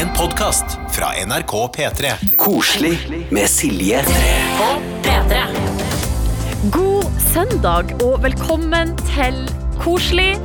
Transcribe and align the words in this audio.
En 0.00 0.08
podkast 0.16 0.64
fra 0.90 1.10
NRK 1.26 1.52
P3. 1.76 2.10
Koselig 2.36 3.26
med 3.30 3.48
Silje. 3.48 4.00
På 4.56 4.68
P3. 5.04 5.40
God 6.72 7.04
søndag 7.34 7.92
og 8.06 8.22
velkommen 8.22 8.94
til 9.10 9.36
Koselig. 9.76 10.38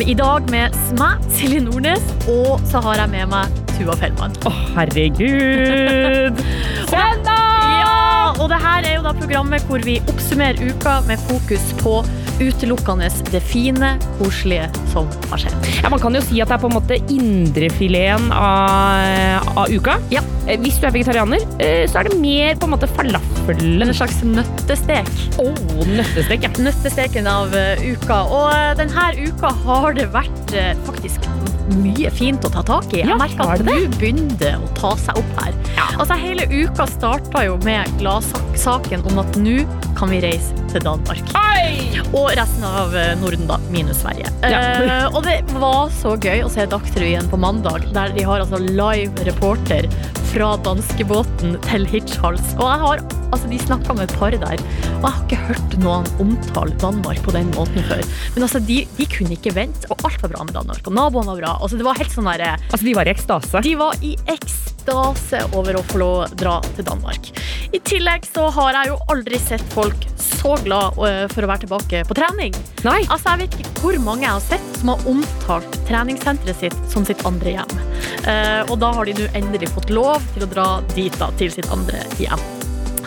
I 0.00 0.16
dag 0.16 0.48
med 0.48 0.72
meg, 0.96 1.28
Silje 1.36 1.60
Nordnes, 1.66 2.00
og 2.32 2.64
så 2.70 2.80
har 2.86 3.02
jeg 3.02 3.12
med 3.12 3.28
meg 3.34 3.60
Tuva 3.74 3.98
Fellmann. 4.00 4.40
Å, 4.48 4.54
herregud! 4.72 6.40
søndag! 6.94 7.60
Ja, 7.84 8.32
og 8.38 8.48
det 8.54 8.62
her 8.64 8.88
er 8.88 8.96
jo 9.02 9.04
da 9.04 9.12
programmet 9.20 9.68
hvor 9.68 9.84
vi 9.84 10.00
oppsummerer 10.00 10.72
uka 10.72 11.02
med 11.10 11.20
fokus 11.28 11.74
på 11.84 11.98
utelukkende 12.40 13.08
det 13.30 13.40
fine, 13.44 13.94
koselige 14.18 14.68
som 14.92 15.08
har 15.30 15.42
skjedd. 15.42 15.68
Ja, 15.82 15.90
man 15.92 16.02
kan 16.02 16.16
jo 16.16 16.22
si 16.24 16.40
at 16.42 16.50
det 16.50 16.58
er 16.58 16.62
på 16.62 16.70
en 16.70 16.76
måte 16.76 16.98
indrefileten 17.12 18.30
av, 18.34 19.48
av 19.56 19.72
uka. 19.72 19.98
Ja. 20.14 20.22
Eh, 20.46 20.58
Hvis 20.60 20.78
du 20.80 20.88
er 20.88 20.94
vegetarianer, 20.94 21.44
eh, 21.58 21.84
så 21.90 22.00
er 22.00 22.10
det 22.10 22.20
mer 22.20 22.58
på 22.60 22.68
en 22.68 22.74
måte 22.76 22.90
falafelen. 22.96 23.82
En 23.84 23.94
slags 23.96 24.20
nøttestek. 24.26 25.10
Oh, 25.42 25.54
nøttestek, 25.88 26.46
ja. 26.46 26.52
Nøttesteken 26.58 27.30
av 27.30 27.54
eh, 27.58 27.84
uka. 27.94 28.22
Og 28.28 28.78
denne 28.80 29.10
uka 29.24 29.54
har 29.64 29.98
det 29.98 30.10
vært 30.14 30.56
faktisk 30.86 31.28
mye 31.72 32.10
fint 32.12 32.44
å 32.44 32.50
ta 32.52 32.62
tak 32.66 32.92
i. 32.92 33.00
Jeg 33.02 33.08
Ja, 33.08 33.16
merker 33.20 33.54
at 33.54 33.62
du 33.62 33.68
nå 33.68 33.76
begynner 33.96 34.36
det 34.40 34.52
å 34.58 34.68
ta 34.78 34.94
seg 35.00 35.18
opp 35.20 35.40
her. 35.40 35.54
Altså 35.94 36.16
Hele 36.18 36.46
uka 36.50 36.86
starta 36.90 37.44
jo 37.46 37.56
med 37.64 37.88
gladsaken 38.00 39.04
om 39.10 39.20
at 39.22 39.38
nå 39.40 39.62
kan 39.98 40.10
vi 40.10 40.20
reise 40.24 40.54
til 40.72 40.82
Danmark. 40.84 41.34
Og 42.14 42.30
resten 42.38 42.64
av 42.66 42.94
eh, 42.98 43.12
Norden, 43.20 43.46
da. 43.48 43.58
Minus 43.72 44.02
Sverige. 44.02 44.30
Ja. 44.42 44.60
Uh, 45.08 45.16
og 45.16 45.24
det 45.26 45.38
var 45.58 45.88
så 45.94 46.14
gøy 46.20 46.44
å 46.44 46.50
se 46.52 46.66
Dagsrevyen 46.70 47.30
på 47.30 47.38
mandag, 47.40 47.86
der 47.94 48.12
de 48.14 48.26
har 48.26 48.42
altså 48.44 48.60
live 48.62 49.26
reporter 49.28 49.88
fra 50.32 50.54
danskebåten 50.66 51.56
til 51.68 51.86
Hitchhals. 51.90 52.54
Og 52.58 52.66
jeg 52.66 52.82
har, 52.84 53.04
altså 53.30 53.50
de 53.50 53.58
snakka 53.62 53.96
med 53.96 54.08
et 54.08 54.16
par 54.18 54.34
der, 54.34 54.64
og 55.00 55.04
jeg 55.04 55.10
har 55.10 55.22
ikke 55.24 55.40
hørt 55.48 55.76
noen 55.82 56.08
omtale 56.22 56.76
Danmark 56.82 57.22
på 57.24 57.34
den 57.34 57.50
måten 57.56 57.84
før. 57.88 58.02
Men 58.36 58.46
altså, 58.46 58.60
de, 58.60 58.82
de 58.98 59.08
kunne 59.10 59.36
ikke 59.36 59.54
vente, 59.56 59.88
og 59.90 60.04
alt 60.08 60.22
var 60.24 60.34
bra 60.34 60.44
med 60.48 60.56
Danmark. 60.56 60.84
Og 60.86 60.96
naboene 60.96 61.34
var 61.34 61.42
bra. 61.42 61.54
Altså, 61.60 61.80
det 61.80 61.86
var 61.86 61.98
helt 62.00 62.14
sånn 62.14 62.30
der, 62.30 62.46
Altså, 62.70 62.84
de 62.84 62.94
var 62.96 63.08
i 63.08 63.14
ekstase. 63.14 63.62
de 63.64 63.74
var 63.80 64.04
i 64.04 64.14
ekstase 64.34 65.42
over 65.56 65.78
å 65.78 65.84
få 65.88 66.00
lov 66.02 66.16
å 66.24 66.28
dra 66.38 66.58
til 66.76 66.86
Danmark. 66.88 67.30
I 67.74 67.80
tillegg 67.82 68.26
så 68.28 68.48
har 68.54 68.76
jeg 68.78 68.92
jo 68.92 68.98
aldri 69.10 69.38
sett 69.42 69.64
folk 69.74 70.04
så 70.20 70.54
glad 70.62 70.98
øh, 71.00 71.24
for 71.32 71.44
å 71.44 71.48
være 71.50 71.64
tilbake 71.64 72.02
på 72.06 72.16
trening. 72.16 72.54
Nei. 72.84 73.00
Altså, 73.08 73.34
Jeg 73.34 73.44
vet 73.44 73.56
ikke 73.58 73.80
hvor 73.84 73.98
mange 74.04 74.26
jeg 74.26 74.32
har 74.36 74.44
sett 74.44 74.78
som 74.78 74.92
har 74.92 75.06
omtalt 75.10 75.78
treningssenteret 75.88 76.60
sitt 76.60 76.76
som 76.92 77.06
sitt 77.08 77.24
andre 77.28 77.56
hjem. 77.56 77.72
Uh, 78.24 78.62
og 78.70 78.78
da 78.80 78.92
har 78.96 79.08
de 79.08 79.16
nå 79.16 79.26
endelig 79.36 79.72
fått 79.74 79.90
lov 79.92 80.24
til 80.34 80.46
å 80.46 80.50
dra 80.50 80.68
dit, 80.94 81.12
da, 81.20 81.30
til 81.40 81.52
sitt 81.52 81.68
andre 81.74 82.04
hjem. 82.20 82.40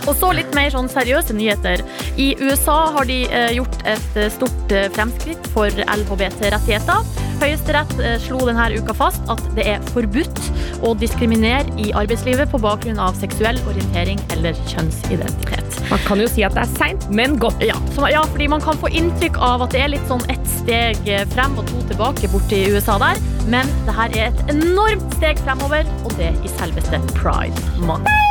Og 0.07 0.15
så 0.15 0.31
litt 0.35 0.53
mer 0.55 0.71
sånn 0.73 0.89
seriøse 0.91 1.35
nyheter. 1.35 1.83
I 2.19 2.31
USA 2.39 2.77
har 2.95 3.07
de 3.09 3.21
eh, 3.27 3.53
gjort 3.57 3.77
et 3.83 4.19
eh, 4.19 4.31
stort 4.33 4.75
eh, 4.75 4.87
fremskritt 4.95 5.49
for 5.53 5.83
LHBT-rettigheter. 5.83 7.23
Høyesterett 7.37 7.91
slo 8.23 8.39
denne 8.47 8.63
uka 8.79 8.95
fast 8.97 9.21
at 9.29 9.41
det 9.53 9.67
er 9.69 9.83
forbudt 9.91 10.39
å 10.81 10.95
diskriminere 10.97 11.69
i 11.77 11.91
arbeidslivet 11.93 12.49
på 12.49 12.57
bakgrunn 12.63 12.97
av 13.01 13.13
seksuell 13.19 13.59
orientering 13.69 14.17
eller 14.33 14.57
kjønnsidentitet. 14.71 15.77
Man 15.91 16.01
kan 16.07 16.23
jo 16.23 16.25
si 16.31 16.41
at 16.47 16.57
det 16.57 16.63
er 16.63 16.71
seint, 16.79 17.05
men 17.13 17.37
godt. 17.41 17.61
Ja, 17.61 17.77
så, 17.93 18.07
ja, 18.09 18.23
fordi 18.31 18.49
man 18.49 18.65
kan 18.65 18.79
få 18.81 18.89
inntrykk 18.89 19.37
av 19.37 19.67
at 19.67 19.75
det 19.75 19.83
er 19.85 19.93
litt 19.93 20.09
sånn 20.09 20.25
ett 20.33 20.49
steg 20.49 20.97
frem 21.35 21.59
og 21.61 21.69
to 21.69 21.83
tilbake 21.91 22.31
borti 22.33 22.63
USA 22.73 22.97
der. 23.05 23.21
Men 23.45 23.69
det 23.85 23.95
her 23.99 24.17
er 24.17 24.31
et 24.31 24.55
enormt 24.55 25.05
steg 25.19 25.45
fremover, 25.45 25.85
og 26.07 26.17
det 26.17 26.33
i 26.41 26.55
selveste 26.57 27.03
Pride 27.13 27.69
Month. 27.85 28.26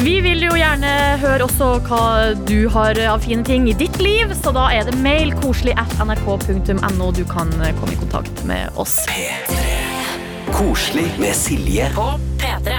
Vi 0.00 0.18
vil 0.24 0.42
jo 0.44 0.56
gjerne 0.58 0.90
høre 1.22 1.46
også 1.46 1.70
hva 1.86 2.02
du 2.48 2.66
har 2.72 2.98
av 3.08 3.24
fine 3.24 3.44
ting 3.46 3.68
i 3.70 3.76
ditt 3.78 3.96
liv, 4.02 4.32
så 4.36 4.52
da 4.54 4.68
er 4.74 4.88
det 4.88 4.96
mail 5.04 5.32
koselig 5.40 5.76
at 5.80 5.94
nrk.no 6.04 7.10
du 7.16 7.24
kan 7.30 7.52
komme 7.54 7.94
i 7.94 8.00
kontakt 8.00 8.44
med 8.48 8.76
oss. 8.80 9.00
P3. 9.08 9.62
Koselig 10.54 11.08
med 11.18 11.34
Silje. 11.34 11.88
På 11.96 12.12
P3. 12.42 12.73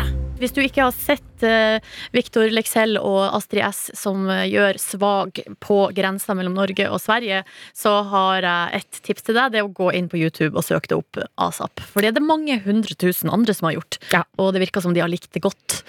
Hvis 0.45 0.53
du 0.53 0.61
ikke 0.61 0.83
har 0.85 0.93
sett 0.93 1.41
uh, 1.41 1.81
Victor 2.13 2.51
Leksell 2.53 2.99
og 2.99 3.23
Astrid 3.33 3.63
S 3.65 3.79
som 3.97 4.27
uh, 4.29 4.43
gjør 4.45 4.77
Svag 4.77 5.39
på 5.63 5.77
grensa 5.97 6.35
mellom 6.37 6.53
Norge 6.53 6.85
og 6.85 7.01
Sverige, 7.01 7.39
så 7.73 7.95
har 8.11 8.45
jeg 8.45 8.83
et 8.83 8.99
tips 9.07 9.25
til 9.25 9.39
deg. 9.39 9.55
Det 9.55 9.63
er 9.63 9.65
å 9.65 9.73
gå 9.73 9.89
inn 9.97 10.05
på 10.11 10.19
YouTube 10.21 10.53
og 10.53 10.67
søke 10.67 10.91
det 10.91 10.99
opp 10.99 11.17
asap. 11.41 11.81
For 11.81 12.05
det 12.05 12.11
er 12.11 12.19
det 12.19 12.27
mange 12.27 12.59
hundre 12.61 12.93
tusen 12.93 13.33
andre 13.33 13.57
som 13.57 13.71
har 13.71 13.79
gjort. 13.79 13.97
Ja. 14.13 14.21
Og 14.37 14.53
det 14.53 14.61
virker 14.67 14.85
som 14.85 14.93
de 14.93 15.01
har 15.01 15.09
likt 15.09 15.31
det 15.33 15.41
godt. 15.47 15.79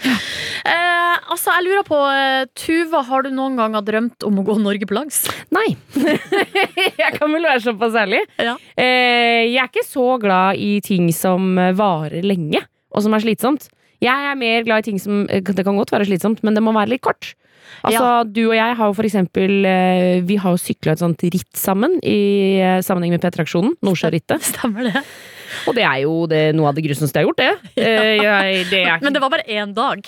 Eh, 0.67 1.19
altså, 1.29 1.53
jeg 1.53 1.67
lurer 1.67 1.85
på, 1.87 2.01
Tuva, 2.57 3.05
har 3.07 3.27
du 3.27 3.31
noen 3.37 3.61
gang 3.61 3.77
drømt 3.85 4.25
om 4.27 4.41
å 4.41 4.47
gå 4.49 4.57
Norge 4.65 4.89
på 4.89 4.97
langs? 4.97 5.21
Nei. 5.55 5.77
jeg 7.05 7.13
kan 7.21 7.29
vel 7.29 7.45
være 7.45 7.61
såpass 7.69 8.01
ærlig. 8.07 8.25
Ja. 8.41 8.57
Jeg 8.81 9.53
er 9.53 9.69
ikke 9.69 9.85
så 9.87 10.17
glad 10.23 10.57
i 10.57 10.79
ting 10.81 11.13
som 11.15 11.61
varer 11.77 12.25
lenge, 12.25 12.65
og 12.89 13.05
som 13.05 13.15
er 13.15 13.29
slitsomt. 13.29 13.69
Jeg 14.05 14.31
er 14.31 14.39
mer 14.39 14.65
glad 14.67 14.85
i 14.85 14.91
ting 14.91 15.01
som 15.01 15.25
eh, 15.31 15.41
Det 15.41 15.65
kan 15.65 15.77
godt 15.79 15.93
være 15.95 16.09
slitsomt, 16.09 16.43
men 16.45 16.57
det 16.57 16.63
må 16.65 16.75
være 16.77 16.95
litt 16.95 17.05
kort. 17.07 17.35
Altså, 17.87 18.25
Du 18.31 18.43
og 18.49 18.55
jeg 18.57 18.77
har 18.79 18.91
jo 18.91 18.95
for 18.97 19.07
eksempel 19.09 19.67
eh, 19.67 20.21
Vi 20.27 20.37
har 20.41 20.55
jo 20.55 20.61
sykla 20.61 20.95
et 20.95 21.03
sånt 21.03 21.25
ritt 21.27 21.59
sammen 21.59 21.99
i 22.03 22.61
eh, 22.63 22.79
sammenheng 22.85 23.17
med 23.17 23.25
P3-aksjonen. 23.25 23.75
Nordsjørittet. 23.87 24.45
Stemmer 24.53 24.91
det? 24.91 25.03
Og 25.67 25.77
det 25.79 25.87
er 25.87 26.03
jo 26.05 26.15
det, 26.31 26.45
noe 26.59 26.71
av 26.71 26.77
det 26.79 26.85
grusomste 26.87 27.21
jeg 27.21 27.27
har 27.27 27.31
gjort, 27.31 27.43
det. 27.43 27.75
Ja. 27.87 28.39
jeg, 28.47 28.69
det 28.71 28.85
er, 28.85 29.03
Men 29.03 29.15
det 29.15 29.23
var 29.23 29.33
bare 29.33 29.47
én 29.49 29.75
dag. 29.77 30.05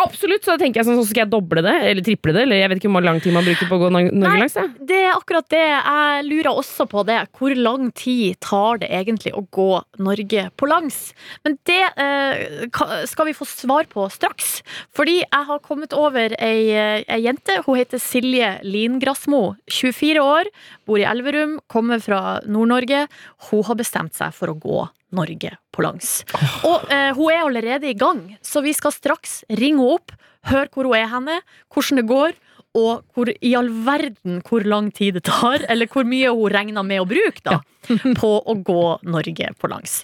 Absolutt, 0.00 0.44
så 0.44 0.54
da 0.54 0.62
tenker 0.62 0.80
jeg 0.80 0.86
sånn, 0.88 0.98
så 1.00 1.04
skal 1.10 1.24
jeg 1.26 1.30
doble 1.32 1.62
det, 1.64 1.74
eller 1.90 2.02
triple 2.06 2.32
det, 2.34 2.42
eller 2.46 2.60
jeg 2.62 2.70
vet 2.72 2.80
ikke 2.80 2.92
hvor 2.94 3.04
lang 3.04 3.20
tid 3.22 3.34
man 3.36 3.44
bruker 3.46 3.68
på 3.68 3.76
å 3.76 3.82
gå 3.82 3.90
Nor- 3.92 4.12
Norge 4.22 4.38
langs. 4.40 4.56
Ja. 4.56 4.64
Det 4.92 5.00
er 5.02 5.10
akkurat 5.12 5.48
det. 5.52 5.62
Jeg 5.68 6.24
lurer 6.28 6.50
også 6.62 6.86
på 6.90 7.04
det. 7.08 7.18
Hvor 7.38 7.54
lang 7.58 7.90
tid 7.98 8.38
tar 8.40 8.80
det 8.82 8.88
egentlig 8.90 9.34
å 9.36 9.44
gå 9.52 9.68
Norge 10.02 10.46
på 10.56 10.68
langs? 10.70 11.00
Men 11.44 11.58
det 11.68 11.80
eh, 12.00 13.04
skal 13.10 13.28
vi 13.28 13.36
få 13.36 13.46
svar 13.48 13.84
på 13.92 14.06
straks. 14.12 14.62
Fordi 14.96 15.18
jeg 15.20 15.44
har 15.50 15.62
kommet 15.66 15.92
over 15.96 16.34
ei, 16.38 16.70
eh, 16.72 17.04
ei 17.06 17.20
jente. 17.26 17.60
Hun 17.66 17.78
heter 17.80 18.00
Silje 18.02 18.54
Lingrassmo. 18.64 19.56
24 19.70 20.22
år, 20.24 20.50
bor 20.88 20.98
i 21.02 21.06
Elverum, 21.08 21.58
kommer 21.72 22.00
fra 22.02 22.40
Nord-Norge. 22.46 23.06
Hun 23.50 23.62
har 23.68 23.78
bestemt 23.78 24.14
seg 24.18 24.32
for 24.34 24.52
å 24.54 24.58
gå 24.58 24.82
Norge 25.16 25.54
på 25.72 25.84
langs. 25.84 26.22
Og 26.68 26.88
eh, 26.92 27.10
hun 27.16 27.32
er 27.32 27.42
allerede 27.44 27.90
i 27.90 27.98
gang, 27.98 28.24
så 28.44 28.62
vi 28.64 28.74
skal 28.76 28.94
straks 28.94 29.42
ringe 29.50 29.82
henne 29.82 29.98
opp, 29.98 30.14
høre 30.50 30.68
hvor 30.72 30.88
hun 30.90 30.98
er 30.98 31.10
henne, 31.12 31.38
hvordan 31.72 32.02
det 32.02 32.08
går, 32.10 32.38
og 32.78 33.02
hvor 33.12 33.28
i 33.28 33.52
all 33.58 33.68
verden 33.84 34.40
hvor 34.48 34.64
lang 34.64 34.88
tid 34.96 35.18
det 35.18 35.26
tar, 35.28 35.64
eller 35.68 35.90
hvor 35.92 36.08
mye 36.08 36.32
hun 36.32 36.52
regner 36.52 36.86
med 36.86 37.04
å 37.04 37.08
bruke 37.08 37.44
da, 37.44 37.60
på 38.22 38.32
å 38.40 38.56
gå 38.64 38.82
Norge 39.04 39.52
på 39.60 39.72
langs. 39.72 40.00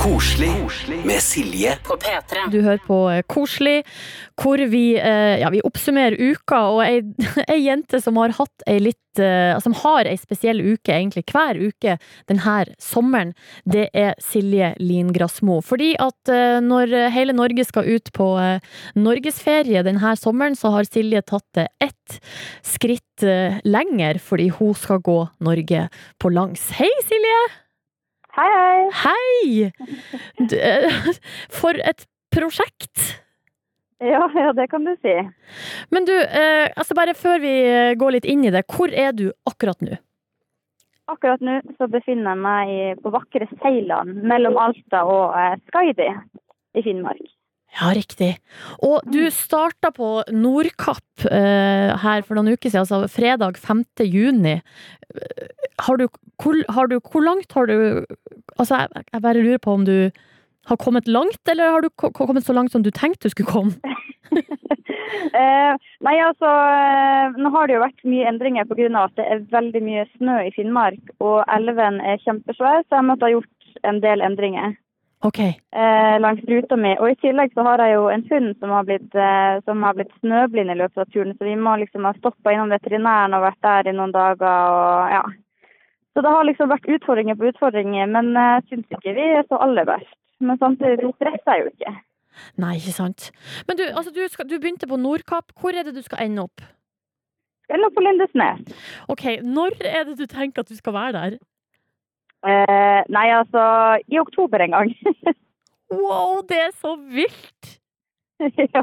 Koselig 0.00 0.52
med 1.04 1.20
Silje. 1.20 1.76
På 1.84 1.96
P3. 2.00 2.46
Du 2.50 2.62
hører 2.64 2.80
på 2.86 2.96
eh, 3.12 3.20
Koselig, 3.28 3.82
hvor 4.40 4.56
vi, 4.72 4.94
eh, 4.96 5.42
ja, 5.42 5.50
vi 5.52 5.60
oppsummerer 5.60 6.16
uka, 6.16 6.60
og 6.72 6.80
ei, 6.86 7.02
ei 7.52 7.58
jente 7.66 8.00
som 8.00 8.16
har 8.16 8.32
hatt 8.38 8.64
ei 8.64 8.78
litt 8.80 9.20
eh, 9.20 9.52
Som 9.60 9.74
har 9.82 10.08
ei 10.08 10.16
spesiell 10.16 10.62
uke 10.62 10.94
egentlig 10.94 11.26
hver 11.28 11.60
uke 11.60 11.98
denne 12.32 12.56
sommeren, 12.80 13.34
det 13.68 13.90
er 13.92 14.16
Silje 14.24 14.72
Lingrassmo. 14.80 15.60
Fordi 15.60 15.92
at 16.00 16.32
når 16.64 16.96
hele 17.12 17.36
Norge 17.36 17.68
skal 17.68 17.90
ut 17.90 18.12
på 18.16 18.32
norgesferie 18.96 19.84
denne 19.84 20.16
sommeren, 20.16 20.56
så 20.56 20.72
har 20.78 20.88
Silje 20.88 21.20
tatt 21.28 21.48
det 21.58 21.68
ett 21.84 22.20
skritt 22.64 23.26
lenger, 23.68 24.22
fordi 24.22 24.48
hun 24.60 24.72
skal 24.78 25.02
gå 25.04 25.24
Norge 25.44 25.90
på 26.22 26.32
langs. 26.32 26.70
Hei, 26.78 26.94
Silje! 27.04 27.42
Hei, 28.36 28.50
hei. 28.54 28.82
Hei! 29.04 29.72
Eh, 30.54 31.08
For 31.60 31.74
et 31.82 32.06
prosjekt! 32.30 33.16
Ja, 34.00 34.22
ja, 34.34 34.52
det 34.56 34.68
kan 34.70 34.86
du 34.86 34.94
si. 35.02 35.14
Men 35.90 36.06
du, 36.08 36.14
eh, 36.14 36.70
altså 36.76 36.94
bare 36.96 37.16
før 37.18 37.42
vi 37.42 37.50
eh, 37.66 37.96
går 38.00 38.14
litt 38.16 38.28
inn 38.30 38.46
i 38.46 38.52
det, 38.54 38.62
hvor 38.70 38.94
er 38.94 39.12
du 39.12 39.26
akkurat 39.50 39.82
nå? 39.84 39.98
Akkurat 41.10 41.42
nå 41.42 41.58
så 41.74 41.90
befinner 41.90 42.32
jeg 42.32 42.42
meg 42.46 43.02
på 43.02 43.12
vakre 43.12 43.50
Seiland 43.58 44.22
mellom 44.30 44.56
Alta 44.62 45.02
og 45.10 45.34
Skaidi 45.66 46.06
i 46.78 46.86
Finnmark. 46.86 47.26
Ja, 47.78 47.92
riktig. 47.94 48.32
Og 48.82 49.04
du 49.08 49.20
starta 49.30 49.92
på 49.94 50.24
Nordkapp 50.34 51.26
eh, 51.30 51.92
her 52.02 52.24
for 52.26 52.36
noen 52.36 52.56
uker 52.56 52.66
siden, 52.66 52.82
altså 52.82 53.06
fredag 53.12 53.60
5. 53.62 53.84
juni. 54.04 54.58
Eh, 55.14 55.46
Har 55.86 55.96
du, 55.96 56.08
hvor, 56.42 56.58
har 56.74 56.90
du, 56.90 56.98
hvor 57.00 57.24
langt 57.24 57.52
har 57.56 57.66
du 57.70 58.04
Altså, 58.58 58.76
jeg, 58.76 59.04
jeg 59.12 59.22
bare 59.22 59.40
lurer 59.40 59.60
på 59.62 59.72
om 59.72 59.84
du 59.86 60.10
har 60.68 60.76
kommet 60.76 61.08
langt, 61.08 61.40
eller 61.48 61.70
har 61.72 61.80
du 61.80 61.88
kommet 61.88 62.44
så 62.44 62.52
langt 62.52 62.72
som 62.72 62.82
du 62.84 62.90
tenkte 62.90 63.30
du 63.30 63.32
skulle 63.32 63.48
komme? 63.48 63.72
Eh, 65.20 65.74
nei, 66.06 66.14
altså, 66.22 66.48
eh, 66.48 67.38
nå 67.38 67.50
har 67.54 67.68
det 67.68 67.76
jo 67.76 67.82
vært 67.82 68.04
mye 68.08 68.28
endringer 68.30 68.66
pga. 68.68 68.88
at 69.04 69.16
det 69.18 69.26
er 69.26 69.42
veldig 69.52 69.82
mye 69.84 70.04
snø 70.16 70.36
i 70.46 70.52
Finnmark. 70.54 71.12
Og 71.20 71.42
elven 71.50 72.00
er 72.00 72.22
kjempesvær, 72.24 72.84
så 72.86 73.00
jeg 73.00 73.08
måtte 73.08 73.26
ha 73.26 73.34
gjort 73.34 73.84
en 73.90 74.00
del 74.02 74.24
endringer. 74.24 74.76
Ok. 75.22 75.38
eh, 75.38 76.16
langs 76.20 76.44
ruta 76.48 76.76
mi. 76.76 76.94
Og 76.96 77.10
i 77.10 77.18
tillegg 77.20 77.52
så 77.54 77.64
har 77.66 77.82
jeg 77.84 77.94
jo 77.94 78.08
en 78.08 78.24
hund 78.30 78.54
som 78.58 78.72
har 78.72 78.86
blitt, 78.88 79.14
eh, 79.14 79.60
som 79.66 79.82
har 79.84 79.94
blitt 79.98 80.12
snøblind 80.20 80.72
i 80.72 80.78
løpet 80.80 81.02
av 81.02 81.10
turen, 81.12 81.34
så 81.36 81.44
vi 81.44 81.56
må 81.60 81.76
liksom 81.76 82.08
ha 82.08 82.14
stoppa 82.16 82.54
innom 82.54 82.72
veterinæren 82.72 83.36
og 83.36 83.44
vært 83.44 83.60
der 83.68 83.90
i 83.90 83.96
noen 83.96 84.14
dager 84.16 84.48
og 84.48 85.12
ja. 85.12 85.24
Så 86.14 86.24
det 86.24 86.32
har 86.34 86.44
liksom 86.48 86.72
vært 86.72 86.88
utfordringer 86.88 87.36
på 87.38 87.50
utfordringer, 87.52 88.08
men 88.10 88.32
jeg 88.34 88.64
syns 88.70 88.96
ikke 88.96 89.14
vi 89.14 89.26
er 89.36 89.44
så 89.46 89.60
aller 89.62 89.86
verst. 89.86 90.16
Men 90.40 90.58
samtidig 90.58 91.04
så 91.04 91.12
stresser 91.14 91.52
jeg 91.52 91.62
jo 91.62 91.70
ikke. 91.74 91.92
Nei, 92.62 92.74
ikke 92.80 92.96
sant. 92.96 93.30
Men 93.68 93.78
du, 93.78 93.84
altså, 93.84 94.12
du, 94.14 94.22
skal, 94.32 94.48
du 94.48 94.56
begynte 94.58 94.88
på 94.88 94.96
Nordkapp. 94.96 95.52
Hvor 95.60 95.76
er 95.76 95.86
det 95.86 95.94
du 95.94 96.02
skal 96.02 96.24
ende 96.24 96.46
opp? 96.48 96.64
Skal 97.68 97.86
opp 97.86 97.94
på 97.94 98.02
Lindesnes. 98.02 98.64
Ok, 99.12 99.24
Når 99.44 99.76
er 99.84 100.08
det 100.08 100.16
du 100.18 100.26
tenker 100.26 100.64
at 100.64 100.72
du 100.72 100.76
skal 100.78 100.96
være 100.96 101.12
der? 101.18 101.38
Eh, 102.46 103.00
nei, 103.12 103.26
altså 103.36 103.62
i 104.08 104.20
oktober 104.22 104.66
en 104.66 104.78
gang. 104.78 104.96
Wow, 105.90 106.44
det 106.46 106.54
er 106.54 106.74
så 106.78 106.92
vilt! 107.10 107.70
ja. 108.76 108.82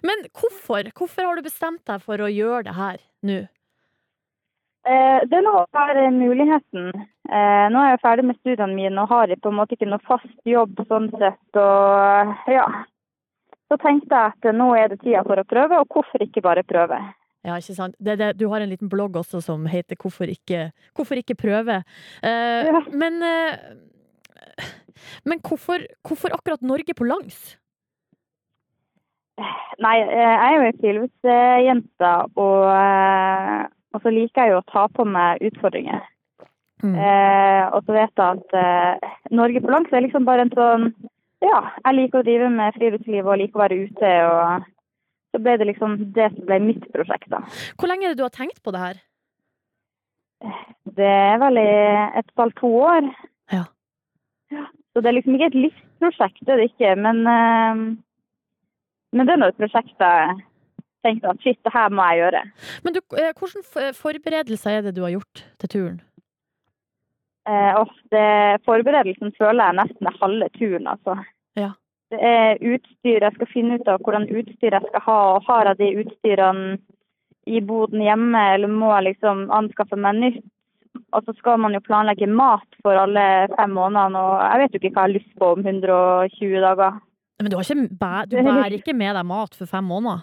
Men 0.00 0.22
hvorfor? 0.32 0.88
Hvorfor 0.96 1.26
har 1.28 1.36
du 1.36 1.44
bestemt 1.44 1.82
deg 1.84 2.00
for 2.00 2.24
å 2.24 2.30
gjøre 2.32 2.62
det 2.64 2.76
her 2.78 2.96
nå? 3.28 3.42
Eh, 4.86 5.20
det 5.28 5.36
er 5.36 5.44
nå 5.44 5.52
har 5.76 6.00
muligheten. 6.14 6.88
Eh, 7.28 7.66
nå 7.74 7.82
er 7.82 7.92
jeg 7.92 8.02
ferdig 8.06 8.24
med 8.28 8.38
studiene 8.38 8.72
mine 8.72 9.04
og 9.04 9.12
har 9.12 9.34
på 9.36 9.52
en 9.52 9.58
måte 9.58 9.76
ikke 9.76 9.90
noe 9.90 10.00
fast 10.06 10.48
jobb 10.48 10.80
sånn 10.88 11.10
sett. 11.18 11.60
Og 11.60 12.52
ja. 12.56 12.66
Så 13.66 13.76
tenkte 13.82 14.14
jeg 14.14 14.32
at 14.32 14.52
nå 14.54 14.70
er 14.78 14.92
det 14.92 15.00
tida 15.02 15.24
for 15.26 15.42
å 15.42 15.48
prøve, 15.48 15.82
og 15.82 15.90
hvorfor 15.90 16.22
ikke 16.22 16.44
bare 16.44 16.64
prøve? 16.64 17.00
Ja, 17.46 17.56
ikke 17.60 17.76
sant? 17.76 17.94
Det, 18.02 18.16
det, 18.18 18.32
du 18.40 18.48
har 18.50 18.60
en 18.60 18.72
liten 18.72 18.90
blogg 18.90 19.16
også 19.16 19.40
som 19.40 19.66
heter 19.70 19.96
'Hvorfor 19.96 20.26
ikke, 20.26 20.72
hvorfor 20.96 21.14
ikke 21.14 21.36
prøve'? 21.38 21.82
Eh, 22.22 22.66
Ja. 22.66 22.80
Men, 22.90 23.22
eh, 23.22 23.54
men 25.24 25.38
hvorfor, 25.40 25.78
hvorfor 26.08 26.28
akkurat 26.34 26.62
Norge 26.62 26.94
på 26.94 27.04
langs? 27.04 27.56
Nei, 29.78 30.00
eh, 30.00 30.16
jeg 30.16 30.52
er 30.52 30.54
jo 30.56 30.66
ei 30.66 30.76
friluftsjente, 30.80 32.12
og, 32.36 32.62
eh, 32.72 33.66
og 33.94 34.02
så 34.02 34.10
liker 34.10 34.42
jeg 34.42 34.50
jo 34.54 34.60
å 34.62 34.70
ta 34.72 34.86
på 34.88 35.04
meg 35.04 35.42
utfordringer. 35.44 36.00
Mm. 36.82 36.94
Eh, 36.94 37.64
og 37.72 37.84
så 37.84 37.92
vet 37.92 38.12
jeg 38.16 38.38
at 38.38 38.54
eh, 38.54 39.10
Norge 39.30 39.60
på 39.60 39.70
langs 39.72 39.92
er 39.92 40.00
liksom 40.04 40.24
bare 40.24 40.40
en 40.44 40.50
sånn 40.50 40.94
Ja, 41.40 41.70
jeg 41.84 41.94
liker 41.94 42.18
å 42.20 42.24
drive 42.24 42.50
med 42.50 42.74
friluftsliv 42.74 43.26
og 43.28 43.38
liker 43.38 43.58
å 43.58 43.62
være 43.62 43.78
ute. 43.86 44.10
og 44.24 44.64
Så 45.36 45.42
ble 45.44 45.58
det 45.60 45.66
liksom 45.68 45.98
det 46.16 46.30
som 46.32 46.46
ble 46.48 46.56
mitt 46.64 46.84
prosjekt, 46.94 47.28
da. 47.28 47.42
Hvor 47.76 47.90
lenge 47.90 48.08
er 48.08 48.14
det 48.14 48.22
du 48.22 48.24
har 48.24 48.32
tenkt 48.32 48.62
på 48.64 48.72
det 48.72 48.80
her? 48.80 49.02
Det 50.96 51.08
er 51.12 51.36
vel 51.42 51.60
i 51.60 51.68
et 52.22 52.30
par 52.38 52.54
to 52.56 52.70
år. 52.80 53.10
Ja. 53.52 53.66
Ja, 54.54 54.64
Så 54.94 55.02
det 55.04 55.10
er 55.10 55.16
liksom 55.18 55.36
ikke 55.36 55.50
et 55.50 55.58
livsprosjekt, 55.66 56.40
det 56.40 56.54
er 56.54 56.62
det 56.62 56.70
ikke. 56.70 56.94
Men, 57.04 57.20
eh, 57.28 57.84
men 59.12 59.28
det 59.28 59.36
er 59.36 59.42
nå 59.42 59.52
et 59.52 59.60
prosjekt 59.60 60.00
jeg 60.00 60.40
tenkte 61.04 61.34
at 61.36 61.44
shit, 61.44 61.60
det 61.68 61.76
her 61.76 61.92
må 61.92 62.08
jeg 62.08 62.24
gjøre. 62.24 62.44
Men 62.84 62.96
du, 62.96 63.00
eh, 63.20 63.32
hvilke 63.36 63.92
forberedelser 64.00 64.78
er 64.78 64.86
det 64.86 64.96
du 64.96 65.02
har 65.04 65.12
gjort 65.18 65.44
til 65.60 65.74
turen? 65.76 66.00
Eh, 67.44 67.82
det, 68.10 68.28
forberedelsen 68.64 69.36
føler 69.36 69.68
jeg 69.68 69.80
nesten 69.84 70.08
er 70.08 70.22
halve 70.22 70.48
turen, 70.56 70.88
altså. 70.96 71.20
Ja. 71.60 71.74
Er 72.14 72.60
utstyr, 72.62 73.24
jeg 73.24 73.34
skal 73.34 73.48
finne 73.50 73.80
ut 73.80 73.88
av 73.90 73.98
hvordan 74.04 74.28
utstyr 74.30 74.76
jeg 74.76 74.84
skal 74.88 75.02
ha, 75.08 75.16
og 75.34 75.48
har 75.48 75.72
jeg 75.72 75.78
de 75.80 76.04
utstyrene 76.04 76.76
i 77.46 77.60
boden 77.62 78.02
hjemme, 78.02 78.42
eller 78.54 78.70
må 78.70 78.92
jeg 78.94 79.08
liksom 79.12 79.48
anskaffe 79.54 79.98
meg 79.98 80.20
nytt? 80.20 80.44
Og 81.14 81.26
så 81.26 81.34
skal 81.36 81.58
man 81.60 81.74
jo 81.76 81.82
planlegge 81.84 82.28
mat 82.30 82.78
for 82.82 82.98
alle 82.98 83.24
fem 83.52 83.74
månedene, 83.74 84.22
og 84.22 84.38
jeg 84.42 84.62
vet 84.62 84.74
jo 84.74 84.80
ikke 84.80 84.92
hva 84.94 85.04
jeg 85.04 85.10
har 85.10 85.16
lyst 85.16 85.34
på 85.38 85.50
om 85.54 85.66
120 85.66 86.62
dager. 86.64 86.96
Men 87.42 87.50
du, 87.52 87.56
har 87.58 87.66
ikke, 87.66 87.88
du 88.30 88.36
bærer 88.40 88.78
ikke 88.78 88.96
med 88.96 89.12
deg 89.18 89.26
mat 89.28 89.58
for 89.58 89.68
fem 89.70 89.84
måneder? 89.84 90.22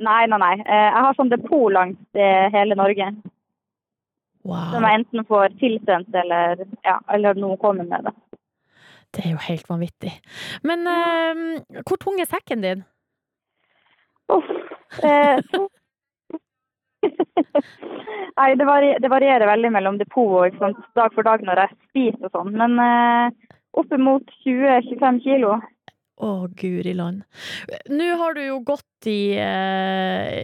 Nei, 0.00 0.22
nei, 0.30 0.38
nei. 0.38 0.54
Eh, 0.62 0.86
Jeg 0.86 1.02
har 1.04 1.18
sånn 1.18 1.32
depot 1.32 1.72
langs 1.74 1.98
eh, 2.14 2.46
hele 2.54 2.78
Norge, 2.78 3.10
som 4.46 4.86
jeg 4.86 5.00
enten 5.00 5.26
får 5.28 5.56
tilsendt 5.60 6.14
eller, 6.16 6.62
ja, 6.86 6.96
eller 7.12 7.34
noen 7.36 7.58
kommer 7.60 7.84
med 7.84 8.06
det. 8.06 8.14
Det 9.16 9.24
er 9.24 9.32
jo 9.34 9.40
helt 9.48 9.68
vanvittig. 9.70 10.12
Men 10.68 10.86
eh, 10.86 11.82
hvor 11.88 11.96
tung 12.02 12.20
er 12.20 12.28
sekken 12.30 12.64
din? 12.64 12.84
Uff. 14.28 14.48
Eh, 15.04 15.40
Nei, 18.38 18.50
det, 18.58 18.66
vari- 18.66 18.98
det 19.02 19.10
varierer 19.10 19.46
veldig 19.48 19.70
mellom 19.74 19.98
depot 20.00 20.44
og 20.60 20.78
dag 20.98 21.14
for 21.14 21.26
dag 21.26 21.42
når 21.46 21.62
jeg 21.64 21.76
spiser 21.88 22.28
og 22.28 22.34
sånn. 22.36 22.52
Men 22.58 22.78
eh, 22.82 23.48
oppimot 23.78 24.28
20-25 24.44 25.20
kilo. 25.24 25.56
Å, 26.18 26.28
guri 26.58 26.92
land. 26.98 27.22
Nå 27.94 28.06
har 28.18 28.34
du 28.34 28.40
jo 28.42 28.56
gått 28.66 29.06
i 29.06 29.36
eh, 29.38 30.38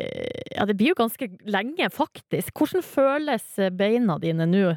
Ja, 0.55 0.67
det 0.70 0.76
blir 0.78 0.93
jo 0.93 0.99
ganske 1.00 1.26
lenge, 1.50 1.88
faktisk. 1.90 2.52
Hvordan 2.60 2.84
føles 2.87 3.46
beina 3.75 4.19
dine 4.22 4.46
nå? 4.46 4.69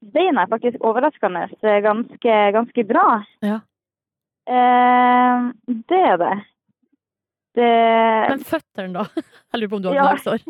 Beina 0.00 0.46
er 0.46 0.52
faktisk 0.52 0.80
overraskende 0.86 1.48
ganske, 1.84 2.36
ganske 2.56 2.84
bra. 2.88 3.06
Ja. 3.44 3.60
Eh, 4.48 5.50
det 5.90 6.00
er 6.12 6.16
det. 6.22 6.32
Det 7.58 7.70
Men 8.30 8.44
føttene, 8.46 8.92
da? 8.94 9.04
Jeg 9.52 9.60
lurer 9.60 9.70
på 9.72 9.76
om 9.76 9.82
du 9.82 9.88
har 9.90 9.98
Ja. 9.98 10.08
gnagsår? 10.10 10.44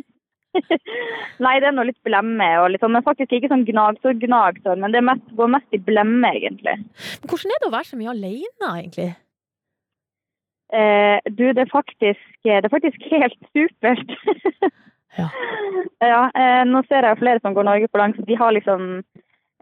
Nei, 1.45 1.55
det 1.63 1.69
er 1.69 1.75
nå 1.75 1.85
litt 1.87 2.03
blemme 2.03 2.49
og 2.61 2.71
litt 2.71 2.83
sånn, 2.83 2.93
men 2.93 3.07
faktisk 3.07 3.33
ikke 3.33 3.51
sånn 3.53 3.67
gnagsår-gnagsår. 3.69 4.79
Men 4.83 4.93
det 4.93 5.03
mest, 5.07 5.27
går 5.39 5.51
mest 5.55 5.77
i 5.77 5.79
blemme, 5.79 6.31
egentlig. 6.35 6.77
Men 7.23 7.31
hvordan 7.31 7.55
er 7.55 7.61
det 7.63 7.69
å 7.71 7.75
være 7.75 7.91
så 7.91 7.99
mye 8.01 8.15
alene, 8.15 8.71
egentlig? 8.83 9.09
Eh, 10.71 11.19
du, 11.31 11.45
det 11.53 11.65
er 11.65 11.71
faktisk, 11.71 12.27
det 12.47 12.65
er 12.65 12.71
faktisk 12.71 13.07
helt 13.11 13.39
supert. 13.51 14.13
Ja. 15.19 15.27
ja 16.13 16.21
eh, 16.35 16.63
nå 16.69 16.83
ser 16.87 17.07
jeg 17.09 17.19
flere 17.19 17.43
som 17.43 17.57
går 17.57 17.67
Norge 17.67 17.91
på 17.91 17.99
langs. 18.03 18.21
De 18.27 18.39
har 18.39 18.55
liksom 18.55 19.03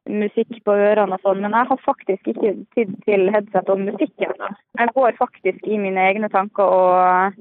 musikk 0.08 0.60
på 0.64 0.74
ørene 0.74 1.16
og 1.16 1.24
sånn, 1.24 1.42
men 1.44 1.54
jeg 1.54 1.68
har 1.70 1.82
faktisk 1.84 2.30
ikke 2.32 2.54
tid 2.76 2.94
til 3.04 3.28
headset 3.34 3.70
og 3.72 3.82
musikk. 3.82 4.14
Altså. 4.24 4.50
Jeg 4.80 4.94
går 4.96 5.18
faktisk 5.18 5.68
i 5.68 5.78
mine 5.80 6.06
egne 6.10 6.30
tanker 6.32 6.64
og 6.64 7.38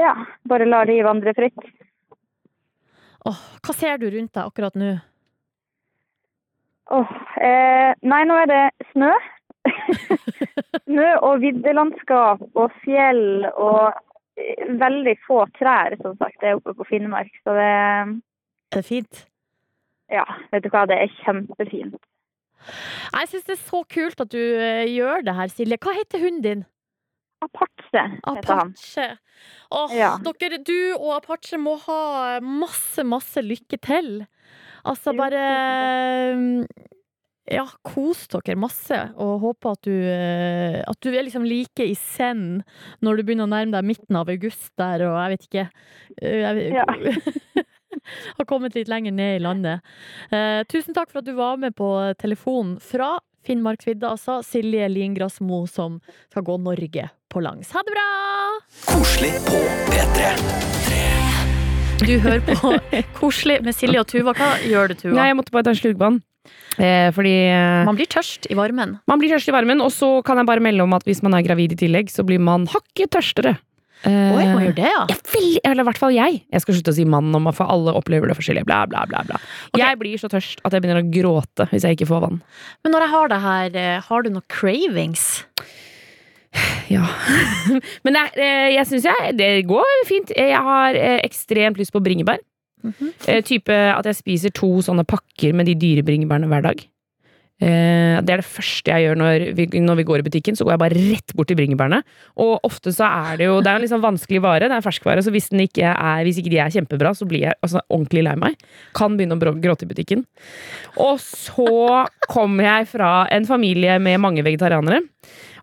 ja, 0.00 0.14
bare 0.48 0.68
lar 0.68 0.88
de 0.88 0.98
vandre 1.04 1.34
fritt. 1.36 1.62
Åh, 3.28 3.40
hva 3.60 3.76
ser 3.76 4.00
du 4.00 4.08
rundt 4.08 4.32
deg 4.32 4.46
akkurat 4.46 4.76
nå? 4.80 4.94
Åh, 6.90 7.10
eh, 7.46 7.90
nei, 8.02 8.22
nå 8.26 8.38
er 8.42 8.50
det 8.50 8.62
snø. 8.94 9.10
snø 10.88 11.08
og 11.26 11.42
viddelandskap 11.42 12.40
og 12.56 12.78
fjell 12.80 13.44
og 13.50 13.92
eh, 14.40 14.70
veldig 14.80 15.14
få 15.26 15.44
trær, 15.60 15.98
som 16.00 16.16
sagt, 16.16 16.40
det 16.40 16.50
er 16.50 16.58
oppe 16.58 16.74
på 16.78 16.88
Finnmark. 16.88 17.30
Så 17.44 17.54
det 17.58 17.70
Er 17.70 18.80
det 18.80 18.86
fint? 18.88 19.26
Ja, 20.10 20.24
vet 20.52 20.64
du 20.64 20.70
hva, 20.72 20.86
det 20.90 20.96
er 21.04 21.12
kjempefint. 21.22 21.96
Jeg 23.14 23.28
syns 23.30 23.46
det 23.46 23.54
er 23.56 23.62
så 23.62 23.80
kult 23.88 24.20
at 24.20 24.30
du 24.34 24.40
eh, 24.40 24.84
gjør 24.90 25.22
det 25.24 25.34
her, 25.38 25.48
Silje. 25.52 25.78
Hva 25.80 25.94
heter 25.96 26.20
hunden 26.22 26.44
din? 26.44 26.64
Apache 27.40 28.02
heter 28.26 28.50
han. 28.52 28.74
Apache. 28.74 29.06
Åh, 29.72 29.94
Ja. 29.96 30.10
dere, 30.20 30.58
du 30.60 30.76
og 30.98 31.14
Apache 31.16 31.56
må 31.56 31.78
ha 31.86 32.38
masse, 32.44 33.00
masse 33.06 33.40
lykke 33.40 33.78
til. 33.80 34.26
Altså, 34.84 35.14
bare 35.16 35.40
Ja, 37.50 37.64
kos 37.82 38.26
dere 38.30 38.54
masse, 38.60 38.98
og 39.18 39.40
håper 39.42 39.72
at 39.72 39.80
du, 39.88 39.90
eh, 39.90 40.82
at 40.86 41.00
du 41.02 41.08
er 41.10 41.24
liksom 41.24 41.42
like 41.48 41.82
i 41.82 41.96
send 41.98 42.60
når 43.02 43.16
du 43.16 43.22
begynner 43.24 43.48
å 43.48 43.50
nærme 43.50 43.72
deg 43.74 43.88
midten 43.88 44.18
av 44.20 44.28
august 44.30 44.70
der, 44.78 45.02
og 45.08 45.16
jeg 45.16 45.32
vet 45.32 45.48
ikke 45.48 45.64
eh, 46.22 46.44
jeg, 46.44 46.72
Ja. 46.76 46.84
Har 48.38 48.46
kommet 48.48 48.74
litt 48.78 48.88
lenger 48.90 49.12
ned 49.16 49.36
i 49.38 49.42
landet. 49.44 49.80
Eh, 50.30 50.62
tusen 50.70 50.94
takk 50.96 51.10
for 51.12 51.20
at 51.22 51.28
du 51.28 51.34
var 51.38 51.56
med 51.60 51.74
på 51.78 51.88
telefonen 52.20 52.78
fra 52.82 53.16
Finnmarksvidda, 53.46 54.10
altså. 54.12 54.40
Silje 54.44 54.88
Lingrasmo 54.92 55.62
som 55.70 56.00
skal 56.28 56.44
gå 56.44 56.58
Norge 56.60 57.06
på 57.32 57.40
langs. 57.44 57.70
Ha 57.72 57.80
det 57.86 57.94
bra! 57.94 58.08
Koselig 58.90 59.32
på 59.46 59.60
P3. 59.88 60.32
Du 62.00 62.14
hører 62.24 62.40
på 62.48 62.72
Koselig 63.20 63.60
med 63.64 63.76
Silje 63.76 64.00
og 64.02 64.08
Tuva. 64.10 64.32
Hva 64.36 64.54
gjør 64.64 64.92
du, 64.92 64.98
Tuva? 65.04 65.14
Nei, 65.18 65.30
jeg 65.30 65.38
måtte 65.40 65.54
bare 65.54 65.66
ta 65.68 65.74
en 65.74 65.80
slurkvann. 65.80 66.20
Eh, 66.80 67.08
fordi 67.12 67.34
eh, 67.52 67.82
Man 67.86 67.96
blir 67.98 68.08
tørst 68.10 68.48
i 68.50 68.56
varmen. 68.56 68.96
man 69.10 69.20
blir 69.20 69.32
tørst 69.34 69.50
i 69.50 69.54
varmen, 69.54 69.82
og 69.84 69.92
så 69.92 70.08
kan 70.26 70.40
jeg 70.40 70.48
bare 70.48 70.64
melde 70.64 70.84
om 70.86 70.94
at 70.96 71.04
hvis 71.08 71.20
man 71.24 71.36
er 71.36 71.44
gravid 71.44 71.74
i 71.76 71.80
tillegg, 71.82 72.08
så 72.12 72.24
blir 72.26 72.40
man 72.42 72.64
hakket 72.72 73.12
tørstere. 73.16 73.56
Eh, 74.08 74.32
Oi, 74.32 74.44
man 74.48 74.62
gjør 74.64 74.76
det, 74.78 74.88
ja. 74.88 75.02
Jeg 75.10 75.18
vil, 75.34 75.48
eller 75.60 75.84
i 75.84 75.88
hvert 75.90 76.00
fall 76.00 76.14
jeg. 76.14 76.40
Jeg 76.48 76.64
skal 76.64 76.76
slutte 76.76 76.92
å 76.94 76.96
si 76.96 77.04
mann 77.08 77.34
om 77.36 77.48
for 77.52 77.68
alle 77.68 77.92
opplever 77.98 78.30
det 78.30 78.36
forskjellig. 78.38 78.64
Bla, 78.68 78.82
bla, 78.88 79.04
bla, 79.10 79.22
bla. 79.28 79.40
Okay. 79.74 79.82
Jeg 79.82 80.00
blir 80.00 80.22
så 80.22 80.30
tørst 80.32 80.62
at 80.64 80.76
jeg 80.76 80.84
begynner 80.84 81.02
å 81.02 81.10
gråte 81.12 81.68
hvis 81.72 81.84
jeg 81.84 81.98
ikke 81.98 82.08
får 82.08 82.24
vann. 82.24 82.38
Men 82.84 82.96
når 82.96 83.04
jeg 83.04 83.14
har 83.14 83.32
det 83.32 83.40
her, 83.44 83.80
eh, 83.82 84.06
har 84.08 84.24
du 84.24 84.32
noen 84.32 84.48
cravings? 84.52 85.30
Ja. 86.90 87.04
Men 88.04 88.16
eh, 88.18 88.72
jeg 88.74 88.82
syns 88.90 89.04
jeg 89.06 89.34
det 89.38 89.50
går 89.70 90.00
fint. 90.08 90.32
Jeg 90.34 90.58
har 90.58 90.96
eh, 90.98 91.20
ekstremt 91.22 91.78
lyst 91.78 91.94
på 91.94 92.02
bringebær. 92.02 92.40
Mm 92.82 92.94
-hmm. 92.96 93.42
type 93.44 93.72
at 93.72 94.06
jeg 94.06 94.16
spiser 94.16 94.50
to 94.50 94.80
sånne 94.82 95.04
pakker 95.04 95.52
med 95.52 95.66
de 95.66 95.74
dyre 95.74 96.02
bringebærene 96.02 96.48
hver 96.48 96.62
dag. 96.62 96.89
Eh, 97.60 98.16
det 98.24 98.32
er 98.32 98.40
det 98.40 98.48
første 98.48 98.88
jeg 98.88 99.04
gjør 99.04 99.18
når 99.20 99.42
vi, 99.58 99.66
når 99.84 99.98
vi 100.00 100.06
går 100.08 100.22
i 100.22 100.26
butikken. 100.26 100.56
Så 100.56 100.64
går 100.64 100.74
jeg 100.74 100.82
bare 100.82 101.02
rett 101.10 101.34
bort 101.36 101.50
til 101.50 101.58
bringebærene. 101.60 102.00
Og 102.40 102.64
ofte 102.66 102.92
så 102.96 103.08
er 103.08 103.40
det 103.40 103.50
jo 103.50 103.58
Det 103.60 103.72
er 103.72 103.84
en 103.84 103.92
sånn 103.92 104.04
vanskelig 104.04 104.40
vare. 104.44 104.70
Det 104.70 104.78
er 104.78 104.86
ferskvare, 104.86 105.24
så 105.24 105.34
hvis, 105.34 105.50
ikke 105.52 105.92
er, 105.92 106.24
hvis 106.26 106.40
ikke 106.40 106.54
de 106.54 106.62
er 106.64 106.72
kjempebra, 106.72 107.12
så 107.16 107.28
blir 107.28 107.46
jeg 107.48 107.58
altså, 107.60 107.84
ordentlig 107.88 108.24
lei 108.26 108.36
meg. 108.40 108.66
Kan 108.96 109.18
begynne 109.18 109.36
å 109.36 109.54
gråte 109.60 109.86
i 109.86 109.90
butikken. 109.90 110.24
Og 111.00 111.20
så 111.20 112.06
kommer 112.30 112.66
jeg 112.66 112.90
fra 112.96 113.12
en 113.32 113.48
familie 113.48 113.98
med 114.02 114.22
mange 114.24 114.44
vegetarianere. 114.46 115.04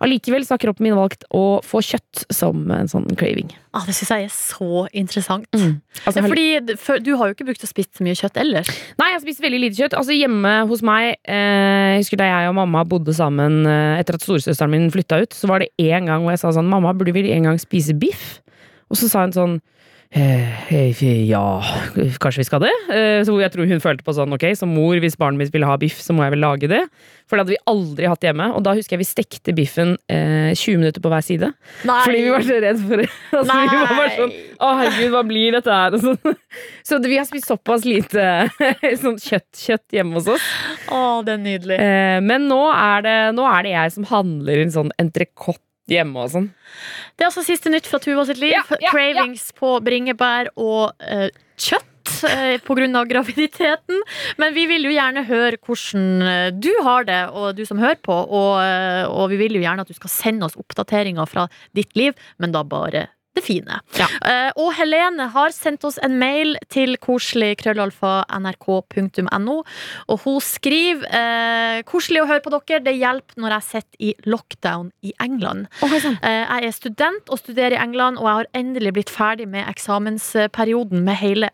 Allikevel 0.03 0.45
har 0.49 0.59
kroppen 0.61 0.85
min 0.85 0.95
valgt 0.97 1.23
å 1.33 1.59
få 1.65 1.81
kjøtt 1.85 2.25
som 2.33 2.65
en 2.73 2.89
sånn 2.91 3.07
craving. 3.17 3.49
Ah, 3.73 3.83
det 3.85 3.95
syns 3.97 4.11
jeg 4.13 4.27
er 4.27 4.33
så 4.33 4.85
interessant. 4.97 5.47
Altså, 5.53 6.21
Ja, 6.21 6.25
fordi 6.25 6.77
for, 6.81 6.99
Du 7.03 7.15
har 7.17 7.29
jo 7.29 7.35
ikke 7.35 7.47
brukt 7.49 7.65
å 7.65 7.69
spise 7.69 7.89
så 7.97 8.05
mye 8.05 8.17
kjøtt 8.17 8.39
ellers. 8.41 8.71
Nei, 8.97 9.11
jeg 9.11 9.17
har 9.19 9.23
spist 9.25 9.43
veldig 9.43 9.61
lite 9.61 9.77
kjøtt. 9.77 9.97
Altså 9.97 10.15
Hjemme 10.17 10.53
hos 10.69 10.81
meg 10.85 11.15
eh, 11.27 11.93
Jeg 11.95 12.03
husker 12.03 12.21
da 12.21 12.29
jeg 12.31 12.49
og 12.51 12.57
mamma 12.57 12.83
bodde 12.87 13.13
sammen 13.17 13.65
eh, 13.69 13.99
etter 14.01 14.17
at 14.17 14.25
storesøsteren 14.25 14.73
min 14.73 14.91
flytta 14.93 15.21
ut, 15.23 15.33
så 15.33 15.49
var 15.49 15.61
det 15.65 15.71
en 15.77 16.09
gang 16.09 16.25
hvor 16.25 16.33
jeg 16.33 16.41
sa 16.41 16.53
sånn 16.55 16.69
Mamma, 16.69 16.93
burde 16.97 17.13
vi 17.15 17.29
en 17.33 17.49
gang 17.49 17.61
spise 17.61 17.93
biff? 17.97 18.39
Og 18.89 18.97
så 18.99 19.09
sa 19.11 19.25
hun 19.25 19.35
sånn 19.35 19.57
ja, 20.15 21.43
kanskje 22.23 22.39
vi 22.39 22.47
skal 22.47 22.63
det? 22.63 22.71
Eh, 22.93 23.19
så 23.27 23.35
jeg 23.41 23.51
tror 23.53 23.67
hun 23.67 23.83
følte 23.83 24.05
på 24.07 24.15
sånn, 24.15 24.33
ok, 24.33 24.45
som 24.55 24.71
mor, 24.71 24.95
hvis 25.03 25.17
barnet 25.19 25.41
mitt 25.41 25.53
ville 25.53 25.67
ha 25.67 25.75
biff, 25.77 25.99
så 26.01 26.15
må 26.15 26.23
jeg 26.23 26.35
vel 26.37 26.43
lage 26.45 26.69
det. 26.71 26.83
For 27.27 27.35
det 27.35 27.43
hadde 27.43 27.55
vi 27.55 27.59
aldri 27.67 28.07
hatt 28.07 28.23
hjemme. 28.23 28.47
Og 28.55 28.63
da 28.63 28.73
husker 28.77 28.95
jeg 28.95 29.03
vi 29.03 29.09
stekte 29.09 29.55
biffen 29.55 29.97
eh, 30.07 30.53
20 30.55 30.79
minutter 30.79 31.03
på 31.03 31.11
hver 31.11 31.25
side. 31.25 31.51
Nei! 31.87 31.99
Fordi 32.05 32.23
vi 32.23 32.31
var 32.31 32.47
så 32.47 32.61
redd 32.63 32.81
for 32.85 33.03
det. 33.03 33.09
Altså, 33.37 33.57
vi 33.59 33.77
var 33.77 33.91
bare 33.91 34.13
sånn, 34.15 34.31
å 34.63 34.71
herregud, 34.79 35.11
hva 35.13 35.21
blir 35.27 35.57
dette 35.57 35.75
her? 35.75 35.97
Og 35.97 36.05
sånn. 36.05 36.37
Så 36.87 37.01
vi 37.03 37.19
har 37.19 37.27
spist 37.27 37.51
såpass 37.51 37.83
lite 37.85 38.47
sånn 39.03 39.19
kjøtt, 39.21 39.51
kjøtt 39.59 39.97
hjemme 39.99 40.17
hos 40.17 40.31
oss. 40.37 40.47
Å, 40.87 41.01
det 41.27 41.35
er 41.35 41.43
nydelig. 41.43 41.79
Eh, 41.83 42.17
men 42.23 42.47
nå 42.49 42.63
er, 42.71 43.03
det, 43.05 43.17
nå 43.37 43.45
er 43.51 43.67
det 43.67 43.75
jeg 43.75 43.95
som 43.99 44.07
handler 44.09 44.63
en 44.63 44.73
sånn 44.79 44.95
entrecôte 45.03 45.66
hjemme 45.91 46.23
og 46.23 46.33
sånn. 46.33 46.47
Det 47.15 47.25
er 47.25 47.31
altså 47.31 47.45
siste 47.45 47.71
nytt 47.73 47.87
fra 47.89 47.99
Tuva 48.03 48.25
sitt 48.27 48.41
liv. 48.41 48.53
Ja, 48.55 48.63
ja, 48.81 48.93
Cravings 48.93 49.49
på 49.57 49.77
bringebær 49.83 50.51
og 50.55 50.93
uh, 51.01 51.29
kjøtt 51.57 52.23
eh, 52.27 52.57
på 52.63 52.75
grunn 52.77 52.95
av 52.97 53.07
graviditeten. 53.09 54.01
Men 54.41 54.55
vi 54.55 54.67
vil 54.69 54.87
jo 54.87 54.93
gjerne 54.93 55.25
høre 55.27 55.59
hvordan 55.63 56.07
eh, 56.27 56.47
du 56.53 56.71
har 56.85 57.07
det, 57.07 57.21
og 57.33 57.57
du 57.57 57.63
som 57.67 57.81
hører 57.81 57.99
på. 58.03 58.13
Og, 58.13 58.53
eh, 58.63 59.03
og 59.09 59.31
vi 59.33 59.41
vil 59.41 59.57
jo 59.57 59.63
gjerne 59.63 59.85
at 59.85 59.91
du 59.91 59.97
skal 59.97 60.13
sende 60.13 60.47
oss 60.47 60.57
oppdateringer 60.59 61.29
fra 61.29 61.47
ditt 61.77 61.95
liv, 61.99 62.17
men 62.37 62.55
da 62.55 62.63
bare 62.67 63.07
det 63.37 63.43
fine. 63.45 63.79
Ja. 63.97 64.07
Uh, 64.21 64.51
og 64.65 64.69
Helene 64.77 65.25
har 65.33 65.49
sendt 65.55 65.83
oss 65.87 65.97
en 66.03 66.15
mail 66.19 66.49
til 66.73 66.97
koselig.krøllalfa.nrk.no, 67.03 69.57
og 70.07 70.17
hun 70.25 70.39
skriver 70.43 71.03
uh, 71.11 71.81
koselig 71.87 72.21
å 72.23 72.27
høre 72.29 72.43
på 72.45 72.51
dere. 72.53 72.83
Det 72.87 72.95
hjelper 72.97 73.33
når 73.41 73.49
jeg 73.57 73.63
sitter 73.71 73.97
i 74.09 74.11
lockdown 74.27 74.87
i 75.05 75.07
England. 75.23 75.61
Eh, 75.81 76.43
Jeg 76.47 76.61
er 76.67 76.71
student 76.75 77.25
og 77.29 77.37
studerer 77.39 77.73
i 77.75 77.81
England, 77.81 78.15
og 78.19 78.25
jeg 78.27 78.35
har 78.39 78.47
endelig 78.57 78.91
blitt 78.97 79.11
ferdig 79.13 79.47
med 79.49 79.67
eksamensperioden 79.69 80.99
med 81.05 81.15
hele 81.21 81.47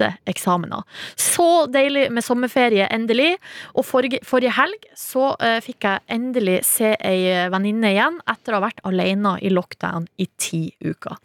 åtte 0.00 0.14
eksamener. 0.24 0.82
Så 1.16 1.66
deilig 1.66 2.10
med 2.12 2.24
sommerferie, 2.24 2.86
endelig. 2.90 3.36
Og 3.74 3.84
forrige, 3.84 4.20
forrige 4.24 4.54
helg 4.56 4.88
så 4.96 5.34
uh, 5.36 5.58
fikk 5.60 5.84
jeg 5.84 6.04
endelig 6.08 6.60
se 6.68 6.94
ei 6.96 7.48
venninne 7.52 7.92
igjen 7.92 8.20
etter 8.28 8.54
å 8.54 8.60
ha 8.60 8.68
vært 8.68 8.82
alene 8.88 9.36
i 9.42 9.52
lockdown 9.52 10.08
i 10.18 10.28
ti 10.40 10.70
uker. 10.84 11.18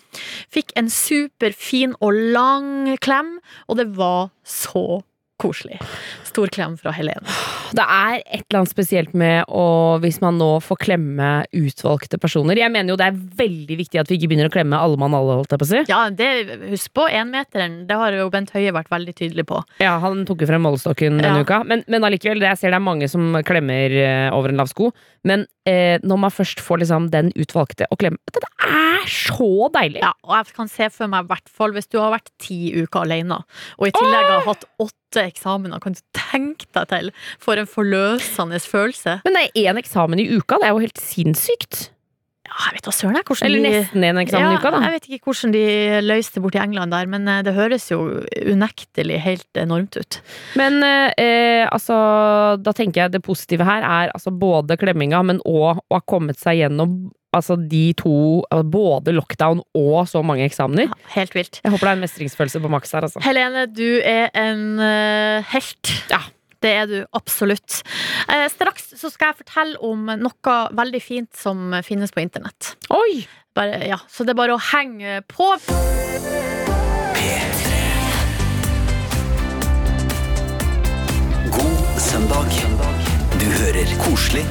Fikk 0.52 0.76
en 0.76 0.90
superfin 0.90 1.96
og 2.02 2.16
lang 2.36 2.96
klem, 3.00 3.38
og 3.68 3.80
det 3.80 3.90
var 3.96 4.32
så 4.44 5.02
koselig. 5.42 5.82
Stor 6.28 6.52
klem 6.52 6.78
fra 6.80 6.94
Helene. 6.96 7.28
Det 7.76 7.84
er 7.86 8.22
et 8.24 8.46
eller 8.46 8.62
annet 8.62 8.72
spesielt 8.72 9.14
med 9.18 9.50
å, 9.52 9.64
hvis 10.04 10.22
man 10.24 10.38
nå 10.40 10.48
får 10.64 10.80
klemme 10.86 11.30
utvalgte 11.56 12.20
personer. 12.22 12.58
Jeg 12.62 12.72
mener 12.74 12.94
jo 12.94 12.98
det 13.00 13.08
er 13.10 13.18
veldig 13.42 13.78
viktig 13.82 14.00
at 14.02 14.12
vi 14.12 14.18
ikke 14.20 14.30
begynner 14.32 14.50
å 14.50 14.54
klemme 14.54 14.80
alle 14.80 15.00
mann 15.02 15.16
alle, 15.18 15.38
holdt 15.42 15.52
jeg 15.56 15.62
på 15.62 15.68
å 15.68 15.72
si. 15.74 15.82
Ja, 15.92 16.02
det, 16.10 16.30
husk 16.72 16.94
på 16.96 17.08
énmeteren. 17.12 17.82
Det 17.90 17.98
har 18.00 18.16
jo 18.16 18.30
Bent 18.34 18.54
Høie 18.56 18.72
vært 18.76 18.92
veldig 18.94 19.16
tydelig 19.20 19.48
på. 19.50 19.60
Ja, 19.84 19.98
han 20.04 20.24
tok 20.30 20.46
jo 20.46 20.50
frem 20.50 20.64
målestokken 20.66 21.20
denne 21.20 21.42
Ja. 21.42 21.44
uka. 21.46 21.62
Men, 21.68 21.84
men 21.92 22.08
allikevel, 22.08 22.42
jeg 22.48 22.62
ser 22.62 22.72
det 22.74 22.80
er 22.80 22.88
mange 22.88 23.10
som 23.12 23.36
klemmer 23.46 23.92
eh, 24.00 24.30
over 24.36 24.54
en 24.54 24.62
lav 24.64 24.72
sko. 24.72 24.92
Men 25.26 25.46
eh, 25.68 25.98
når 26.06 26.20
man 26.28 26.34
først 26.34 26.62
får 26.64 26.84
liksom 26.84 27.10
den 27.14 27.32
utvalgte 27.36 27.88
å 27.92 27.98
klemme 28.00 28.22
Det 28.32 28.44
er 28.66 29.08
så 29.12 29.68
deilig! 29.74 30.00
Ja, 30.04 30.14
og 30.26 30.36
jeg 30.40 30.54
kan 30.58 30.70
se 30.72 30.88
for 30.94 31.10
meg, 31.12 31.26
i 31.26 31.34
hvert 31.34 31.50
fall 31.52 31.74
hvis 31.76 31.90
du 31.92 32.00
har 32.02 32.14
vært 32.16 32.32
ti 32.42 32.72
uker 32.78 33.04
alene, 33.06 33.42
og 33.78 33.90
i 33.90 33.94
tillegg 33.94 34.30
har 34.32 34.46
hatt 34.48 34.64
åtte 34.82 34.94
eksamener, 35.14 35.80
kan 35.80 35.96
du 35.96 36.02
tenke 36.16 36.68
deg 36.76 36.88
til 36.92 37.12
for 37.40 37.56
en 37.60 37.70
forløsende 37.70 38.60
følelse? 38.60 39.20
Men 39.26 39.38
det 39.38 39.44
er 39.48 39.70
én 39.72 39.80
eksamen 39.80 40.20
i 40.20 40.30
uka, 40.36 40.60
det 40.60 40.70
er 40.70 40.76
jo 40.76 40.84
helt 40.84 41.02
sinnssykt. 41.02 41.92
Ja, 42.46 42.56
jeg 42.70 42.78
vet 42.78 42.88
da 42.88 42.94
søren 42.94 43.18
Eller 43.48 43.64
nesten 43.64 44.06
en 44.06 44.22
eksamen 44.22 44.54
i 44.54 44.60
uka, 44.60 44.72
da. 44.74 44.82
Jeg 44.86 44.96
vet 44.96 45.10
ikke 45.10 45.32
hvordan 45.32 45.56
de 45.56 45.66
løste 46.06 46.38
det 46.38 46.44
borti 46.46 46.62
England 46.62 46.94
der, 46.94 47.10
men 47.10 47.28
eh, 47.32 47.42
det 47.46 47.56
høres 47.58 47.90
jo 47.90 48.00
unektelig 48.46 49.20
helt 49.26 49.60
enormt 49.60 49.98
ut. 49.98 50.20
Men 50.60 50.80
eh, 50.86 51.66
altså, 51.66 51.98
da 52.62 52.76
tenker 52.78 53.06
jeg 53.06 53.16
det 53.16 53.24
positive 53.26 53.66
her 53.68 53.84
er 53.84 54.14
altså 54.14 54.34
både 54.34 54.78
klemminga, 54.80 55.24
men 55.26 55.42
òg 55.44 55.82
å 55.82 55.98
ha 55.98 56.02
kommet 56.06 56.40
seg 56.42 56.62
gjennom 56.62 56.98
altså 57.36 57.58
de 57.60 57.90
to, 58.00 58.16
altså 58.48 58.70
både 58.72 59.16
lockdown 59.16 59.60
og 59.76 59.98
så 60.08 60.22
mange 60.26 60.46
eksamener. 60.48 60.88
Ja, 60.88 61.12
helt 61.18 61.36
vilt. 61.36 61.60
Jeg 61.64 61.74
håper 61.74 61.90
det 61.90 61.92
er 61.92 62.00
en 62.00 62.06
mestringsfølelse 62.06 62.62
på 62.64 62.72
maks 62.72 62.96
her, 62.96 63.10
altså. 63.10 63.24
Helene, 63.26 63.66
du 63.68 64.00
er 64.00 64.30
en 64.40 64.64
uh, 64.80 65.44
helt. 65.52 65.92
Ja. 66.14 66.22
Det 66.66 66.72
er 66.74 66.88
du 66.90 67.00
absolutt. 67.14 67.84
Eh, 68.26 68.48
straks 68.50 68.96
så 68.98 69.12
skal 69.14 69.32
jeg 69.32 69.44
fortelle 69.44 69.82
om 69.86 70.10
noe 70.18 70.56
veldig 70.74 71.02
fint 71.04 71.30
som 71.38 71.76
finnes 71.86 72.14
på 72.14 72.24
internett. 72.26 72.74
Oi! 72.90 73.26
Bare, 73.56 73.78
ja, 73.88 74.00
så 74.12 74.26
det 74.26 74.34
er 74.34 74.40
bare 74.42 74.56
å 74.58 74.64
henge 74.74 75.22
på. 75.30 75.46
P3. 77.16 77.78
God 81.56 82.02
søndag. 82.10 82.60
Du 83.40 83.48
hører 83.62 83.96
koselig 84.02 84.44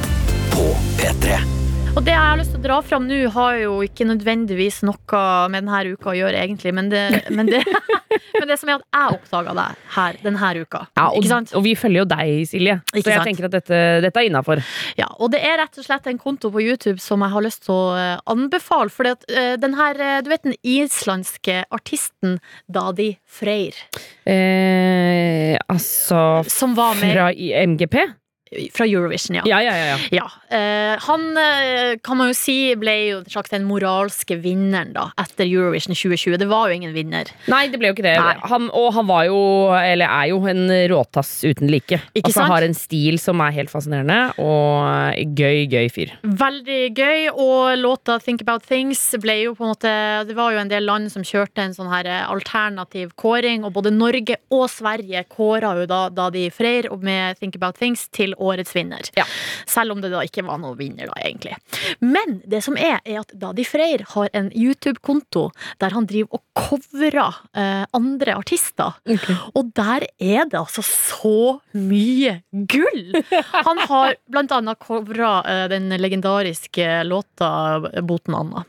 på 0.54 0.70
P3. 1.02 1.63
Og 1.94 2.02
det 2.02 2.10
jeg 2.10 2.18
har 2.18 2.38
lyst 2.40 2.50
til 2.50 2.58
å 2.58 2.64
dra 2.64 2.76
fram 2.82 3.04
nå, 3.06 3.16
har 3.30 3.56
jo 3.60 3.74
ikke 3.86 4.02
nødvendigvis 4.08 4.80
noe 4.82 5.18
med 5.52 5.62
denne 5.62 5.94
uka 5.94 6.10
å 6.10 6.14
gjøre, 6.18 6.40
egentlig. 6.42 6.72
Men 6.74 6.88
det, 6.90 7.02
men 7.30 7.46
det, 7.46 7.60
men 8.40 8.50
det 8.50 8.56
som 8.58 8.72
er 8.72 8.80
at 8.80 8.88
jeg 8.98 9.18
oppdaga 9.20 9.54
deg 9.54 9.84
her 9.94 10.18
denne 10.24 10.48
uka. 10.58 10.80
Ja, 10.98 11.04
og, 11.14 11.28
og 11.54 11.62
vi 11.62 11.76
følger 11.78 12.02
jo 12.02 12.06
deg, 12.10 12.32
Silje. 12.50 12.80
Så 12.90 12.98
jeg 12.98 13.06
sant? 13.06 13.28
tenker 13.28 13.46
at 13.46 13.54
dette, 13.54 13.78
dette 14.02 14.24
er 14.24 14.26
innafor. 14.26 14.64
Ja, 14.98 15.06
og 15.22 15.30
det 15.36 15.44
er 15.46 15.60
rett 15.62 15.78
og 15.78 15.86
slett 15.86 16.10
en 16.10 16.18
konto 16.18 16.50
på 16.50 16.64
YouTube 16.64 16.98
som 17.04 17.22
jeg 17.22 17.34
har 17.36 17.46
lyst 17.46 17.62
til 17.68 17.76
å 17.76 17.86
eh, 18.00 18.18
anbefale. 18.34 18.90
for 18.90 19.12
eh, 19.12 19.54
den 19.62 19.78
her, 19.78 20.02
eh, 20.02 20.18
du 20.26 20.32
vet 20.34 20.42
den 20.48 20.58
islandske 20.66 21.62
artisten 21.70 22.40
Dadi 22.66 23.12
Freyr, 23.22 23.78
Eh, 24.24 25.54
altså 25.68 26.42
som 26.48 26.72
var 26.74 26.96
med 26.96 27.12
Fra 27.12 27.26
MGP? 27.30 28.23
Fra 28.74 28.86
Eurovision, 28.86 29.40
ja. 29.40 29.44
Ja, 29.48 29.62
ja, 29.62 29.76
ja. 29.76 29.86
ja. 29.94 29.98
Ja, 30.10 30.56
eh, 30.56 30.98
Han 31.06 31.36
eh, 31.36 31.98
kan 32.02 32.18
man 32.18 32.30
jo 32.30 32.36
si 32.36 32.74
ble 32.78 32.94
jo 33.08 33.18
en 33.22 33.30
slags 33.30 33.52
den 33.52 33.66
moralske 33.68 34.36
vinneren 34.40 34.92
da 34.94 35.08
etter 35.20 35.46
Eurovision 35.46 35.94
2020. 35.94 36.38
Det 36.40 36.48
var 36.50 36.70
jo 36.70 36.78
ingen 36.78 36.94
vinner. 36.94 37.30
Nei, 37.50 37.66
det 37.72 37.80
ble 37.80 37.90
jo 37.90 37.96
ikke 37.96 38.06
det. 38.06 38.16
Han, 38.50 38.68
og 38.74 38.90
han 38.96 39.08
var 39.08 39.26
jo, 39.28 39.38
eller 39.78 40.10
er 40.10 40.30
jo, 40.32 40.40
en 40.44 40.68
råtass 40.90 41.32
uten 41.46 41.70
like. 41.72 41.98
Ikke 42.12 42.28
altså, 42.28 42.40
sant? 42.40 42.52
Har 42.52 42.66
en 42.66 42.76
stil 42.76 43.18
som 43.22 43.40
er 43.44 43.54
helt 43.56 43.72
fascinerende, 43.72 44.18
og 44.42 45.34
gøy, 45.38 45.64
gøy 45.72 45.88
fyr. 45.92 46.14
Veldig 46.22 46.80
gøy, 46.96 47.28
og 47.32 47.78
låta 47.80 48.18
'Think 48.20 48.44
About 48.44 48.66
Things' 48.68 49.06
ble 49.20 49.38
jo 49.44 49.54
på 49.54 49.64
en 49.64 49.72
måte 49.72 49.92
Det 50.28 50.36
var 50.36 50.52
jo 50.52 50.58
en 50.60 50.70
del 50.70 50.84
land 50.84 51.10
som 51.12 51.24
kjørte 51.24 51.62
en 51.62 51.74
sånn 51.74 51.90
her 51.90 52.06
eh, 52.06 52.30
alternativ 52.30 53.14
kåring, 53.16 53.64
og 53.64 53.74
både 53.76 53.92
Norge 53.94 54.36
og 54.52 54.68
Sverige 54.70 55.24
kåra 55.30 55.74
jo 55.80 55.86
da, 55.86 56.08
da 56.08 56.30
de 56.30 56.48
Freyr 56.50 56.90
med 57.00 57.38
'Think 57.38 57.56
About 57.56 57.78
Things' 57.80 58.08
til 58.12 58.34
årets 58.44 58.74
vinner. 58.76 59.04
Ja. 59.18 59.26
Selv 59.70 59.94
om 59.94 60.02
det 60.04 60.12
da 60.12 60.22
ikke 60.26 60.44
var 60.46 60.60
noen 60.62 60.78
vinner, 60.78 61.10
da, 61.10 61.16
egentlig. 61.24 61.56
Men 62.04 62.38
det 62.48 62.62
som 62.66 62.78
er, 62.80 63.00
er 63.04 63.22
at 63.22 63.34
Dadi 63.40 63.66
Freyr 63.66 64.04
har 64.14 64.30
en 64.36 64.50
YouTube-konto 64.54 65.48
der 65.82 65.94
han 65.96 66.08
driver 66.10 66.38
og 66.38 66.44
covrer 66.58 67.40
eh, 67.56 67.84
andre 67.96 68.36
artister. 68.38 68.98
Og 69.54 69.72
der 69.76 70.06
er 70.18 70.48
det 70.50 70.60
altså 70.60 70.84
så 70.84 71.58
mye 71.74 72.38
gull! 72.70 73.20
Han 73.54 73.82
har 73.88 74.16
blant 74.30 74.54
annet 74.54 74.80
covra 74.82 75.36
eh, 75.48 75.66
den 75.72 75.90
legendariske 75.98 77.02
låta 77.08 77.50
'Boten 77.80 78.34
Anna'. 78.34 78.64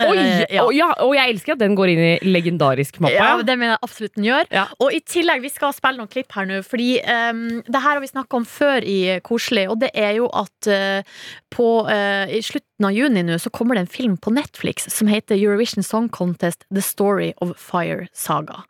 Oi! 0.00 0.16
Eh, 0.16 0.44
ja. 0.56 0.64
Og, 0.64 0.72
ja, 0.76 0.88
og 1.04 1.12
jeg 1.16 1.34
elsker 1.34 1.56
at 1.56 1.62
den 1.62 1.76
går 1.78 1.92
inn 1.92 2.02
i 2.04 2.12
legendarisk 2.24 2.98
mappa. 3.02 3.14
Ja, 3.14 3.30
det 3.44 3.56
mener 3.58 3.74
jeg 3.74 3.82
absolutt 3.84 4.16
den 4.16 4.26
gjør. 4.28 4.48
Ja. 4.54 4.66
Og 4.82 4.96
i 4.96 5.02
tillegg, 5.04 5.42
vi 5.44 5.52
skal 5.52 5.74
spille 5.76 6.00
noen 6.00 6.10
klipp 6.12 6.32
her 6.36 6.48
nå, 6.48 6.62
fordi 6.66 6.96
um, 7.04 7.44
det 7.66 7.78
her 7.78 7.96
har 7.96 8.02
vi 8.02 8.10
snakka 8.10 8.40
om 8.40 8.48
før 8.48 8.86
i 8.88 8.98
Koselig, 9.26 9.68
og 9.72 9.80
det 9.82 9.92
er 9.98 10.16
jo 10.18 10.28
at 10.32 10.70
uh, 10.70 11.18
på, 11.52 11.68
uh, 11.88 12.24
i 12.32 12.40
slutten 12.44 12.88
av 12.88 12.96
juni 12.96 13.22
nå 13.22 13.36
så 13.38 13.52
kommer 13.54 13.78
det 13.78 13.84
en 13.84 13.92
film 13.92 14.16
på 14.18 14.32
Netflix 14.34 14.88
som 14.90 15.10
heter 15.10 15.36
Eurovision 15.36 15.84
Song 15.86 16.08
Contest 16.10 16.64
The 16.72 16.82
Story 16.82 17.30
of 17.44 17.52
Fire 17.60 18.08
Saga. 18.16 18.62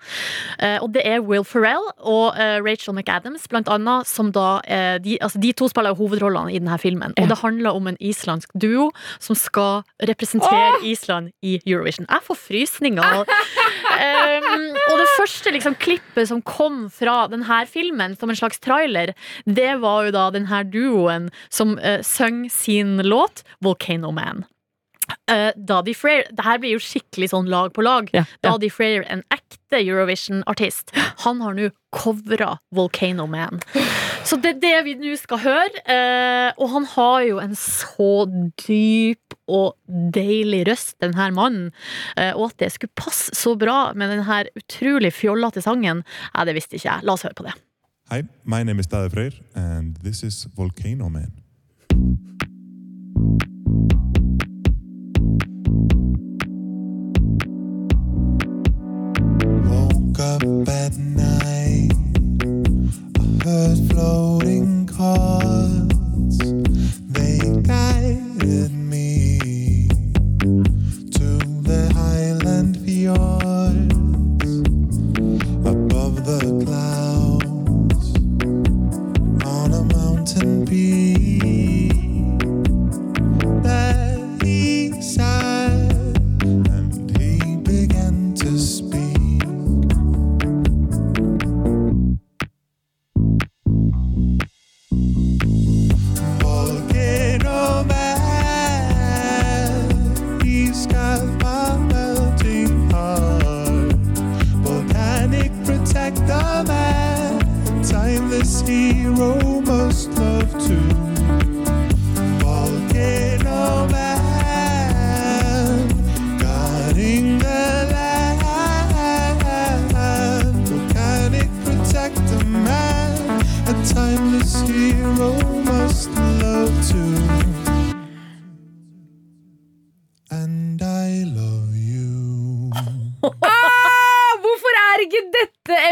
Uh, 0.58 0.82
og 0.82 0.90
det 0.96 1.06
er 1.08 1.22
Will 1.24 1.46
Ferrell 1.46 1.86
og 1.98 2.34
Rachel 2.66 2.96
McAdams, 2.96 3.46
blant 3.50 3.70
annet, 3.70 4.08
som 4.08 4.30
da 4.34 4.60
de, 5.02 5.16
altså, 5.22 5.38
de 5.40 5.52
to 5.56 5.68
spiller 5.70 5.94
hovedrollene 5.96 6.52
i 6.52 6.58
denne 6.60 6.76
filmen. 6.80 7.14
Og 7.20 7.28
det 7.30 7.38
handler 7.40 7.76
om 7.76 7.88
en 7.90 7.98
islandsk 8.02 8.52
duo 8.58 8.90
som 9.22 9.36
skal 9.38 9.82
representere 10.08 10.82
Island 10.88 11.21
i 11.42 11.58
Eurovision. 11.66 12.08
Jeg 12.08 12.26
får 12.26 12.40
frysninger. 12.46 13.22
Um, 13.92 14.62
og 14.72 14.94
det 15.00 15.08
første 15.18 15.52
liksom, 15.54 15.76
klippet 15.82 16.30
som 16.30 16.42
kom 16.46 16.86
fra 16.92 17.26
denne 17.32 17.62
filmen, 17.70 18.16
som 18.18 18.32
en 18.32 18.38
slags 18.38 18.62
trailer, 18.62 19.14
det 19.46 19.74
var 19.82 20.08
jo 20.08 20.14
da 20.16 20.28
denne 20.34 20.62
duoen 20.72 21.28
som 21.52 21.76
uh, 21.78 22.00
sang 22.06 22.46
sin 22.50 22.98
låt 23.04 23.44
'Volcano 23.60 24.10
Man'. 24.10 24.46
Uh, 25.30 25.50
Daddy 25.56 25.94
Freyr 25.94 26.24
det 26.30 26.44
her 26.46 26.60
blir 26.62 26.76
jo 26.76 26.82
skikkelig 26.82 27.32
sånn 27.32 27.50
lag 27.50 27.72
på 27.74 27.84
lag. 27.84 28.08
Yeah, 28.14 28.24
yeah. 28.24 28.42
Daddy 28.46 28.70
Freyr, 28.72 29.04
en 29.10 29.24
ekte 29.34 29.80
Eurovision-artist, 29.80 30.94
han 31.24 31.42
har 31.44 31.56
nå 31.58 31.70
covra 31.94 32.56
'Volcano 32.72 33.26
Man'. 33.30 33.60
Så 34.24 34.38
det 34.38 34.56
er 34.56 34.60
det 34.62 34.76
vi 34.86 34.94
nå 35.00 35.16
skal 35.18 35.42
høre. 35.42 35.82
Uh, 35.86 36.50
og 36.62 36.74
han 36.76 36.88
har 36.94 37.22
jo 37.26 37.40
en 37.42 37.54
så 37.58 38.12
dyp 38.66 39.31
og 39.52 39.76
deilig 40.14 40.64
røst, 40.70 40.96
den 41.04 41.16
her 41.18 41.34
mannen. 41.36 41.70
Eh, 42.16 42.32
og 42.32 42.50
at 42.52 42.58
det 42.64 42.72
skulle 42.74 42.94
passe 42.96 43.34
så 43.36 43.54
bra 43.58 43.92
med 43.94 44.12
den 44.14 44.24
her 44.28 44.48
utrolig 44.58 45.12
fjollete 45.14 45.62
sangen, 45.64 46.04
ja, 46.32 46.46
det 46.48 46.56
visste 46.56 46.78
ikke 46.78 46.88
jeg. 46.88 47.06
La 47.06 47.16
oss 47.16 47.26
høre 47.26 47.38
på 47.38 47.46
det. 47.48 47.54
Hei, 48.10 48.22
my 48.44 48.62
name 48.62 48.80
is 48.80 48.86
Dade 48.86 49.10
Freyr, 49.10 49.32
and 49.54 49.96
this 50.02 50.22
is 50.22 50.46
Volcano 50.56 51.08
Man. 51.08 51.32
Woke 59.64 60.20
up 60.20 60.68
at 60.68 60.98
night, 60.98 61.92
I 63.18 63.44
heard 63.44 63.78
floating 63.90 64.86
chords. 64.86 65.51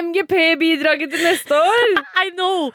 MGP-bidraget 0.01 1.13
til 1.13 1.25
neste 1.27 1.57
år? 1.57 1.95
I 2.25 2.31
know! 2.37 2.71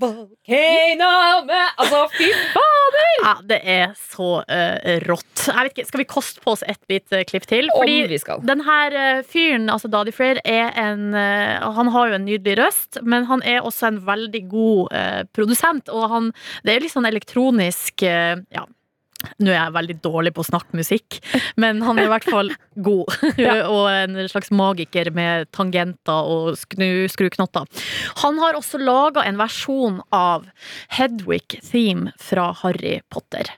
Volcano 0.00 1.10
Man 1.46 1.72
Altså, 1.80 2.02
fy 2.14 2.28
fader! 2.52 3.12
Ja, 3.22 3.32
det 3.48 3.58
er 3.64 3.94
så 3.98 4.28
uh, 4.44 4.96
rått. 5.08 5.46
Ikke, 5.66 5.86
Skal 5.88 6.02
vi 6.02 6.08
koste 6.08 6.42
på 6.44 6.52
oss 6.54 6.64
et 6.68 6.80
lite 6.90 7.22
klipp 7.28 7.46
til? 7.48 7.70
Om 7.74 7.88
vi 8.10 8.18
skal. 8.20 8.42
den 8.46 8.62
her 8.66 8.96
uh, 8.96 9.22
fyren, 9.26 9.70
altså 9.72 9.88
Daddy 9.92 10.12
Freyr, 10.14 10.40
er 10.44 10.70
en 10.80 11.14
uh, 11.14 11.66
Han 11.76 11.90
har 11.94 12.10
jo 12.12 12.18
en 12.18 12.26
nydelig 12.28 12.58
røst, 12.60 13.00
men 13.02 13.26
han 13.30 13.42
er 13.44 13.64
også 13.66 13.90
en 13.90 14.00
veldig 14.06 14.42
god 14.50 14.92
eh, 14.96 15.22
produsent. 15.34 15.88
Og 15.88 16.08
han 16.10 16.32
Det 16.64 16.74
er 16.74 16.84
litt 16.84 16.94
sånn 16.94 17.08
elektronisk 17.08 18.02
eh, 18.06 18.36
Ja. 18.54 18.66
Nå 19.42 19.52
er 19.52 19.58
jeg 19.58 19.76
veldig 19.76 19.98
dårlig 20.04 20.32
på 20.36 20.44
å 20.44 20.48
snakke 20.50 20.78
musikk, 20.78 21.18
men 21.60 21.82
han 21.86 21.98
er 21.98 22.08
i 22.08 22.12
hvert 22.12 22.28
fall 22.28 22.52
god. 22.74 23.12
og 23.74 23.84
en 23.90 24.20
slags 24.30 24.52
magiker 24.54 25.10
med 25.16 25.50
tangenter 25.54 26.30
og 26.30 26.56
skruknotter. 26.60 27.66
Han 28.22 28.40
har 28.42 28.58
også 28.58 28.80
laga 28.82 29.24
en 29.26 29.38
versjon 29.40 30.00
av 30.14 30.46
Hedwig 30.96 31.58
Theme 31.64 32.12
fra 32.20 32.50
Harry 32.62 32.98
Potter. 33.12 33.50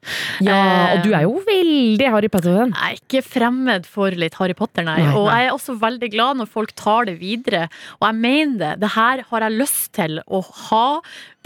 Ja, 0.45 0.61
og 0.95 1.05
du 1.07 1.13
er 1.15 1.27
jo 1.27 1.39
veldig 1.47 2.13
Harry 2.13 2.31
Potter-venn. 2.33 2.75
Jeg 2.75 2.99
er 2.99 3.03
ikke 3.03 3.25
fremmed 3.27 3.89
for 3.89 4.15
litt 4.15 4.39
Harry 4.41 4.57
Potter, 4.59 4.87
nei. 4.87 4.99
Nei, 5.03 5.15
Og 5.19 5.29
jeg 5.31 5.49
er 5.49 5.55
også 5.55 5.77
veldig 5.81 6.11
glad 6.13 6.41
når 6.41 6.51
folk 6.53 6.75
tar 6.79 7.09
det 7.09 7.19
videre. 7.23 7.67
Og 8.01 8.09
jeg 8.09 8.21
mener 8.23 8.59
det. 8.59 8.73
Det 8.83 8.93
her 8.95 9.25
har 9.31 9.47
jeg 9.47 9.59
lyst 9.59 9.93
til 9.99 10.21
å 10.27 10.43
ha 10.69 10.87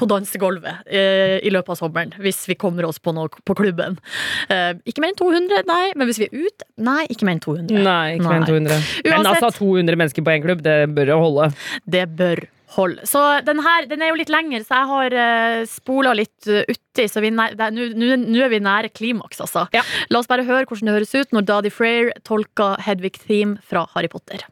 på 0.00 0.08
dansegulvet 0.10 0.88
eh, 0.88 1.36
i 1.44 1.52
løpet 1.52 1.74
av 1.74 1.80
sommeren. 1.82 2.14
Hvis 2.22 2.40
vi 2.50 2.56
kommer 2.58 2.86
oss 2.88 3.00
på 3.02 3.14
noe 3.14 3.30
på 3.44 3.56
klubben. 3.58 3.98
Eh, 4.48 4.72
ikke 4.88 5.04
mer 5.04 5.12
enn 5.12 5.20
200, 5.20 5.66
nei. 5.68 5.84
Men 5.98 6.08
hvis 6.08 6.22
vi 6.22 6.30
er 6.30 6.48
ute, 6.48 6.68
nei, 6.80 7.02
ikke 7.12 7.28
mer 7.28 7.36
enn 7.36 7.44
200. 7.44 7.84
Nei, 7.84 8.16
ikke 8.16 8.30
mer 8.30 8.40
enn 8.40 8.48
200. 8.48 8.88
Men 9.10 9.30
altså, 9.34 9.52
200 9.60 10.00
mennesker 10.00 10.26
på 10.26 10.34
én 10.34 10.44
klubb, 10.44 10.64
det 10.64 10.80
bør 10.96 11.14
jo 11.14 11.22
holde. 11.26 11.52
Det 11.84 12.08
bør 12.18 12.44
holde. 12.76 13.06
Så 13.08 13.20
den 13.46 13.60
her 13.64 13.88
den 13.90 14.02
er 14.02 14.12
jo 14.12 14.18
litt 14.20 14.32
lengre, 14.32 14.62
så 14.64 14.80
jeg 14.80 14.90
har 14.92 15.16
uh, 15.18 15.62
spola 15.68 16.14
litt 16.16 16.48
uh, 16.48 16.62
uti. 16.68 17.08
Så 17.08 17.22
nå 17.22 18.44
er 18.44 18.52
vi 18.52 18.62
nære 18.64 18.92
klimaks, 18.96 19.42
altså. 19.44 19.66
Ja. 19.76 19.84
La 20.12 20.22
oss 20.22 20.30
bare 20.30 20.46
høre 20.48 20.66
hvordan 20.66 20.90
det 20.90 20.96
høres 21.00 21.16
ut 21.16 21.36
når 21.36 21.48
Daddy 21.50 21.74
Freyr 21.74 22.14
tolker 22.28 22.80
Hedvig 22.86 23.18
Theme 23.20 23.60
fra 23.68 23.86
Harry 23.94 24.10
Potter. 24.12 24.48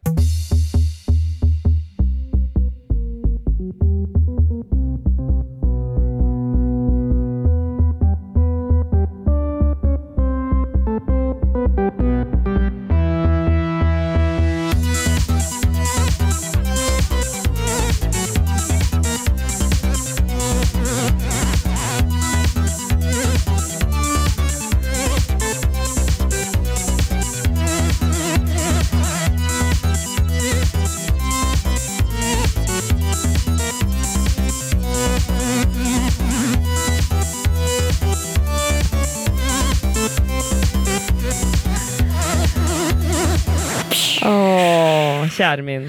Kjære 45.41 45.65
min. 45.65 45.89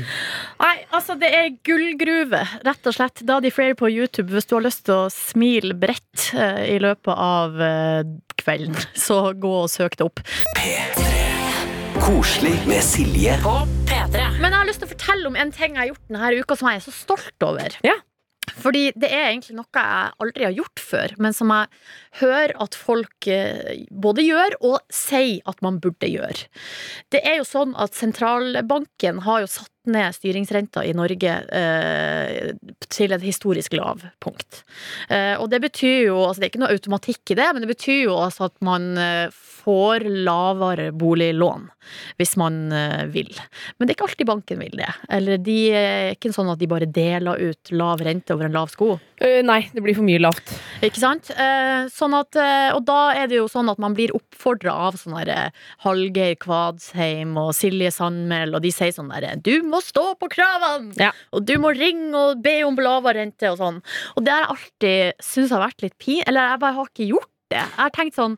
Nei, 0.61 0.75
altså 0.95 1.17
det 1.19 1.31
er 1.35 1.53
gullgruve, 1.67 2.41
rett 2.65 2.87
og 2.89 2.95
slett. 2.95 3.23
Daddy 3.27 3.51
Freyr 3.53 3.75
på 3.79 3.89
YouTube 3.91 4.31
hvis 4.33 4.47
du 4.49 4.55
har 4.57 4.65
lyst 4.65 4.85
til 4.87 4.95
å 4.95 5.11
smile 5.13 5.75
bredt 5.77 6.31
eh, 6.37 6.63
i 6.75 6.77
løpet 6.83 7.13
av 7.13 7.61
eh, 7.61 8.03
kvelden. 8.41 8.77
Så 9.05 9.23
gå 9.41 9.55
og 9.63 9.71
søk 9.71 9.97
det 9.99 10.07
opp. 10.07 10.23
Koselig 12.01 12.55
med 12.69 12.81
Silje. 12.85 13.35
På 13.43 13.59
P3. 13.89 14.29
Men 14.39 14.49
jeg 14.49 14.57
har 14.57 14.69
lyst 14.69 14.81
til 14.81 14.89
å 14.89 14.93
fortelle 14.95 15.27
om 15.29 15.37
en 15.37 15.51
ting 15.53 15.75
jeg 15.75 15.83
har 15.83 15.91
gjort 15.91 16.07
denne 16.09 16.31
uka 16.41 16.57
som 16.57 16.71
jeg 16.71 16.81
er 16.81 16.87
så 16.87 16.95
stolt 16.95 17.45
over. 17.45 17.77
Ja. 17.85 17.97
Fordi 18.49 18.87
det 18.97 19.09
er 19.13 19.27
egentlig 19.29 19.55
noe 19.55 19.69
jeg 19.69 20.13
aldri 20.23 20.47
har 20.47 20.55
gjort 20.55 20.81
før, 20.81 21.13
men 21.21 21.35
som 21.35 21.51
jeg 21.53 21.69
hører 22.21 22.53
at 22.63 22.77
folk 22.77 23.27
eh, 23.29 23.83
både 23.93 24.25
gjør 24.25 24.57
og 24.65 24.79
sier 24.91 25.45
at 25.49 25.61
man 25.61 25.77
burde 25.83 26.09
gjøre. 26.09 26.49
Det 27.13 27.21
er 27.21 27.37
jo 27.37 27.45
sånn 27.47 27.75
at 27.79 27.95
sentralbanken 27.97 29.21
har 29.27 29.43
jo 29.43 29.51
satt 29.51 29.69
ned 29.89 30.13
styringsrenta 30.13 30.83
i 30.85 30.93
Norge 30.93 31.37
eh, 31.57 32.51
til 32.91 33.15
et 33.15 33.23
historisk 33.25 33.73
lav 33.77 34.03
punkt. 34.21 34.61
Eh, 35.09 35.33
og 35.37 35.49
det 35.53 35.61
betyr 35.63 36.11
jo, 36.11 36.19
altså 36.25 36.41
det 36.41 36.49
er 36.49 36.53
ikke 36.53 36.63
noe 36.65 36.75
automatikk 36.75 37.33
i 37.33 37.39
det, 37.39 37.47
men 37.53 37.65
det 37.65 37.71
betyr 37.71 38.03
jo 38.07 38.17
altså 38.21 38.49
at 38.49 38.57
man 38.65 38.91
eh, 39.01 39.41
får 39.63 40.07
lavere 40.25 40.91
boliglån 40.91 41.69
hvis 42.19 42.35
man 42.39 42.71
eh, 42.75 43.05
vil. 43.11 43.29
Men 43.77 43.87
det 43.87 43.93
er 43.93 43.97
ikke 43.97 44.07
alltid 44.09 44.29
banken 44.29 44.61
vil 44.61 44.75
det. 44.77 44.89
Eller 45.11 45.41
de 45.41 45.57
er 45.75 46.15
ikke 46.15 46.33
sånn 46.35 46.51
at 46.53 46.61
de 46.61 46.69
bare 46.69 46.89
deler 46.89 47.41
ut 47.41 47.71
lav 47.73 48.03
rente 48.05 48.35
over 48.35 48.47
en 48.47 48.57
lav 48.57 48.71
sko. 48.73 48.95
Nei, 49.21 49.59
det 49.73 49.83
blir 49.85 49.97
for 49.97 50.05
mye 50.05 50.21
lavt. 50.21 50.53
Ikke 50.85 51.01
sant? 51.01 51.29
Eh, 51.33 51.87
sånn 51.93 52.15
at, 52.17 52.37
eh, 52.39 52.69
og 52.73 52.83
da 52.87 52.99
er 53.17 53.29
det 53.29 53.37
jo 53.37 53.47
sånn 53.51 53.69
at 53.71 53.81
man 53.81 53.95
blir 53.97 54.13
oppfordra 54.17 54.73
av 54.87 54.97
sånn 55.01 55.17
her 55.19 55.31
eh, 55.33 55.65
Hallgeir 55.85 56.37
Kvadsheim 56.41 57.35
og 57.39 57.51
Silje 57.57 57.91
Sandmæl, 57.93 58.55
og 58.57 58.65
de 58.65 58.73
sier 58.73 58.93
sånn 58.95 59.11
derre 59.13 59.35
Du 59.43 59.53
må 59.67 59.81
stå 59.85 60.11
på 60.21 60.29
kravene! 60.33 60.95
Ja. 60.99 61.11
Og 61.35 61.45
du 61.45 61.55
må 61.61 61.73
ringe 61.77 62.13
og 62.17 62.41
be 62.45 62.59
om 62.65 62.79
lavere 62.81 63.21
rente 63.21 63.51
og 63.51 63.59
sånn. 63.61 63.81
Og 64.15 64.25
det 64.25 64.33
har 64.33 64.45
jeg 64.45 64.53
alltid 64.55 65.25
syntes 65.25 65.53
har 65.55 65.65
vært 65.67 65.85
litt 65.85 65.97
pin... 66.01 66.23
Eller 66.25 66.53
jeg 66.53 66.61
bare 66.63 66.77
har 66.77 66.89
ikke 66.89 67.09
gjort 67.11 67.30
det. 67.51 67.61
Jeg 67.61 67.77
har 67.77 67.93
tenkt 67.95 68.17
sånn 68.17 68.35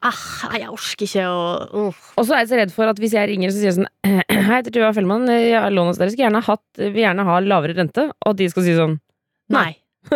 ah, 0.00 0.20
Jeg 0.56 0.68
orker 0.72 1.06
ikke 1.06 1.24
å 1.30 1.40
uh. 1.70 2.02
Og 2.16 2.26
så 2.26 2.36
er 2.36 2.42
jeg 2.42 2.50
så 2.50 2.60
redd 2.60 2.74
for 2.74 2.90
at 2.90 3.00
hvis 3.02 3.16
jeg 3.16 3.30
ringer 3.30 3.52
så 3.52 3.60
sier 3.60 3.70
jeg 3.70 3.78
sånn 3.78 3.90
Hei, 4.06 4.22
jeg 4.30 4.44
heter 4.48 4.74
Tuva 4.74 4.92
Fellmann. 4.96 5.26
Lånet 5.26 5.98
deres. 6.00 6.14
Skulle 6.14 6.28
gjerne 6.28 6.44
hatt, 6.46 6.66
vil 6.78 7.02
gjerne 7.02 7.26
ha 7.28 7.40
lavere 7.44 7.76
rente. 7.76 8.08
Og 8.26 8.38
de 8.38 8.48
skal 8.52 8.66
si 8.66 8.76
sånn 8.76 8.98
Nei. 9.52 9.70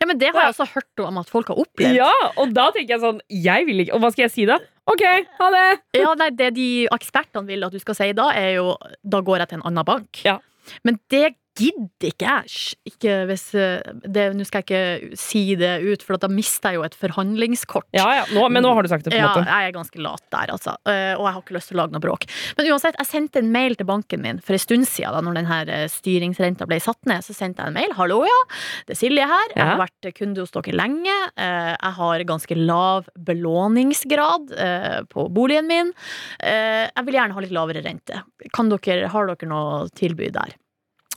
ja, 0.00 0.06
men 0.06 0.18
det 0.18 0.30
har 0.30 0.46
jeg 0.46 0.54
også 0.54 0.66
hørt 0.76 1.02
om 1.02 1.18
at 1.18 1.30
folk 1.30 1.50
har 1.50 1.58
opplevd. 1.58 1.96
Ja! 1.98 2.12
Og 2.42 2.52
da 2.54 2.68
tenker 2.74 2.94
jeg 2.96 3.02
sånn 3.02 3.20
Jeg 3.32 3.66
vil 3.66 3.82
ikke 3.82 3.96
Og 3.96 4.04
hva 4.04 4.12
skal 4.14 4.28
jeg 4.28 4.34
si 4.34 4.46
da? 4.46 4.60
Ok, 4.90 5.04
ha 5.40 5.48
det! 5.54 5.68
Ja, 6.04 6.12
nei, 6.18 6.30
det 6.36 6.52
de 6.58 6.68
ekspertene 6.94 7.48
vil 7.48 7.66
at 7.66 7.74
du 7.74 7.80
skal 7.82 7.98
si 7.98 8.10
da, 8.16 8.28
er 8.36 8.58
jo 8.60 8.74
Da 9.02 9.22
går 9.24 9.42
jeg 9.42 9.52
til 9.52 9.60
en 9.60 9.68
annen 9.70 9.88
bank. 9.88 10.22
Ja. 10.26 10.38
Men 10.86 11.00
det 11.12 11.34
gidder 11.58 12.08
ikke 12.10 12.26
jeg. 12.28 12.74
Ikke 12.90 13.12
hvis 13.30 13.44
eh, 13.54 13.82
det- 14.02 14.34
Nå 14.34 14.44
skal 14.46 14.62
jeg 14.62 14.66
ikke 14.66 15.18
si 15.18 15.54
det 15.54 15.82
ut, 15.84 16.02
for 16.02 16.16
da 16.18 16.28
mister 16.28 16.70
jeg 16.72 16.78
jo 16.80 16.82
et 16.84 16.94
forhandlingskort. 16.98 17.86
Ja, 17.94 18.06
ja, 18.20 18.24
nå, 18.34 18.48
Men 18.50 18.62
nå 18.64 18.72
har 18.74 18.82
du 18.82 18.88
sagt 18.88 19.04
det, 19.04 19.12
på 19.12 19.18
en 19.18 19.22
Ja, 19.22 19.34
måte. 19.34 19.46
jeg 19.46 19.68
er 19.68 19.72
ganske 19.76 20.02
lat 20.02 20.22
der, 20.30 20.52
altså. 20.54 20.74
Eh, 20.86 21.14
Og 21.14 21.24
jeg 21.26 21.32
har 21.34 21.42
ikke 21.42 21.54
lyst 21.56 21.68
til 21.68 21.76
å 21.78 21.80
lage 21.84 21.92
noe 21.92 22.00
bråk. 22.00 22.26
Men 22.58 22.66
uansett, 22.72 22.96
jeg 22.98 23.06
sendte 23.06 23.38
en 23.38 23.52
mail 23.52 23.74
til 23.76 23.86
banken 23.86 24.20
min 24.20 24.40
for 24.40 24.52
en 24.54 24.58
stund 24.58 24.84
siden, 24.86 25.12
da 25.14 25.20
når 25.20 25.34
denne 25.34 25.68
eh, 25.68 25.86
styringsrenta 25.88 26.66
ble 26.66 26.80
satt 26.80 26.98
ned. 27.06 27.22
Så 27.22 27.34
sendte 27.34 27.62
jeg 27.62 27.68
en 27.68 27.74
mail. 27.74 27.92
'Hallo, 27.94 28.24
ja. 28.24 28.40
Det 28.86 28.96
er 28.96 29.00
Silje 29.06 29.22
her. 29.26 29.48
Jeg 29.54 29.64
har 29.64 29.78
vært 29.78 30.14
kunde 30.14 30.38
hos 30.42 30.50
dere 30.50 30.74
lenge. 30.74 31.14
Jeg 31.36 31.92
har 31.94 32.18
ganske 32.24 32.54
lav 32.56 33.06
belåningsgrad 33.16 35.08
på 35.08 35.28
boligen 35.32 35.66
min. 35.68 35.92
Jeg 36.40 37.04
vil 37.04 37.14
gjerne 37.14 37.32
ha 37.32 37.40
litt 37.40 37.54
lavere 37.54 37.82
rente. 37.84 38.22
Kan 38.52 38.68
dere, 38.70 39.08
har 39.08 39.26
dere 39.26 39.48
noe 39.48 39.88
tilbud 39.94 40.32
der? 40.32 40.54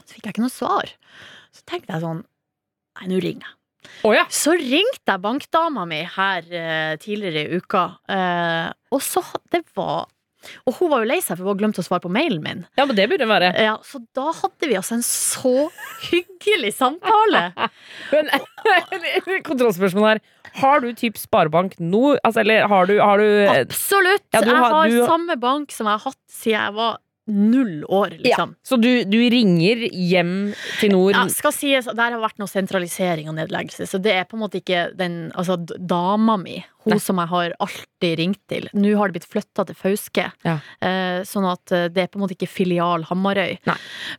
Så 0.07 0.15
fikk 0.15 0.25
jeg 0.29 0.37
ikke 0.37 0.45
noe 0.47 0.53
svar. 0.55 0.91
Så 1.51 1.63
tenkte 1.67 1.93
jeg 1.93 2.03
sånn 2.05 2.23
Nei, 2.97 3.07
nå 3.11 3.17
ringer 3.21 3.45
jeg. 3.45 3.53
Oh, 4.07 4.11
ja. 4.15 4.23
Så 4.33 4.55
ringte 4.57 5.05
jeg 5.13 5.21
bankdama 5.21 5.83
mi 5.87 5.99
her 6.15 6.47
eh, 6.49 6.93
tidligere 6.99 7.43
i 7.45 7.59
uka, 7.61 7.83
eh, 8.09 8.71
og 8.91 9.03
så 9.05 9.21
det 9.53 9.61
var 9.77 10.07
Og 10.65 10.73
hun 10.79 10.89
var 10.91 11.03
jo 11.03 11.07
lei 11.11 11.19
seg 11.21 11.37
for 11.37 11.43
hun 11.45 11.51
hadde 11.51 11.61
glemt 11.61 11.79
å 11.81 11.85
svare 11.85 12.03
på 12.03 12.11
mailen 12.13 12.41
min. 12.43 12.65
ja, 12.77 12.85
men 12.85 12.95
det 12.97 13.05
burde 13.11 13.27
være. 13.29 13.51
Ja, 13.63 13.77
så 13.85 14.01
da 14.17 14.31
hadde 14.37 14.67
vi 14.69 14.75
altså 14.79 14.97
en 14.97 15.05
så 15.05 15.53
hyggelig 16.09 16.73
samtale. 16.77 17.45
Men 18.13 18.29
kontrollspørsmål 19.47 20.07
her. 20.11 20.21
Har 20.61 20.81
du 20.83 20.91
typ 20.97 21.17
sparebank 21.19 21.75
nå? 21.81 22.15
Altså, 22.25 22.41
eller 22.43 22.67
har 22.71 22.85
du, 22.89 22.95
har 23.01 23.21
du 23.21 23.27
Absolutt! 23.53 24.25
Ja, 24.33 24.41
du 24.41 24.49
jeg 24.51 24.55
har- 24.61 24.73
har 24.73 24.89
du- 24.93 25.05
samme 25.05 25.35
bank 25.41 25.71
som 25.75 25.85
jeg 25.89 25.99
har 25.99 26.05
hatt 26.11 26.21
siden 26.31 26.59
jeg 26.61 26.73
var 26.73 26.97
null 27.27 27.83
år, 27.91 28.15
liksom. 28.23 28.55
Så 28.63 28.77
du, 28.79 29.03
du 29.03 29.17
ringer 29.31 29.83
hjem 29.91 30.33
til 30.79 30.93
nord 30.93 31.15
Ja, 31.15 31.25
skal 31.31 31.53
sies, 31.55 31.89
Der 31.91 32.15
har 32.15 32.21
vært 32.23 32.39
noe 32.39 32.51
sentralisering 32.51 33.29
og 33.31 33.37
nedleggelse, 33.37 33.87
så 33.89 33.99
det 34.01 34.15
er 34.15 34.27
på 34.29 34.39
en 34.39 34.45
måte 34.45 34.61
ikke 34.61 34.87
den 34.97 35.19
altså, 35.35 35.59
dama 35.77 36.37
mi, 36.39 36.61
hun 36.87 36.95
Nei. 36.95 37.03
som 37.03 37.19
jeg 37.21 37.31
har 37.33 37.53
alltid 37.63 38.15
ringt 38.21 38.41
til. 38.51 38.67
Nå 38.77 38.93
har 38.99 39.09
det 39.11 39.17
blitt 39.19 39.29
flytta 39.29 39.65
til 39.67 39.75
Fauske, 39.77 40.27
Ja. 40.47 40.57
eh, 40.81 41.19
sånn 41.27 41.47
at 41.49 41.71
eh, 41.75 41.87
det 41.91 42.03
er 42.05 42.09
på 42.13 42.19
en 42.19 42.25
måte 42.25 42.35
ikke 42.37 42.49
filial 42.49 43.03
Hamarøy. 43.09 43.57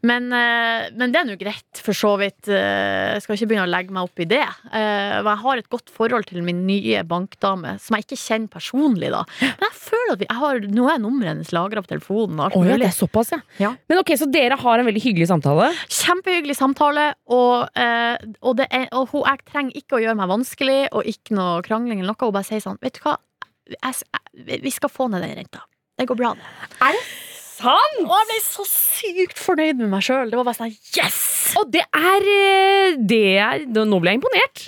Men, 0.02 0.28
eh, 0.32 0.88
men 0.94 1.12
det 1.14 1.20
er 1.22 1.28
nå 1.28 1.36
greit, 1.40 1.80
for 1.82 1.96
så 1.96 2.14
vidt. 2.20 2.48
Eh, 2.50 3.14
jeg 3.16 3.22
skal 3.24 3.36
ikke 3.38 3.48
begynne 3.52 3.66
å 3.68 3.72
legge 3.72 3.94
meg 3.94 4.08
opp 4.08 4.20
i 4.22 4.28
det. 4.28 4.42
Eh, 4.72 5.18
men 5.22 5.30
jeg 5.32 5.42
har 5.44 5.62
et 5.62 5.70
godt 5.72 5.90
forhold 5.94 6.26
til 6.30 6.42
min 6.46 6.64
nye 6.68 7.02
bankdame, 7.08 7.76
som 7.80 7.96
jeg 7.96 8.06
ikke 8.06 8.20
kjenner 8.20 8.52
personlig, 8.52 9.10
da. 9.14 9.24
Men 9.40 9.66
jeg 9.68 9.76
føler 9.78 10.12
at 10.14 10.22
vi, 10.22 10.28
jeg 10.28 10.40
har, 10.42 10.60
nå 10.78 10.88
er 10.92 10.98
nummeret 11.02 11.32
hennes 11.34 11.52
lagra 11.56 11.82
på 11.84 11.92
telefonen. 11.94 12.40
alt 12.44 12.56
oh, 12.58 12.66
ja, 12.68 12.76
det 12.80 12.90
er 12.90 12.96
såpass, 12.96 13.32
ja. 13.34 13.40
Ja. 13.62 13.72
Men 13.88 14.02
ok, 14.02 14.14
Så 14.18 14.26
dere 14.30 14.56
har 14.58 14.78
en 14.82 14.86
veldig 14.88 15.02
hyggelig 15.02 15.28
samtale? 15.30 15.70
Kjempehyggelig 15.88 16.56
samtale, 16.58 17.14
og, 17.30 17.68
eh, 17.78 18.16
og, 18.42 18.56
det 18.58 18.66
er, 18.74 18.88
og 18.92 19.08
hun, 19.12 19.22
jeg 19.28 19.44
trenger 19.50 19.78
ikke 19.78 19.98
å 19.98 20.02
gjøre 20.02 20.18
meg 20.18 20.28
vanskelig, 20.32 20.78
og 20.92 21.06
ikke 21.08 21.36
noe 21.38 21.62
krangling 21.66 22.00
eller 22.02 22.12
noe. 22.12 22.28
Hun 22.28 22.34
bare 22.34 22.44
sier 22.48 22.57
sånn, 22.64 22.78
vet 22.82 22.98
du 22.98 23.02
hva, 23.06 23.16
jeg, 23.68 24.04
jeg, 24.44 24.60
vi 24.64 24.72
skal 24.74 24.92
få 24.92 25.08
ned 25.12 25.24
den 25.24 25.36
renta. 25.38 25.64
Det 25.98 26.06
går 26.08 26.18
bra, 26.20 26.34
det. 26.38 26.46
Sant! 27.58 27.98
Og 28.04 28.12
jeg 28.14 28.28
ble 28.30 28.38
så 28.44 28.64
sykt 28.70 29.40
fornøyd 29.42 29.80
med 29.80 29.90
meg 29.96 30.04
sjøl. 30.06 30.30
Det 30.30 30.38
var 30.38 30.46
bare 30.46 30.60
sånn 30.60 30.74
yes! 30.98 31.18
Og 31.58 31.70
det 31.72 31.82
er 31.96 32.26
eh, 32.28 32.98
Det 33.08 33.22
er 33.40 33.64
Nå 33.72 33.98
ble 34.02 34.12
jeg 34.12 34.20
imponert. 34.20 34.66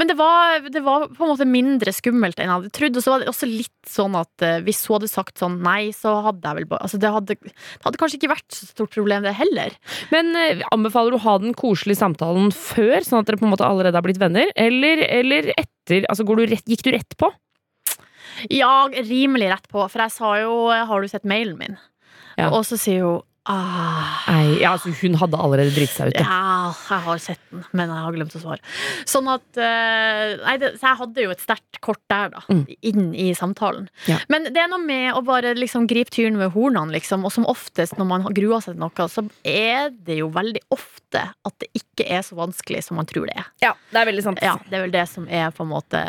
Men 0.00 0.10
det 0.10 0.16
var, 0.18 0.62
det 0.72 0.82
var 0.84 1.06
på 1.08 1.24
en 1.24 1.32
måte 1.32 1.46
mindre 1.48 1.92
skummelt 1.94 2.38
enn 2.38 2.48
jeg 2.48 2.56
hadde 2.56 2.72
trodd. 2.76 2.98
Og 2.98 3.04
så 3.04 3.12
var 3.14 3.22
det 3.22 3.30
også 3.32 3.48
litt 3.50 3.90
sånn 3.90 4.16
at 4.18 4.46
eh, 4.46 4.60
hvis 4.66 4.82
hun 4.86 4.98
hadde 4.98 5.10
sagt 5.12 5.42
sånn 5.42 5.60
nei, 5.64 5.90
så 5.96 6.16
hadde 6.26 6.46
jeg 6.46 6.60
vel 6.60 6.70
bare 6.70 6.86
altså 6.86 7.00
det, 7.00 7.12
hadde, 7.14 7.36
det 7.40 7.84
hadde 7.86 8.00
kanskje 8.00 8.20
ikke 8.20 8.32
vært 8.34 8.56
så 8.56 8.70
stort 8.70 8.94
problem, 8.96 9.26
det 9.26 9.36
heller. 9.38 9.76
Men 10.14 10.32
eh, 10.38 10.64
anbefaler 10.74 11.14
du 11.14 11.20
å 11.20 11.24
ha 11.26 11.36
den 11.42 11.56
koselige 11.58 12.00
samtalen 12.02 12.50
før, 12.56 12.98
sånn 13.06 13.20
at 13.22 13.30
dere 13.30 13.40
på 13.40 13.48
en 13.48 13.54
måte 13.54 13.68
allerede 13.68 13.98
har 13.98 14.06
blitt 14.06 14.20
venner? 14.22 14.50
Eller, 14.58 15.04
eller 15.20 15.52
etter? 15.56 16.06
Altså, 16.10 16.26
går 16.28 16.42
du 16.42 16.50
rett, 16.54 16.66
gikk 16.70 16.86
du 16.86 16.92
rett 16.94 17.16
på? 17.20 17.30
Ja, 18.48 18.88
rimelig 18.88 19.50
rett 19.50 19.66
på, 19.68 19.82
for 19.84 20.00
jeg 20.00 20.12
sa 20.14 20.36
jo 20.40 20.70
'har 20.70 21.02
du 21.02 21.08
sett 21.08 21.28
mailen 21.28 21.58
min'? 21.58 21.76
Ja. 22.38 22.48
Og 22.50 22.64
så 22.64 22.78
sier 22.80 23.04
hun 23.04 23.20
ah, 23.48 24.26
Nei, 24.28 24.60
ja, 24.60 24.74
altså, 24.74 24.92
hun 25.00 25.16
hadde 25.20 25.38
allerede 25.40 25.72
dritt 25.74 25.92
seg 25.94 26.12
ut. 26.12 26.18
Ja. 26.20 26.26
Ja, 26.28 26.72
jeg 26.90 27.04
har 27.06 27.20
sett 27.22 27.40
den, 27.50 27.62
men 27.76 27.90
jeg 27.90 28.04
har 28.04 28.16
glemt 28.16 28.34
å 28.36 28.42
svare. 28.42 28.60
Sånn 29.08 29.28
at 29.32 29.60
eh, 29.60 30.34
Nei, 30.44 30.56
det, 30.60 30.74
så 30.80 30.90
jeg 30.90 31.00
hadde 31.00 31.24
jo 31.24 31.32
et 31.34 31.42
sterkt 31.42 31.80
kort 31.84 32.02
der, 32.12 32.34
da. 32.34 32.42
Mm. 32.52 32.62
Inn 32.90 33.06
i 33.16 33.30
samtalen. 33.36 33.88
Ja. 34.10 34.18
Men 34.32 34.50
det 34.50 34.60
er 34.62 34.70
noe 34.70 34.82
med 34.84 35.14
å 35.16 35.22
bare 35.26 35.54
liksom 35.56 35.88
gripe 35.90 36.12
tyren 36.14 36.38
ved 36.40 36.52
hornene, 36.54 36.92
liksom. 36.96 37.24
Og 37.26 37.34
som 37.34 37.48
oftest 37.50 37.96
når 37.98 38.10
man 38.10 38.28
gruer 38.36 38.62
seg 38.64 38.76
til 38.76 38.82
noe, 38.84 39.08
så 39.10 39.24
er 39.46 39.90
det 39.94 40.20
jo 40.20 40.30
veldig 40.34 40.62
ofte 40.74 41.24
at 41.30 41.56
det 41.62 41.70
ikke 41.80 42.06
er 42.06 42.22
så 42.26 42.36
vanskelig 42.38 42.84
som 42.86 43.00
man 43.00 43.08
tror 43.08 43.26
det 43.30 43.38
er. 43.40 43.48
ja, 43.64 43.72
det 43.90 44.02
er 44.02 44.10
veldig 44.10 44.26
sant. 44.26 44.42
Ja, 44.44 44.56
Det 44.68 44.78
er 44.78 44.84
vel 44.86 44.94
det 44.94 45.06
som 45.10 45.26
er 45.26 45.50
på 45.54 45.64
en 45.64 45.72
måte 45.72 46.00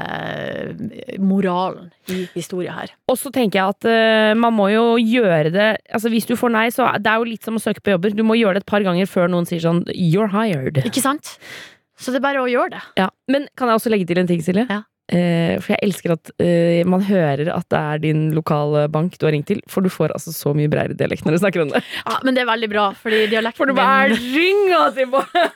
moralen 1.21 1.89
i 2.11 2.25
historien 2.35 2.75
her. 2.75 2.93
Og 3.11 3.17
så 3.19 3.31
tenker 3.33 3.59
jeg 3.59 3.75
at 3.75 3.87
uh, 3.87 4.37
man 4.39 4.55
må 4.55 4.67
jo 4.71 4.83
gjøre 4.99 5.51
det 5.53 5.67
Altså 5.93 6.09
Hvis 6.11 6.27
du 6.27 6.33
får 6.39 6.51
nei, 6.53 6.65
så 6.73 6.87
det 6.99 7.07
er 7.07 7.20
det 7.20 7.20
er 7.21 7.25
jo 7.25 7.31
litt 7.31 7.47
som 7.47 7.59
å 7.59 7.63
søke 7.63 7.83
på 7.83 7.93
jobber. 7.93 8.15
Du 8.17 8.23
må 8.27 8.37
gjøre 8.39 8.59
det 8.59 8.65
et 8.65 8.71
par 8.73 8.85
ganger 8.85 9.09
før 9.09 9.29
noen 9.31 9.47
sier 9.49 9.61
sånn 9.63 9.83
You're 9.93 10.31
hired. 10.33 10.81
Ikke 10.87 11.03
sant? 11.03 11.35
Så 12.01 12.13
det 12.13 12.21
er 12.21 12.25
bare 12.25 12.41
å 12.41 12.49
gjøre 12.49 12.73
det. 12.73 12.81
Ja. 12.97 13.11
Men 13.29 13.45
kan 13.55 13.69
jeg 13.69 13.77
også 13.81 13.91
legge 13.93 14.09
til 14.09 14.21
en 14.21 14.29
ting, 14.29 14.41
Silje? 14.45 14.65
Ja. 14.69 14.81
Eh, 15.11 15.57
for 15.59 15.73
jeg 15.73 15.81
elsker 15.83 16.13
at 16.13 16.29
eh, 16.39 16.85
man 16.87 17.01
hører 17.03 17.49
at 17.51 17.65
det 17.73 17.79
er 17.79 17.99
din 17.99 18.21
lokale 18.31 18.85
bank 18.91 19.17
du 19.19 19.25
har 19.27 19.33
ringt 19.35 19.49
til. 19.49 19.59
For 19.69 19.83
du 19.83 19.91
får 19.91 20.13
altså 20.15 20.31
så 20.31 20.53
mye 20.55 20.71
bredere 20.71 20.95
dialekt 20.97 21.27
når 21.27 21.35
du 21.35 21.41
snakker 21.43 21.65
om 21.65 21.73
det. 21.73 21.81
Ja, 22.05 22.19
Men 22.23 22.37
det 22.37 22.45
er 22.45 22.49
veldig 22.51 22.69
bra, 22.71 22.85
fordi 22.95 23.25
dialekten 23.33 23.59
For 23.59 23.71
du 23.71 23.75
bare 23.75 24.15
ringa 24.15 24.85
tilbake! 24.95 25.47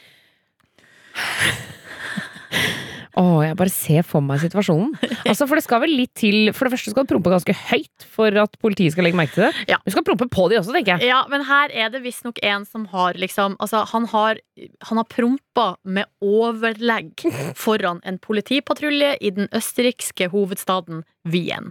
Åh, 3.18 3.40
jeg 3.42 3.56
bare 3.58 3.72
ser 3.72 4.04
for 4.06 4.22
meg 4.24 4.42
situasjonen. 4.42 4.92
Altså, 5.24 5.46
for 5.48 5.58
det 5.58 5.64
skal 5.64 5.82
vel 5.82 5.92
litt 5.98 6.12
til 6.18 6.50
For 6.54 6.66
det 6.66 6.74
første 6.74 6.92
skal 6.92 7.06
du 7.06 7.10
prompe 7.12 7.32
ganske 7.32 7.54
høyt 7.70 8.06
for 8.14 8.34
at 8.42 8.54
politiet 8.62 8.94
skal 8.94 9.06
legge 9.06 9.18
merke 9.18 9.34
til 9.34 9.46
det. 9.48 9.66
Ja. 9.70 9.80
Du 9.84 9.90
skal 9.94 10.04
prompe 10.06 10.28
på 10.30 10.46
de 10.50 10.58
også, 10.60 10.74
tenker 10.74 10.96
jeg. 10.96 11.10
Ja, 11.10 11.22
men 11.30 11.44
her 11.48 11.74
er 11.74 11.92
det 11.92 12.02
visstnok 12.04 12.40
en 12.46 12.66
som 12.68 12.86
har 12.92 13.18
liksom 13.20 13.56
Altså, 13.60 13.82
han 13.90 14.06
har, 14.12 14.40
han 14.88 15.00
har 15.00 15.08
prompa 15.10 15.66
med 15.84 16.08
overlegg 16.24 17.24
foran 17.58 18.00
en 18.06 18.20
politipatrulje 18.22 19.16
i 19.20 19.32
den 19.36 19.50
østerrikske 19.56 20.30
hovedstaden 20.32 21.04
Wien. 21.28 21.68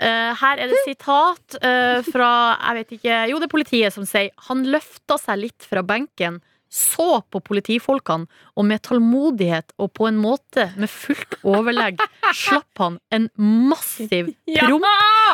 Uh, 0.00 0.32
her 0.40 0.62
er 0.62 0.70
det 0.70 0.78
sitat 0.86 1.58
uh, 1.60 2.00
fra 2.06 2.30
Jeg 2.56 2.78
vet 2.78 2.94
ikke 2.96 3.18
Jo, 3.28 3.40
det 3.40 3.50
er 3.50 3.52
politiet 3.52 3.92
som 3.92 4.06
sier 4.08 4.30
Han 4.48 4.62
løfta 4.72 5.18
seg 5.20 5.42
litt 5.42 5.66
fra 5.68 5.82
benken. 5.84 6.40
Så 6.70 7.22
på 7.34 7.40
politifolkene, 7.42 8.28
og 8.54 8.66
med 8.68 8.82
tålmodighet 8.86 9.74
og 9.82 9.90
på 9.98 10.06
en 10.06 10.20
måte 10.22 10.68
med 10.78 10.90
fullt 10.90 11.34
overlegg 11.42 11.98
slapp 12.30 12.78
han 12.82 13.00
en 13.10 13.26
massiv 13.42 14.30
promp 14.60 14.86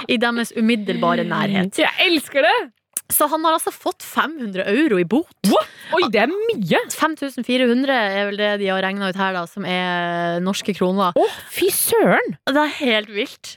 i 0.09 0.17
deres 0.23 0.55
umiddelbare 0.57 1.27
nærhet. 1.29 1.77
Jeg 1.83 1.93
elsker 2.09 2.47
det! 2.47 2.57
Så 3.13 3.29
han 3.31 3.45
har 3.47 3.55
altså 3.55 3.71
fått 3.71 4.03
500 4.03 4.65
euro 4.67 4.97
i 4.99 5.05
bot. 5.07 5.29
Oi, 5.95 6.03
det 6.11 6.25
er 6.25 6.33
mye! 6.33 6.81
5400 6.91 7.95
er 7.95 8.27
vel 8.33 8.41
det 8.41 8.49
de 8.65 8.73
har 8.73 8.83
regna 8.83 9.13
ut 9.13 9.21
her, 9.21 9.37
da, 9.37 9.45
som 9.47 9.69
er 9.69 10.41
norske 10.43 10.75
kroner. 10.75 11.15
Å, 11.15 11.29
fy 11.55 11.69
søren! 11.71 12.35
Det 12.51 12.65
er 12.65 12.75
helt 12.81 13.13
vilt. 13.15 13.53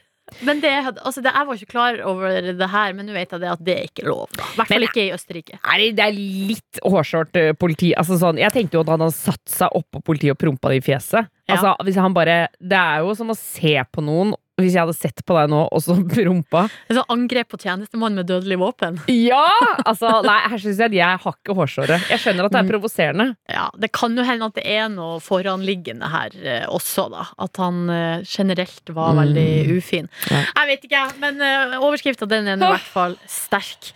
Men 0.45 0.61
det, 0.63 0.71
altså 0.93 1.23
det, 1.23 1.33
jeg 1.33 1.47
var 1.49 1.59
ikke 1.59 1.73
klar 1.73 1.99
over 2.07 2.51
det 2.59 2.69
her, 2.73 2.95
men 2.97 3.09
nå 3.09 3.15
vet 3.15 3.35
jeg 3.35 3.43
det 3.43 3.51
at 3.51 3.63
det 3.65 3.75
er 3.75 3.87
ikke 3.89 4.07
lov. 4.07 4.27
I 4.33 4.59
hvert 4.59 4.73
fall 4.73 4.87
ikke 4.87 5.05
i 5.05 5.13
Østerrike. 5.15 5.59
Nei, 5.65 5.79
det, 5.97 6.05
er 6.05 6.19
litt 6.19 6.81
hårsårt 6.85 7.39
eh, 7.39 7.51
politi. 7.57 7.91
Altså, 7.97 8.19
sånn, 8.21 8.41
jeg 8.41 8.53
tenkte 8.55 8.79
jo 8.79 8.83
at 8.85 8.93
han 8.93 9.05
hadde 9.05 9.17
satt 9.17 9.43
seg 9.49 9.79
oppå 9.79 10.03
politiet 10.11 10.35
og 10.35 10.41
prompa 10.41 10.73
det 10.73 10.81
i 10.81 10.85
fjeset. 10.89 11.31
Altså, 11.49 11.73
hvis 11.85 11.97
han 11.97 12.13
bare, 12.13 12.43
det 12.61 12.77
er 12.77 13.05
jo 13.05 13.15
som 13.17 13.33
å 13.33 13.37
se 13.37 13.75
på 13.89 14.05
noen 14.05 14.35
Hvis 14.59 14.73
jeg 14.75 14.81
hadde 14.83 14.95
sett 14.97 15.23
på 15.25 15.35
deg 15.39 15.49
nå 15.53 15.61
og 15.71 15.81
så 15.83 15.95
prompa 16.13 16.65
altså, 16.89 17.03
angrep 17.09 17.49
på 17.53 17.59
tjenestemann 17.61 18.15
med 18.19 18.27
dødelig 18.29 18.57
våpen. 18.61 18.99
Ja! 19.07 19.45
Altså, 19.85 20.11
nei, 20.25 20.37
her 20.51 20.57
synes 20.61 20.77
jeg 20.81 20.91
at 20.91 20.97
jeg 20.99 21.21
har 21.25 21.35
ikke 21.39 21.55
hårsåret. 21.57 22.07
Jeg 22.11 22.19
skjønner 22.23 22.45
at 22.49 22.51
det 22.55 22.59
er 22.61 22.67
Mm. 22.67 22.71
provoserende. 22.73 23.27
Ja, 23.49 23.69
Det 23.79 23.91
kan 23.95 24.15
jo 24.17 24.23
hende 24.27 24.45
at 24.51 24.55
det 24.59 24.65
er 24.67 24.87
noe 24.93 25.19
foranliggende 25.23 26.09
her 26.11 26.29
eh, 26.43 26.65
også, 26.67 27.07
da. 27.11 27.25
At 27.39 27.55
han 27.57 27.89
eh, 27.89 28.23
generelt 28.27 28.89
var 28.95 29.13
Mm. 29.13 29.21
veldig 29.23 29.77
ufin. 29.77 30.09
Ja. 30.29 30.43
Jeg 30.55 30.67
vet 30.73 30.83
ikke, 30.89 30.97
jeg, 31.05 31.19
men 31.23 31.41
eh, 31.41 31.77
overskrifta 31.79 32.27
den 32.29 32.47
er 32.47 32.57
i 32.59 32.73
hvert 32.75 32.89
fall 32.93 33.15
sterk. 33.27 33.93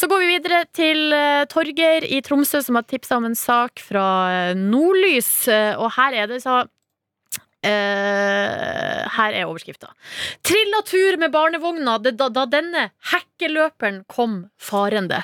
Så 0.00 0.06
går 0.08 0.20
vi 0.22 0.28
videre 0.38 0.64
til 0.72 1.12
eh, 1.12 1.44
Torgeir 1.50 2.04
i 2.08 2.20
Tromsø, 2.24 2.62
som 2.64 2.76
har 2.78 2.84
tipsa 2.88 3.16
om 3.18 3.24
en 3.28 3.34
sak 3.36 3.80
fra 3.84 4.04
eh, 4.50 4.54
Nordlys. 4.56 5.48
eh, 5.48 5.74
og 5.76 5.90
her 5.96 6.14
er 6.22 6.26
det 6.30 6.38
så 6.44 6.62
eh, 7.66 9.02
her 9.16 9.36
er 9.36 9.48
overskrifta. 9.48 9.90
Trilla 10.46 10.82
tur 10.88 11.18
med 11.20 11.32
barnevogna 11.34 11.98
da, 12.02 12.12
da, 12.28 12.46
denne 12.50 12.86
hekkeløperen 13.12 14.02
kom 14.10 14.38
farende. 14.60 15.22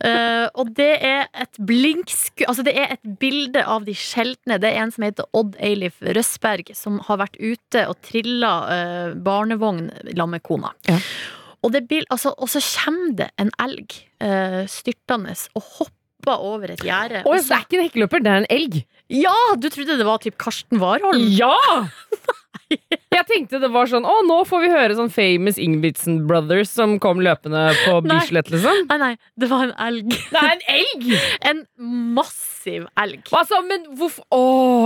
Eh, 0.00 0.46
og 0.54 0.72
det 0.76 0.90
er 1.06 1.26
et 1.32 1.60
blinksku... 1.68 2.44
Altså 2.48 2.64
det 2.66 2.76
er 2.78 2.96
et 2.96 3.16
bilde 3.20 3.62
av 3.64 3.86
de 3.88 3.94
sjeldne. 3.96 4.58
Det 4.62 4.72
er 4.72 4.82
en 4.84 4.94
som 4.94 5.06
heter 5.06 5.28
Odd 5.36 5.56
Eilif 5.62 6.00
Røsberg, 6.04 6.72
som 6.76 7.00
har 7.08 7.22
vært 7.24 7.38
ute 7.40 7.86
og 7.90 7.98
trilla 8.06 8.54
eh, 8.72 9.16
barnevogn 9.16 9.88
sammen 10.12 10.36
med 10.36 10.46
kona. 10.46 10.72
Ja. 10.90 10.98
Og, 11.64 11.72
det 11.74 12.04
altså, 12.12 12.34
og 12.36 12.50
så 12.52 12.60
kommer 12.62 13.14
det 13.22 13.30
en 13.42 13.50
elg 13.62 13.96
eh, 14.22 14.64
styrtende 14.70 15.34
og 15.56 15.64
hopper 15.78 16.42
over 16.42 16.74
et 16.74 16.82
gjerde. 16.84 17.24
Og 17.24 17.36
det 17.36 17.44
så- 17.46 17.56
er 17.56 17.64
ikke 17.66 17.78
en 17.80 17.88
hekkeløper, 17.88 18.22
det 18.22 18.32
er 18.32 18.42
en 18.44 18.50
elg. 18.50 18.78
Ja! 19.08 19.34
Du 19.56 19.68
trodde 19.70 19.96
det 19.98 20.06
var 20.06 20.18
typ 20.18 20.38
Karsten 20.38 20.80
Warholm? 20.80 21.20
Ja! 21.38 21.54
Jeg 23.16 23.24
tenkte 23.30 23.60
det 23.62 23.68
var 23.72 23.88
sånn 23.90 24.06
Å, 24.08 24.14
nå 24.26 24.40
får 24.48 24.62
vi 24.64 24.70
høre 24.72 24.96
sånn 24.98 25.10
famous 25.12 25.58
Ingebrigtsen 25.62 26.18
Brothers 26.28 26.70
som 26.72 26.96
kom 27.02 27.22
løpende 27.24 27.62
på. 27.84 27.98
Bislett, 28.06 28.50
liksom. 28.52 28.82
Nei, 28.90 28.98
nei, 29.00 29.12
det 29.38 29.48
var 29.50 29.68
en 29.68 29.74
elg. 29.86 30.10
Det 30.32 30.42
er 30.42 30.52
en 30.52 30.64
elg! 30.76 31.06
En 31.50 31.62
massiv 32.16 32.86
elg. 32.98 33.28
Altså, 33.36 33.60
men 33.66 33.84
hvorfor 33.98 34.24
Å, 34.34 34.40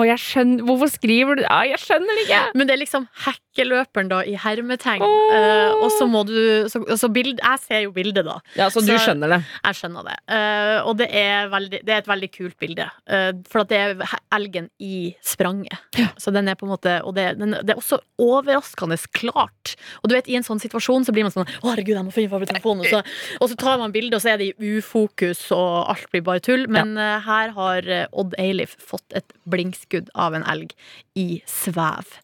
jeg 0.09 0.21
skjønner 0.21 0.67
Hvorfor 0.69 0.91
skriver 0.93 1.39
du 1.39 1.43
ja, 1.45 1.61
Jeg 1.71 1.81
skjønner 1.83 2.19
det 2.19 2.25
ikke. 2.27 2.41
Men 2.59 2.69
det 2.69 2.75
er 2.75 2.81
liksom 2.83 3.07
hekkeløperen, 3.25 4.11
da, 4.13 4.21
i 4.29 4.37
hermetegn. 4.39 5.05
Eh, 5.05 5.79
og 5.79 5.89
så 5.97 6.09
må 6.11 6.23
du 6.29 6.37
så, 6.71 6.83
så 7.01 7.11
bild, 7.13 7.41
Jeg 7.41 7.63
ser 7.65 7.85
jo 7.87 7.95
bildet, 7.97 8.27
da. 8.29 8.37
Ja, 8.59 8.69
Så 8.73 8.85
du 8.85 8.93
skjønner 8.93 9.37
det. 9.37 9.41
Jeg 9.65 9.79
skjønner 9.81 10.07
det. 10.11 10.17
Uh, 10.29 10.89
og 10.91 10.99
det 11.01 11.09
er, 11.17 11.49
veldig, 11.53 11.83
det 11.87 11.97
er 11.97 12.05
et 12.05 12.11
veldig 12.11 12.31
kult 12.35 12.59
bilde. 12.61 12.87
Uh, 13.09 13.31
for 13.51 13.65
at 13.65 13.73
det 13.73 13.81
er 13.81 14.17
elgen 14.37 14.69
i 14.83 15.15
spranget. 15.25 15.81
Så 16.21 16.35
den 16.35 16.51
er 16.51 16.59
på 16.59 16.67
en 16.67 16.75
måte 16.75 16.99
Og 17.07 17.15
det, 17.17 17.27
den, 17.41 17.57
det 17.67 17.70
er 17.73 17.81
også 17.81 18.01
overraskende 18.21 18.99
klart. 19.17 19.75
Og 20.03 20.11
du 20.11 20.17
vet, 20.17 20.29
i 20.31 20.37
en 20.39 20.47
sånn 20.47 20.63
situasjon 20.63 21.07
så 21.07 21.15
blir 21.15 21.27
man 21.27 21.35
sånn 21.35 21.49
Å, 21.49 21.71
herregud, 21.71 21.97
jeg 21.97 22.07
må 22.07 22.15
finne 22.15 22.33
fram 22.33 22.47
telefonen. 22.49 22.85
Og 22.85 22.93
så, 22.93 23.03
og 23.41 23.51
så 23.53 23.59
tar 23.61 23.81
man 23.83 23.95
bilde, 23.95 24.17
og 24.17 24.25
så 24.25 24.35
er 24.35 24.41
det 24.41 24.51
i 24.51 24.73
ufokus, 24.79 25.47
og 25.57 25.91
alt 25.93 26.09
blir 26.13 26.25
bare 26.27 26.43
tull. 26.45 26.67
Men 26.73 26.97
eh, 27.01 27.19
her 27.27 27.55
har 27.57 27.89
eh, 27.89 28.07
Odd 28.13 28.37
Eilif 28.41 28.77
fått 28.83 29.17
et 29.17 29.37
blinkskudd 29.51 30.11
av 30.15 30.37
en 30.37 30.47
elg 30.51 30.75
i 31.19 31.41
svev. 31.49 32.15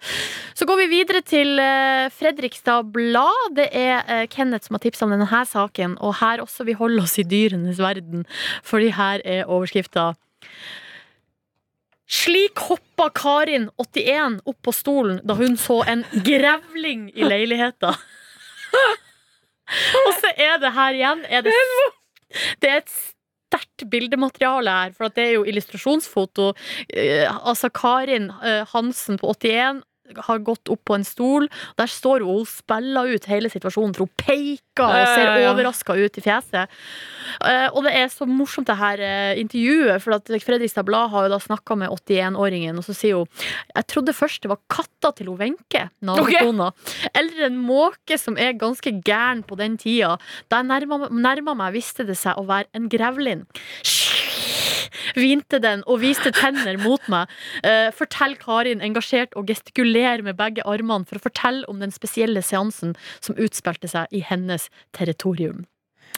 Så 0.57 0.69
går 0.69 0.83
vi 0.85 0.89
videre 0.93 1.21
til 1.27 1.59
uh, 1.59 2.07
Fredrikstad 2.15 2.93
Blad. 2.95 3.57
Det 3.59 3.67
er 3.77 4.01
uh, 4.07 4.25
Kenneth 4.31 4.69
som 4.69 4.79
har 4.79 4.85
tipsa 4.85 5.07
om 5.07 5.13
denne 5.15 5.45
saken, 5.51 5.99
og 6.01 6.19
her 6.23 6.43
også 6.45 6.67
vi 6.69 6.77
holder 6.79 7.05
oss 7.05 7.19
i 7.21 7.27
dyrenes 7.27 7.83
verden, 7.83 8.25
fordi 8.65 8.93
her 8.97 9.25
er 9.25 9.51
overskrifta 9.51 10.13
slik 12.07 12.59
hoppa 12.69 13.09
Karin, 13.15 13.69
81, 13.83 14.41
opp 14.47 14.63
på 14.63 14.73
stolen 14.75 15.21
da 15.27 15.35
hun 15.39 15.57
så 15.61 15.81
en 15.91 16.05
grevling 16.27 17.09
i 17.15 17.27
leiligheta. 17.27 17.95
Og 20.07 20.11
så 20.21 20.31
er 20.37 20.61
det 20.63 20.73
her 20.77 20.95
igjen 20.95 21.25
er 21.27 21.43
det, 21.43 21.55
det 22.63 22.71
er 22.71 22.83
et 22.85 22.93
sterkt 22.95 23.87
bildemateriale 23.91 24.71
her, 24.71 24.95
for 24.95 25.11
det 25.11 25.25
er 25.25 25.35
jo 25.37 25.47
illustrasjonsfoto. 25.49 26.53
Eh, 26.89 27.27
altså 27.27 27.71
Karin 27.75 28.31
eh, 28.43 28.63
Hansen 28.73 29.19
på 29.19 29.35
81 29.35 29.83
har 30.29 30.43
gått 30.45 30.71
opp 30.73 30.83
på 30.87 30.97
en 30.97 31.07
stol. 31.07 31.49
Der 31.79 31.91
står 31.91 32.25
hun 32.25 32.43
og 32.43 32.51
spiller 32.51 33.13
ut 33.15 33.29
hele 33.31 33.51
situasjonen, 33.53 33.95
for 33.97 34.07
hun 34.07 34.15
peker 34.21 34.85
og 34.87 35.11
ser 35.15 35.33
overraska 35.49 35.97
ut 35.97 36.19
i 36.19 36.25
fjeset. 36.25 36.73
Eh, 37.47 37.69
og 37.73 37.87
det 37.87 37.95
er 37.97 38.11
så 38.13 38.29
morsomt 38.29 38.69
det 38.69 38.79
her 38.79 39.03
eh, 39.03 39.41
intervjuet, 39.41 40.03
for 40.05 40.17
at 40.19 40.31
Fredrikstad 40.45 40.87
Blad 40.89 41.11
har 41.15 41.27
jo 41.27 41.35
da 41.35 41.41
snakka 41.43 41.79
med 41.81 41.93
81-åringen, 41.95 42.79
og 42.79 42.87
så 42.87 42.97
sier 42.97 43.21
hun 43.23 43.47
Jeg 43.75 43.89
trodde 43.93 44.17
først 44.17 44.45
det 44.45 44.53
var 44.53 44.63
katta 44.73 45.13
til 45.17 45.31
hun 45.33 45.41
Wenche, 45.41 45.87
nabokona, 46.05 46.71
eller 47.13 47.49
en 47.49 47.61
måke 47.61 48.19
som 48.21 48.39
er 48.41 48.57
ganske 48.59 48.93
gæren 49.07 49.43
på 49.47 49.59
den 49.59 49.77
tida. 49.81 50.17
Da 50.51 50.63
jeg 50.63 50.87
nærma, 50.87 51.57
meg, 51.57 51.75
viste 51.77 52.07
det 52.07 52.19
seg 52.21 52.39
å 52.39 52.47
være 52.49 52.71
en 52.77 52.91
grevling. 52.93 53.47
Hvinte 55.19 55.61
den 55.63 55.85
og 55.87 56.01
viste 56.05 56.33
tenner 56.37 56.79
mot 56.83 57.03
meg. 57.13 57.31
Uh, 57.65 57.89
fortell 57.97 58.37
Karin, 58.41 58.83
engasjert 58.85 59.37
og 59.37 59.49
gestikuler 59.51 60.23
med 60.27 60.39
begge 60.39 60.65
armene 60.67 61.07
for 61.09 61.21
å 61.21 61.25
fortelle 61.29 61.65
om 61.71 61.81
den 61.83 61.95
spesielle 61.95 62.43
seansen 62.45 62.95
som 63.21 63.39
utspilte 63.41 63.89
seg 63.91 64.13
i 64.15 64.23
hennes 64.27 64.69
territorium. 64.97 65.65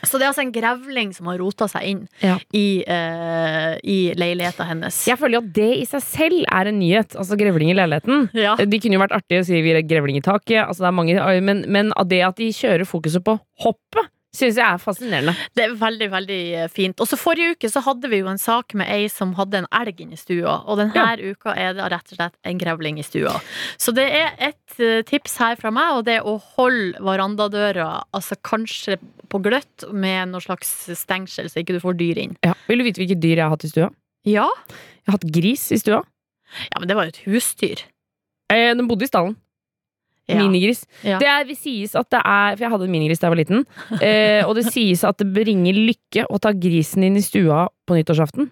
Så 0.06 0.18
det 0.18 0.28
er 0.28 0.30
altså 0.30 0.44
en 0.44 0.52
grevling 0.54 1.08
som 1.16 1.26
har 1.26 1.40
rota 1.40 1.66
seg 1.70 1.86
inn 1.88 2.02
Ja. 2.22 2.36
i, 2.54 2.84
uh, 2.86 3.74
i 3.82 4.12
leiligheta 4.14 4.66
hennes. 4.68 5.00
Jeg 5.08 5.18
føler 5.18 5.38
jo 5.38 5.42
at 5.42 5.48
det 5.56 5.70
i 5.80 5.86
seg 5.90 6.04
selv 6.04 6.44
er 6.54 6.70
en 6.70 6.78
nyhet. 6.78 7.16
Altså 7.18 7.38
grevling 7.40 7.72
i 7.72 7.74
leiligheten. 7.74 8.28
Ja. 8.38 8.54
De 8.60 8.78
kunne 8.78 8.94
jo 8.98 9.02
vært 9.02 9.16
artige 9.18 9.42
å 9.42 9.48
si 9.48 9.58
vi 9.64 9.74
er 9.74 9.82
grevling 9.82 10.20
i 10.20 10.22
taket. 10.22 10.60
Altså, 10.68 10.84
det 10.84 10.92
er 10.92 10.98
mange, 11.00 11.18
men, 11.42 11.64
men 11.66 11.90
det 12.06 12.20
at 12.28 12.38
de 12.38 12.52
kjører 12.54 12.86
fokuset 12.86 13.24
på 13.26 13.38
hoppet, 13.64 14.12
Syns 14.38 14.54
jeg 14.60 14.62
er 14.62 14.78
fascinerende. 14.78 15.32
Det 15.58 15.64
er 15.64 15.72
veldig, 15.80 16.08
veldig 16.12 16.38
eh, 16.62 16.68
fint. 16.70 17.00
Og 17.02 17.08
så 17.10 17.16
Forrige 17.18 17.56
uke 17.56 17.70
så 17.72 17.82
hadde 17.82 18.06
vi 18.12 18.20
jo 18.20 18.28
en 18.30 18.38
sak 18.38 18.74
med 18.78 18.86
ei 18.94 19.08
som 19.10 19.32
hadde 19.38 19.64
en 19.64 19.68
elg 19.80 19.98
inne 20.04 20.14
i 20.14 20.20
stua. 20.20 20.60
Og 20.70 20.78
denne 20.78 20.94
Ja. 20.94 21.16
uka 21.18 21.54
er 21.58 21.74
det 21.74 21.88
rett 21.90 22.12
og 22.12 22.20
slett 22.20 22.36
en 22.46 22.58
grevling 22.60 23.00
i 23.02 23.06
stua. 23.06 23.34
Så 23.80 23.90
det 23.96 24.06
er 24.14 24.36
et 24.50 24.78
eh, 24.78 25.02
tips 25.08 25.36
her 25.42 25.56
fra 25.58 25.72
meg, 25.74 25.96
og 25.98 26.04
det 26.06 26.20
er 26.20 26.28
å 26.28 26.36
holde 26.54 27.00
verandadøra 27.02 28.04
altså 28.14 28.36
kanskje 28.46 28.98
på 29.28 29.40
gløtt 29.44 29.88
med 29.92 30.30
noe 30.30 30.40
slags 30.40 30.70
stengsel, 30.96 31.50
så 31.50 31.60
ikke 31.64 31.74
du 31.76 31.80
får 31.82 31.98
dyr 31.98 32.18
inn. 32.22 32.36
Ja. 32.46 32.54
Vil 32.68 32.78
du 32.80 32.84
vite 32.86 33.02
hvilket 33.02 33.20
dyr 33.20 33.36
jeg 33.36 33.44
har 33.44 33.50
hatt 33.56 33.64
i 33.66 33.72
stua? 33.74 33.90
Ja, 34.28 34.46
Jeg 35.04 35.12
har 35.12 35.18
hatt 35.18 35.28
gris 35.32 35.66
i 35.72 35.78
stua. 35.80 36.02
ja 36.70 36.78
men 36.80 36.88
det 36.88 36.96
var 36.96 37.04
jo 37.08 37.12
et 37.16 37.22
husdyr. 37.26 37.82
Eh, 38.52 38.74
den 38.76 38.86
bodde 38.88 39.04
i 39.04 39.10
stallen. 39.10 39.36
Ja. 40.28 40.42
Minigris. 40.42 40.82
Ja. 41.02 41.18
Det 41.18 41.26
er, 41.26 41.44
vi 41.48 41.54
sies 41.56 41.94
at 41.96 42.10
det 42.12 42.20
er 42.20 42.56
For 42.56 42.64
jeg 42.66 42.70
hadde 42.74 42.84
en 42.84 42.92
minigris 42.92 43.20
da 43.22 43.28
jeg 43.28 43.32
var 43.32 43.40
liten. 43.40 43.62
Eh, 44.04 44.42
og 44.46 44.54
det 44.58 44.66
sies 44.70 45.02
at 45.08 45.16
det 45.18 45.30
bringer 45.32 45.72
lykke 45.74 46.26
å 46.28 46.38
ta 46.42 46.52
grisen 46.52 47.02
inn 47.06 47.16
i 47.16 47.22
stua 47.24 47.66
på 47.88 47.96
nyttårsaften. 47.96 48.50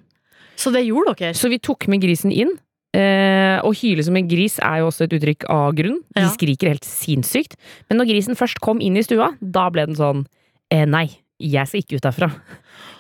Så 0.57 0.73
det 0.73 0.87
gjorde 0.87 1.13
dere? 1.19 1.35
Så 1.37 1.51
vi 1.53 1.59
tok 1.61 1.87
med 1.93 2.01
grisen 2.01 2.33
inn. 2.33 2.55
Eh, 2.97 3.61
å 3.61 3.75
hyle 3.77 4.01
som 4.07 4.17
en 4.17 4.29
gris 4.29 4.57
er 4.65 4.81
jo 4.81 4.89
også 4.89 5.05
et 5.05 5.13
uttrykk 5.19 5.45
av 5.53 5.75
grunn. 5.77 5.99
De 6.17 6.23
Ja. 6.25 6.31
skriker 6.33 6.71
helt 6.73 6.87
sinnssykt. 6.89 7.57
Men 7.91 7.99
når 8.01 8.09
grisen 8.09 8.39
først 8.39 8.61
kom 8.65 8.81
inn 8.81 8.97
i 8.97 9.03
stua, 9.05 9.35
da 9.43 9.69
ble 9.69 9.85
den 9.87 9.97
sånn 9.99 10.25
eh, 10.73 10.87
Nei, 10.89 11.11
jeg 11.39 11.69
skal 11.69 11.83
ikke 11.85 11.97
ut 12.01 12.07
derfra. 12.09 12.31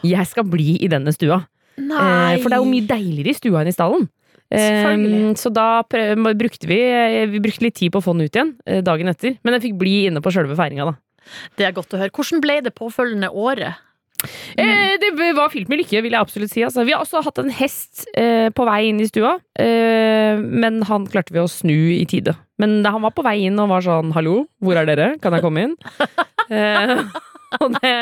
Jeg 0.05 0.27
skal 0.29 0.45
bli 0.45 0.77
i 0.85 0.89
denne 0.93 1.15
stua. 1.17 1.47
Eh, 1.79 2.37
for 2.43 2.49
det 2.51 2.57
er 2.59 2.61
jo 2.61 2.69
mye 2.69 2.87
deiligere 2.87 3.33
i 3.33 3.39
stua 3.41 3.63
enn 3.65 3.69
i 3.73 3.75
stallen. 3.77 4.09
Selvfølgelig. 4.53 5.23
Eh, 5.31 5.39
så 5.41 5.51
da 5.51 5.69
brukte 6.39 6.69
vi 6.71 6.79
eh, 6.87 7.25
Vi 7.33 7.41
brukte 7.43 7.67
litt 7.67 7.75
tid 7.81 7.91
på 7.91 7.99
å 7.99 8.05
få 8.05 8.15
den 8.15 8.29
ut 8.29 8.37
igjen 8.37 8.55
eh, 8.67 8.83
dagen 8.87 9.11
etter. 9.11 9.35
Men 9.43 9.57
den 9.57 9.65
fikk 9.65 9.75
bli 9.81 9.97
inne 10.11 10.23
på 10.23 10.33
sjølve 10.35 10.59
feiringa, 10.59 10.93
da. 10.93 10.97
Det 11.59 11.67
er 11.67 11.75
godt 11.75 11.97
å 11.97 12.01
høre. 12.01 12.15
Hvordan 12.15 12.43
ble 12.45 12.61
det 12.63 12.77
påfølgende 12.77 13.33
året? 13.35 13.83
Mm. 14.57 14.97
det 15.03 15.11
var 15.37 15.51
fylt 15.53 15.69
med 15.69 15.83
lykke, 15.83 16.01
vil 16.01 16.15
jeg 16.15 16.25
absolutt 16.25 16.53
si. 16.53 16.63
Altså. 16.65 16.87
Vi 16.87 16.95
har 16.95 17.03
også 17.03 17.21
hatt 17.27 17.41
en 17.43 17.51
hest 17.53 18.07
eh, 18.17 18.49
på 18.55 18.65
vei 18.65 18.87
inn 18.89 19.03
i 19.03 19.09
stua, 19.11 19.35
eh, 19.61 20.41
men 20.41 20.81
han 20.89 21.05
klarte 21.11 21.35
vi 21.35 21.43
å 21.43 21.51
snu 21.51 21.77
i 21.99 22.07
tide. 22.09 22.33
Men 22.63 22.79
da 22.87 22.95
han 22.95 23.05
var 23.05 23.13
på 23.13 23.27
vei 23.27 23.43
inn 23.45 23.61
og 23.61 23.69
var 23.75 23.85
sånn 23.85 24.15
'hallo, 24.17 24.47
hvor 24.65 24.81
er 24.81 24.89
dere, 24.89 25.11
kan 25.21 25.37
jeg 25.37 25.45
komme 25.45 25.67
inn?' 25.67 25.77
eh, 26.55 27.05
og 27.61 27.77
det 27.77 27.93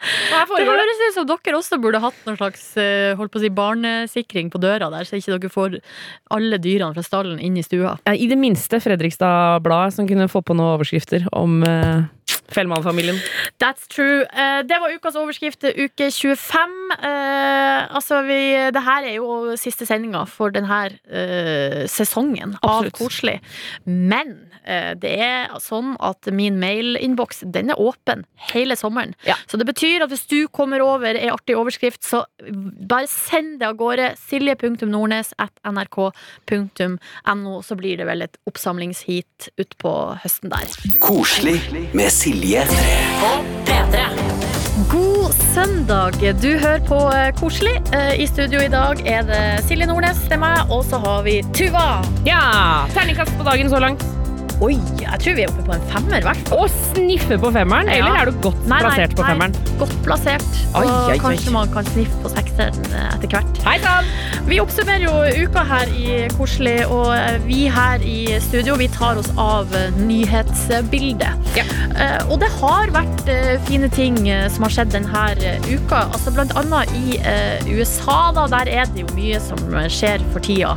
Det 0.00 0.64
høres 0.64 1.02
ut 1.02 1.16
som 1.18 1.26
dere 1.28 1.58
også 1.58 1.78
burde 1.82 2.00
hatt 2.00 2.20
noen 2.24 2.38
slags 2.38 2.62
eh, 2.80 3.12
holdt 3.18 3.32
på 3.34 3.40
å 3.40 3.42
si, 3.42 3.50
barnesikring 3.52 4.48
på 4.52 4.60
døra 4.62 4.88
der, 4.92 5.04
så 5.04 5.18
ikke 5.18 5.36
dere 5.36 5.52
får 5.52 5.76
alle 6.32 6.60
dyrene 6.62 6.96
fra 6.96 7.04
stallen 7.04 7.40
inn 7.42 7.58
i 7.60 7.64
stua. 7.66 7.98
Ja, 8.08 8.14
I 8.16 8.30
det 8.30 8.38
minste 8.40 8.80
Fredrikstad-bladet 8.80 9.98
som 9.98 10.08
kunne 10.08 10.30
få 10.32 10.40
på 10.44 10.56
noen 10.56 10.78
overskrifter 10.78 11.28
om 11.36 11.60
eh, 11.66 12.08
Fellmann-familien. 12.50 13.18
That's 13.62 13.86
true. 13.90 14.24
Eh, 14.26 14.60
det 14.66 14.78
var 14.82 14.92
ukas 14.94 15.16
overskrift, 15.18 15.64
uke 15.64 16.10
25. 16.10 16.76
Eh, 16.98 17.94
altså, 17.94 18.22
vi, 18.26 18.40
det 18.74 18.82
her 18.84 19.06
er 19.06 19.16
jo 19.18 19.56
siste 19.60 19.86
sendinga 19.88 20.24
for 20.30 20.54
denne 20.54 20.80
eh, 21.06 21.86
sesongen 21.90 22.56
Absolutt. 22.60 22.94
av 22.94 22.98
Koselig. 22.98 23.36
Men 23.86 24.34
eh, 24.64 24.92
det 24.98 25.14
er 25.22 25.54
sånn 25.62 25.94
at 26.02 26.30
min 26.34 26.58
mailinnboks 26.62 27.44
den 27.54 27.70
er 27.74 27.80
åpen 27.80 28.26
hele 28.50 28.76
sommeren. 28.78 29.14
Ja. 29.28 29.38
Så 29.46 29.60
det 29.60 29.68
betyr 29.70 30.06
at 30.06 30.12
hvis 30.12 30.26
du 30.30 30.40
kommer 30.48 30.82
over 30.84 31.14
ei 31.14 31.30
artig 31.30 31.58
overskrift, 31.58 32.02
så 32.06 32.24
bare 32.42 33.08
send 33.10 33.60
det 33.60 33.70
av 33.70 33.78
gårde. 33.80 34.12
Silje.nordnes 34.26 35.34
at 35.40 35.54
nrk.no, 35.66 37.54
så 37.62 37.78
blir 37.78 38.00
det 38.00 38.08
vel 38.10 38.26
et 38.26 38.40
oppsamlingsheat 38.50 39.50
utpå 39.60 39.94
høsten 40.24 40.52
der. 40.52 40.74
Koselig 41.02 41.60
med 41.94 42.10
Silje. 42.14 42.39
På 42.40 43.44
P3. 43.66 44.00
God 44.92 45.32
søndag! 45.54 46.12
Du 46.42 46.48
hører 46.58 46.80
på 46.88 46.96
eh, 47.12 47.34
Koselig. 47.40 47.74
Eh, 47.92 48.20
I 48.22 48.26
studio 48.26 48.62
i 48.64 48.68
dag 48.72 49.02
er 49.04 49.26
det 49.28 49.42
Silje 49.66 49.84
Nordnes, 49.86 50.22
det 50.24 50.38
er 50.38 50.40
meg, 50.40 50.72
og 50.72 50.80
så 50.88 51.02
har 51.04 51.20
vi 51.26 51.42
Tuva. 51.52 52.00
Ja! 52.24 52.40
Terningkast 52.96 53.36
på 53.36 53.44
dagen 53.44 53.68
så 53.68 53.82
langt. 53.84 54.06
Oi, 54.60 54.74
jeg 55.00 55.16
tror 55.22 55.36
vi 55.38 55.44
er 55.46 55.48
oppe 55.48 55.62
på 55.64 55.72
en 55.72 55.84
femmer, 55.88 56.18
i 56.20 56.24
hvert 56.26 56.40
fall. 56.48 56.66
Og 56.66 56.72
sniffe 56.92 57.38
på 57.40 57.48
femmeren, 57.54 57.88
Ja. 57.88 57.94
eller 58.04 58.18
er 58.20 58.24
du 58.28 58.40
godt 58.44 58.58
Nei, 58.68 58.76
nei, 58.76 58.80
plassert 58.84 59.14
på 59.16 59.22
nei. 59.24 59.30
femmeren? 59.30 59.54
Godt 59.80 59.94
plassert. 60.04 60.44
Oi, 60.76 60.82
og 60.84 60.90
oi, 60.90 61.12
oi. 61.14 61.18
kanskje 61.22 61.52
man 61.54 61.70
kan 61.72 61.84
sniffe 61.88 62.18
på 62.20 62.28
sekseren 62.28 62.76
eh, 62.92 63.06
etter 63.14 63.32
hvert. 63.38 63.60
Hei 63.64 63.78
sann! 63.80 64.04
Vi 64.50 64.58
oppsummerer 64.60 65.06
jo 65.06 65.46
uka 65.46 65.64
her 65.64 65.88
i 65.96 66.28
Koselig, 66.36 66.84
og 66.92 67.08
eh, 67.16 67.38
vi 67.46 67.62
her 67.72 68.04
i 68.04 68.18
studio 68.44 68.76
vi 68.76 68.88
tar 68.92 69.16
oss 69.16 69.30
av 69.40 69.72
eh, 69.74 69.88
nyhetsbildet. 69.96 71.48
Ja. 71.56 71.64
Og 72.30 72.38
det 72.40 72.48
har 72.60 72.92
vært 72.94 73.26
fine 73.66 73.88
ting 73.92 74.14
som 74.52 74.62
har 74.64 74.72
skjedd 74.72 74.92
denne 74.94 75.24
uka. 75.66 76.04
Altså 76.14 76.30
blant 76.32 76.52
annet 76.56 76.88
i 76.96 77.18
USA, 77.74 78.30
da, 78.36 78.44
der 78.52 78.70
er 78.70 78.86
det 78.94 79.02
jo 79.02 79.08
mye 79.16 79.40
som 79.42 79.58
skjer 79.90 80.22
for 80.32 80.40
tida. 80.46 80.76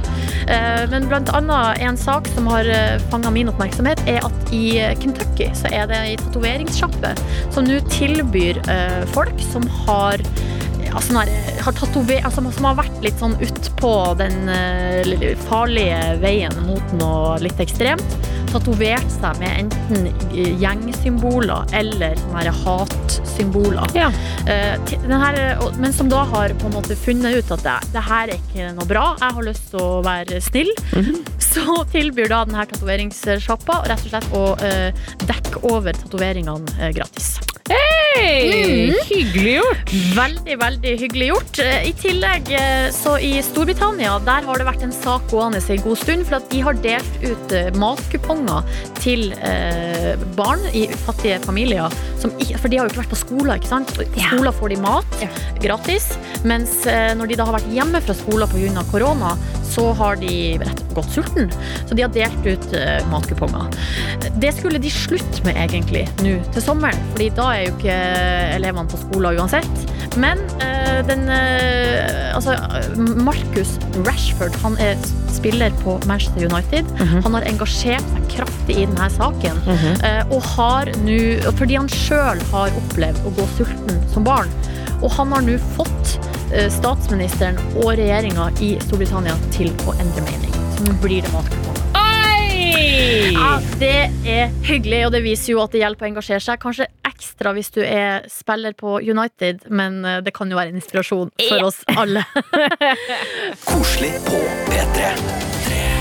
Men 0.92 1.06
blant 1.08 1.30
annet 1.38 1.80
en 1.86 2.00
sak 2.02 2.28
som 2.34 2.50
har 2.52 2.68
fanga 3.14 3.30
min 3.32 3.48
oppmerksomhet, 3.54 3.73
er 3.82 4.26
at 4.26 4.54
i 4.54 4.66
Kentucky 5.02 5.50
så 5.58 5.72
er 5.74 5.88
det 5.90 6.00
ei 6.00 6.18
tatoveringssjappe 6.22 7.14
som 7.54 7.66
nå 7.68 7.80
tilbyr 7.94 8.62
eh, 8.70 9.02
folk 9.14 9.40
som 9.52 9.66
har 9.86 10.22
altså, 10.96 11.24
har 11.64 11.78
tatover, 11.78 12.22
altså, 12.26 12.44
som 12.52 12.68
har 12.70 12.78
vært 12.82 13.02
litt 13.06 13.20
sånn 13.22 13.36
utpå 13.42 13.94
den 14.20 14.50
eh, 14.52 15.34
farlige 15.48 16.00
veien 16.24 16.56
mot 16.68 16.96
noe 17.00 17.38
litt 17.44 17.60
ekstremt. 17.64 18.18
Tatovert 18.54 19.10
seg 19.10 19.40
med 19.42 19.64
enten 19.64 20.10
gjengsymboler 20.62 21.72
eller 21.74 22.20
sånne 22.22 22.54
hatsymboler. 22.64 23.96
Ja. 23.98 24.12
Eh, 24.46 24.94
her, 25.24 25.40
men 25.82 25.96
som 25.96 26.12
da 26.12 26.22
har 26.30 26.54
på 26.60 26.70
en 26.70 26.76
måte 26.76 26.98
funnet 27.00 27.40
ut 27.40 27.54
at 27.56 27.66
det, 27.66 27.78
det 27.96 28.04
her 28.06 28.30
er 28.30 28.38
ikke 28.38 28.70
noe 28.78 28.90
bra. 28.90 29.06
Jeg 29.22 29.38
har 29.40 29.48
lyst 29.48 29.72
til 29.74 29.82
å 29.82 30.02
være 30.06 30.42
snill. 30.44 30.70
Så 31.44 31.80
tilbyr 31.94 32.30
da 32.32 32.44
denne 32.46 32.66
tatoveringssjappa 32.70 33.63
rett 33.72 34.04
og 34.04 34.12
slett 34.12 34.30
å 34.36 34.44
uh, 34.60 35.10
dekke 35.28 35.64
over 35.72 35.96
tatoveringene 36.04 36.78
uh, 36.80 36.92
gratis. 36.96 37.36
Hei! 37.72 38.92
Hyggelig 39.08 39.54
gjort. 39.56 39.92
Veldig, 40.18 40.56
veldig 40.60 40.92
hyggelig 41.00 41.28
gjort. 41.30 41.60
Eh, 41.64 41.86
I 41.90 41.94
tillegg, 41.98 42.52
så 42.94 43.14
i 43.24 43.32
Storbritannia, 43.46 44.18
der 44.28 44.44
har 44.46 44.60
det 44.60 44.68
vært 44.68 44.84
en 44.86 44.92
sak 44.94 45.26
gående 45.32 45.62
en 45.64 45.82
god 45.86 46.00
stund, 46.02 46.26
for 46.28 46.38
at 46.38 46.50
de 46.52 46.60
har 46.66 46.78
delt 46.84 47.24
ut 47.24 47.56
matkuponger 47.80 48.68
til 49.00 49.32
eh, 49.40 50.20
barn 50.38 50.62
i 50.76 50.86
fattige 51.06 51.40
familier. 51.46 51.96
Som, 52.22 52.36
for 52.60 52.68
de 52.68 52.82
har 52.82 52.86
jo 52.86 52.92
ikke 52.92 53.02
vært 53.06 53.16
på 53.16 53.22
skolen, 53.24 53.56
ikke 53.56 53.72
sant? 53.72 53.96
Og 53.96 54.04
På 54.04 54.28
skolen 54.28 54.60
får 54.60 54.76
de 54.76 54.82
mat 54.84 55.18
gratis, 55.64 56.12
mens 56.44 56.82
når 57.18 57.32
de 57.32 57.40
da 57.40 57.48
har 57.48 57.58
vært 57.58 57.72
hjemme 57.72 58.04
fra 58.04 58.18
skolen 58.18 58.52
pga. 58.52 58.86
korona, 58.92 59.34
så 59.74 59.90
har 59.98 60.20
de 60.22 60.34
rett 60.62 60.84
og 60.90 61.00
gått 61.02 61.12
sulten. 61.16 61.50
Så 61.90 61.98
de 61.98 62.06
har 62.06 62.14
delt 62.14 62.46
ut 62.46 62.74
eh, 62.78 63.00
matkuponger. 63.12 63.74
Det 64.42 64.52
skulle 64.58 64.82
de 64.84 64.92
slutte 64.94 65.44
med 65.48 65.58
egentlig 65.58 66.06
nå 66.22 66.36
til 66.54 66.62
sommeren, 66.66 67.00
Fordi 67.14 67.30
da 67.38 67.50
er 67.56 67.66
jo 67.68 67.74
ikke 67.78 67.98
elevene 68.60 68.90
på 68.94 69.02
skolen 69.02 69.40
uansett. 69.42 69.86
Men 70.22 70.42
eh, 70.62 71.00
den 71.10 71.26
eh, 71.34 72.32
Altså, 72.34 72.56
Marcus 72.98 73.76
Rashford, 74.08 74.56
han 74.64 74.78
er 74.82 74.98
spiller 75.34 75.74
på 75.84 75.96
Manchester 76.10 76.46
United. 76.50 76.88
Han 77.26 77.34
har 77.38 77.46
engasjert 77.50 78.06
seg 78.14 78.28
kraftig 78.36 78.78
i 78.82 78.86
denne 78.90 79.10
saken. 79.14 79.60
eh, 80.06 80.22
og 80.34 80.42
har 80.56 80.90
nå 81.06 81.18
Fordi 81.58 81.76
han 81.78 81.90
sjøl 81.90 82.42
har 82.52 82.74
opplevd 82.84 83.26
å 83.30 83.34
gå 83.38 83.48
sulten 83.58 84.02
som 84.14 84.26
barn. 84.28 84.50
Og 85.02 85.12
han 85.18 85.34
har 85.36 85.42
nå 85.46 85.58
fått 85.76 86.18
statsministeren 86.74 87.58
og 87.82 87.94
regjeringa 87.98 88.52
i 88.62 88.76
Storbritannia 88.86 89.38
til 89.56 89.74
å 89.88 89.96
endre 89.98 90.26
mening. 90.28 90.54
Så 90.76 90.88
nå 90.88 90.98
blir 91.02 91.26
det 91.26 91.34
matkuponger. 91.34 91.84
Ja, 93.34 93.62
det 93.80 94.10
er 94.26 94.52
hyggelig, 94.66 95.00
og 95.08 95.14
det 95.16 95.24
viser 95.26 95.54
jo 95.54 95.62
at 95.64 95.74
det 95.74 95.82
hjelper 95.82 96.08
å 96.08 96.10
engasjere 96.12 96.44
seg. 96.44 96.62
Kanskje 96.62 96.88
ekstra 97.08 97.54
hvis 97.56 97.72
du 97.76 97.82
er 97.84 98.28
spiller 98.32 98.76
på 98.78 98.98
United, 99.02 99.68
men 99.70 100.04
eh, 100.06 100.22
det 100.26 100.34
kan 100.36 100.52
jo 100.52 100.60
være 100.60 100.74
en 100.74 100.82
inspirasjon 100.82 101.34
for 101.48 101.70
oss 101.70 101.82
alle. 101.94 102.26
Koselig 103.70 104.16
på 104.28 104.44
P3. 104.70 105.93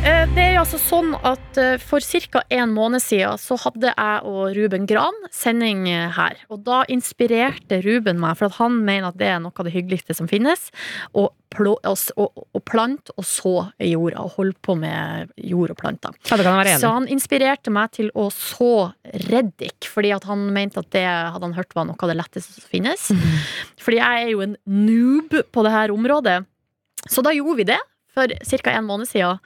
Eh, 0.00 0.26
Det 0.32 0.40
er 0.40 0.54
jo 0.54 0.60
altså 0.62 0.78
sånn 0.80 1.10
at 1.28 1.58
eh, 1.60 1.74
For 1.82 2.00
ca. 2.00 2.40
en 2.48 2.70
måned 2.72 3.02
siden 3.04 3.36
så 3.40 3.58
hadde 3.60 3.90
jeg 3.90 4.22
og 4.24 4.54
Ruben 4.56 4.86
Gran 4.88 5.16
sending 5.34 5.82
eh, 5.90 6.08
her. 6.16 6.38
Og 6.48 6.62
da 6.64 6.84
inspirerte 6.88 7.82
Ruben 7.84 8.20
meg, 8.22 8.38
for 8.38 8.48
at 8.48 8.56
han 8.56 8.78
mener 8.86 9.10
at 9.10 9.18
det 9.20 9.28
er 9.28 9.42
noe 9.44 9.52
av 9.52 9.68
det 9.68 9.74
hyggeligste 9.74 10.16
som 10.16 10.30
finnes. 10.30 10.70
Å 11.12 11.26
plante 11.50 13.12
og 13.18 13.26
så 13.26 13.54
i 13.82 13.90
jorda, 13.92 14.24
og 14.24 14.38
holde 14.38 14.56
på 14.64 14.78
med 14.78 15.34
jord 15.36 15.74
og 15.74 15.80
planter. 15.82 16.16
Ja, 16.30 16.38
det 16.38 16.46
kan 16.48 16.58
være 16.62 16.78
Så 16.80 16.94
han 16.94 17.10
inspirerte 17.10 17.74
meg 17.74 17.92
til 17.98 18.08
å 18.14 18.30
så 18.32 18.72
reddik, 19.28 19.84
fordi 19.90 20.14
at 20.16 20.24
han 20.30 20.48
mente 20.54 20.80
at 20.80 20.92
det 20.94 21.04
hadde 21.04 21.44
han 21.44 21.58
hørt 21.58 21.76
var 21.76 21.90
noe 21.90 22.00
av 22.00 22.12
det 22.12 22.16
letteste 22.22 22.56
som 22.56 22.72
finnes. 22.72 23.10
Mm. 23.10 23.38
Fordi 23.82 24.00
jeg 24.00 24.24
er 24.24 24.32
jo 24.32 24.44
en 24.46 24.56
noob 24.64 25.40
på 25.52 25.66
det 25.66 25.74
her 25.76 25.92
området. 25.92 26.40
Så 27.10 27.24
da 27.26 27.34
gjorde 27.34 27.60
vi 27.60 27.72
det. 27.74 27.80
For 28.14 28.26
ca. 28.62 28.70
en 28.74 28.86
måned 28.88 29.08
siden. 29.10 29.38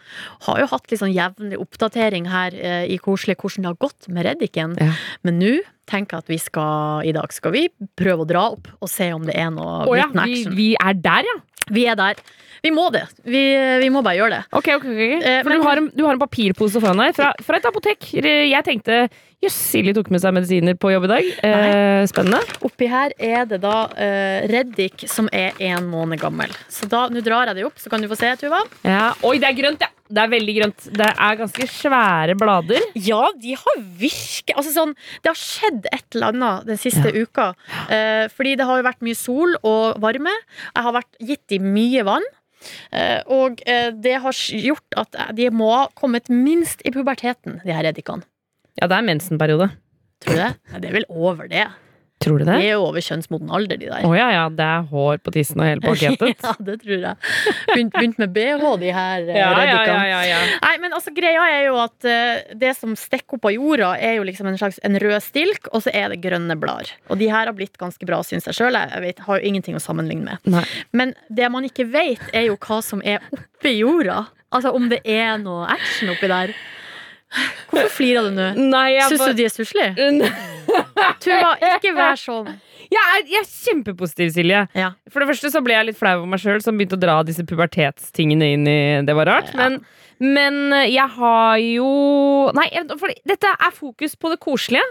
Har 0.47 0.61
jo 0.63 0.67
hatt 0.71 0.91
litt 0.91 1.01
sånn 1.03 1.15
jevnlig 1.15 1.59
oppdatering 1.61 2.27
her 2.33 2.55
eh, 2.57 2.85
i 2.95 2.99
Koselig 3.03 3.37
hvordan 3.41 3.63
det 3.67 3.73
har 3.73 3.81
gått 3.87 4.09
med 4.09 4.27
Reddiken. 4.29 4.77
Ja. 4.81 4.93
Men 5.23 5.39
nå 5.43 5.55
tenker 5.91 6.17
jeg 6.17 6.25
at 6.25 6.33
vi 6.33 6.39
skal 6.41 7.05
i 7.05 7.13
dag 7.13 7.33
skal 7.37 7.53
vi 7.53 7.67
prøve 7.99 8.25
å 8.25 8.29
dra 8.29 8.47
opp 8.55 8.71
og 8.81 8.89
se 8.89 9.11
om 9.13 9.27
det 9.29 9.35
er 9.37 9.51
noe 9.53 9.83
Å 9.85 9.97
ja, 9.99 10.07
action. 10.09 10.55
vi, 10.57 10.57
vi 10.57 10.71
er 10.81 10.95
der, 10.97 11.29
ja. 11.29 11.41
Vi 11.73 11.87
er 11.89 11.97
der. 11.97 12.19
Vi 12.65 12.71
må 12.73 12.91
det. 12.93 13.03
Vi, 13.25 13.41
vi 13.81 13.89
må 13.93 14.01
bare 14.05 14.17
gjøre 14.19 14.39
det. 14.39 14.43
Ok, 14.57 14.67
ok, 14.79 14.85
ok. 14.85 15.01
Eh, 15.21 15.39
For 15.45 15.49
men- 15.53 15.61
du, 15.61 15.65
har 15.69 15.81
en, 15.81 15.87
du 15.97 16.03
har 16.05 16.13
en 16.17 16.21
papirpose 16.21 16.81
foran 16.81 17.01
deg 17.01 17.15
fra, 17.17 17.31
fra 17.45 17.57
et 17.61 17.69
apotek. 17.69 18.05
Jeg 18.17 18.65
tenkte 18.65 18.99
jøss, 19.45 19.59
Silje 19.75 19.95
tok 19.97 20.11
med 20.15 20.23
seg 20.23 20.35
medisiner 20.37 20.77
på 20.79 20.93
jobb 20.93 21.09
i 21.09 21.13
dag. 21.15 21.33
Eh, 21.49 22.05
spennende. 22.11 22.41
Oppi 22.67 22.89
her 22.91 23.15
er 23.19 23.49
det 23.51 23.61
da 23.65 23.89
eh, 24.01 24.47
Reddik 24.51 25.07
som 25.11 25.29
er 25.33 25.57
en 25.71 25.89
måned 25.91 26.21
gammel. 26.23 26.53
Så 26.73 26.89
da, 26.91 27.07
nå 27.13 27.23
drar 27.25 27.51
jeg 27.51 27.61
det 27.61 27.69
opp, 27.69 27.79
så 27.81 27.93
kan 27.93 28.03
du 28.03 28.11
få 28.11 28.19
se, 28.21 28.33
Tuva. 28.41 28.65
Ja. 28.87 29.13
Oi, 29.27 29.37
det 29.43 29.51
er 29.51 29.59
grønt, 29.59 29.85
ja! 29.85 29.91
Det 30.15 30.21
er 30.21 30.31
veldig 30.35 30.55
grønt. 30.59 30.87
Det 31.01 31.07
er 31.09 31.39
ganske 31.39 31.67
svære 31.73 32.35
blader. 32.39 32.83
Ja, 33.07 33.23
de 33.41 33.55
har 33.57 33.79
virket 33.99 34.53
Altså 34.53 34.75
sånn, 34.75 34.93
det 35.25 35.33
har 35.33 35.39
skjedd 35.41 35.89
et 35.89 36.05
eller 36.15 36.35
annet 36.35 36.69
den 36.69 36.81
siste 36.81 37.09
uka. 37.17 37.55
Eh, 37.89 38.27
fordi 38.33 38.53
det 38.61 38.69
har 38.69 38.81
jo 38.81 38.87
vært 38.87 39.05
mye 39.07 39.19
sol 39.19 39.57
og 39.63 40.01
varme. 40.05 40.35
Jeg 40.75 40.87
har 40.87 40.97
vært 41.01 41.25
gitt 41.25 41.45
de 41.51 41.61
mye 41.65 42.05
vann. 42.07 42.29
Eh, 42.93 43.21
og 43.33 43.65
eh, 43.69 43.91
det 43.93 44.19
har 44.25 44.45
gjort 44.69 45.01
at 45.01 45.19
de 45.37 45.49
må 45.53 45.73
ha 45.73 45.89
kommet 45.99 46.31
minst 46.33 46.85
i 46.85 46.93
puberteten, 46.95 47.61
de 47.65 47.75
her 47.75 47.85
reddikene. 47.89 48.29
Ja, 48.81 48.89
det 48.91 48.99
er 49.01 49.07
mensenperiode. 49.07 49.71
Tror 50.25 50.35
du 50.37 50.41
det? 50.43 50.53
Ja, 50.73 50.79
det 50.83 50.91
er 50.91 51.01
vel 51.01 51.09
over 51.11 51.49
det. 51.51 51.67
Tror 52.23 52.39
du 52.41 52.45
De 52.47 52.53
det? 52.55 52.55
er 52.71 52.77
jo 52.79 52.85
over 52.87 53.03
kjønnsmoden 53.05 53.51
alder, 53.53 53.77
de 53.77 53.89
der. 53.91 54.05
Å 54.07 54.11
ja, 54.17 54.29
ja. 54.33 54.45
Det 54.49 54.65
er 54.65 54.85
hår 54.89 55.19
på 55.27 55.33
tissen 55.35 55.59
og 55.61 55.67
hele 55.67 55.83
pakketet. 55.85 56.39
ja, 56.41 56.53
det 56.65 56.77
tror 56.81 56.95
jeg. 57.03 57.33
Begynt, 57.69 57.93
begynt 57.93 58.21
med 58.23 58.31
BH, 58.33 58.63
de 58.81 58.93
her 58.95 59.27
eh, 59.27 59.37
Ja, 59.37 59.49
ja, 59.51 59.57
reddikene. 59.59 59.97
ja, 60.09 60.21
ja, 60.25 60.39
ja. 60.47 60.59
Nei, 60.63 60.71
men 60.81 60.95
altså 60.97 61.13
Greia 61.13 61.43
er 61.53 61.67
jo 61.67 61.75
at 61.83 62.07
uh, 62.09 62.55
det 62.63 62.71
som 62.79 62.95
stikker 62.97 63.37
opp 63.37 63.49
av 63.51 63.57
jorda, 63.57 63.91
er 63.99 64.15
jo 64.21 64.25
liksom 64.31 64.49
en 64.49 64.57
slags 64.63 64.79
en 64.87 64.97
rød 65.03 65.19
stilk, 65.27 65.69
og 65.75 65.85
så 65.85 65.93
er 65.93 66.15
det 66.15 66.23
grønne 66.25 66.57
blader. 66.63 66.95
Og 67.11 67.21
de 67.21 67.29
her 67.35 67.51
har 67.51 67.57
blitt 67.59 67.77
ganske 67.83 68.09
bra, 68.09 68.23
syns 68.25 68.49
jeg 68.49 68.57
sjøl. 68.63 68.79
Jeg 68.79 69.05
vet, 69.05 69.21
har 69.27 69.43
jo 69.43 69.51
ingenting 69.51 69.77
å 69.77 69.83
sammenligne 69.83 70.25
med. 70.31 70.49
Nei. 70.55 70.65
Men 70.97 71.13
det 71.29 71.51
man 71.53 71.67
ikke 71.69 71.91
vet, 71.93 72.25
er 72.33 72.47
jo 72.49 72.57
hva 72.63 72.79
som 72.87 73.05
er 73.05 73.21
oppi 73.37 73.75
jorda. 73.83 74.23
Altså 74.55 74.73
om 74.73 74.87
det 74.89 75.03
er 75.05 75.35
noe 75.43 75.67
action 75.77 76.15
oppi 76.15 76.31
der. 76.31 76.55
Hvorfor 77.71 77.91
flirer 77.97 78.29
du 78.29 78.37
nå? 78.39 78.49
Syns 79.09 79.19
bare- 79.21 79.33
du 79.35 79.41
de 79.41 79.45
er 79.49 79.53
stusslige? 79.53 79.91
Tuva, 81.25 81.55
ikke 81.77 81.93
vær 81.97 82.17
sånn. 82.21 82.49
Jeg 82.93 83.01
er, 83.01 83.23
jeg 83.27 83.41
er 83.41 83.49
kjempepositiv, 83.49 84.31
Silje. 84.37 84.61
Ja. 84.77 84.91
For 85.11 85.23
det 85.25 85.29
første 85.33 85.51
så 85.51 85.63
ble 85.65 85.75
jeg 85.75 85.87
litt 85.89 85.99
flau 85.99 86.19
over 86.21 86.29
meg 86.31 86.43
sjøl 86.43 86.61
som 86.63 86.77
begynte 86.79 86.99
å 86.99 87.03
dra 87.03 87.17
disse 87.27 87.43
pubertetstingene 87.49 88.51
inn 88.55 88.69
i 88.71 88.77
Det 89.07 89.17
var 89.17 89.27
rart. 89.31 89.51
Ja. 89.55 89.65
Men, 89.65 89.81
men 90.21 90.61
jeg 90.93 91.09
har 91.17 91.57
jo 91.63 91.89
Nei, 92.55 92.69
for 93.01 93.11
dette 93.27 93.51
er 93.57 93.75
fokus 93.75 94.15
på 94.21 94.31
det 94.35 94.39
koselige. 94.45 94.85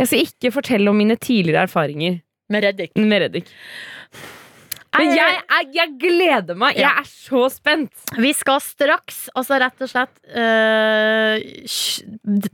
Jeg 0.00 0.08
skal 0.08 0.24
ikke 0.26 0.54
fortelle 0.56 0.90
om 0.90 0.98
mine 0.98 1.14
tidligere 1.20 1.66
erfaringer 1.68 2.20
Med 2.50 2.64
reddik. 2.64 2.96
med 2.98 3.22
Reddik. 3.22 3.52
Men 4.98 5.12
jeg, 5.16 5.36
jeg, 5.40 5.68
jeg 5.76 5.92
gleder 6.02 6.58
meg. 6.58 6.76
Jeg 6.76 6.90
er 7.00 7.06
så 7.08 7.46
spent. 7.52 7.92
Vi 8.20 8.32
skal 8.36 8.60
straks, 8.60 9.22
altså 9.32 9.56
rett 9.62 9.84
og 9.86 9.88
slett 9.88 10.18
øh, 10.36 11.36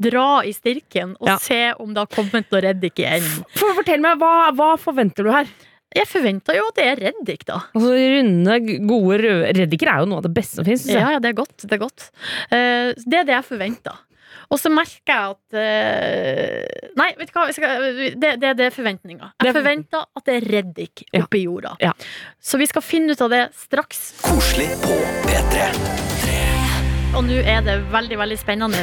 dra 0.08 0.28
i 0.46 0.52
stirken 0.54 1.16
og 1.18 1.32
Ja. 1.32 1.38
se 1.42 1.60
om 1.82 1.94
det 1.94 2.04
har 2.04 2.12
kommet 2.14 2.46
noe 2.52 2.62
reddik 2.62 3.02
i 3.02 3.08
enden. 3.08 3.42
For, 3.58 3.74
fortell 3.80 4.00
meg, 4.04 4.20
hva, 4.22 4.50
hva 4.54 4.70
forventer 4.80 5.26
du 5.26 5.32
her? 5.34 5.50
Jeg 5.96 6.04
forventer 6.06 6.58
jo 6.58 6.66
at 6.68 6.76
det 6.76 6.84
er 6.84 7.00
reddik, 7.08 7.46
da. 7.48 7.62
Altså, 7.74 7.94
runde, 7.96 8.58
gode 8.86 9.18
røde 9.22 9.52
Reddiker 9.56 9.88
er 9.88 10.02
jo 10.02 10.10
noe 10.10 10.20
av 10.20 10.26
det 10.26 10.34
beste 10.36 10.60
som 10.60 10.66
fins. 10.68 10.84
Ja, 10.92 11.14
ja, 11.16 11.22
det 11.24 11.30
er 11.32 11.38
godt. 11.38 11.56
Det 11.64 11.72
er 11.78 11.80
godt. 11.80 12.10
Uh, 12.52 12.92
det 13.08 13.22
er 13.22 13.24
det 13.24 13.34
jeg 13.38 13.46
forventer. 13.48 13.96
Og 14.50 14.56
så 14.56 14.70
merker 14.72 15.12
jeg 15.12 15.34
at 15.34 15.56
eh, 15.60 16.90
Nei, 16.96 17.10
vet 17.18 17.28
du 17.28 17.34
hva? 17.36 17.46
Skal, 17.52 17.82
det, 18.16 18.30
det, 18.40 18.54
det 18.56 18.66
er 18.70 18.74
forventninger. 18.74 19.34
Jeg 19.42 19.50
er- 19.50 19.58
forventer 19.58 20.06
at 20.16 20.24
det 20.24 20.36
er 20.38 20.48
reddik 20.56 21.04
Ja. 21.12 21.22
oppi 21.26 21.42
jorda. 21.44 21.74
Ja. 21.84 21.92
Så 22.40 22.58
vi 22.58 22.66
skal 22.70 22.82
finne 22.82 23.12
ut 23.12 23.20
av 23.20 23.30
det 23.34 23.42
straks. 23.54 24.14
Koselig 24.24 24.70
på 24.82 24.96
P3. 25.28 25.68
Og 27.16 27.24
nå 27.24 27.38
er 27.40 27.62
det 27.64 27.74
veldig 27.88 28.18
veldig 28.20 28.36
spennende, 28.38 28.82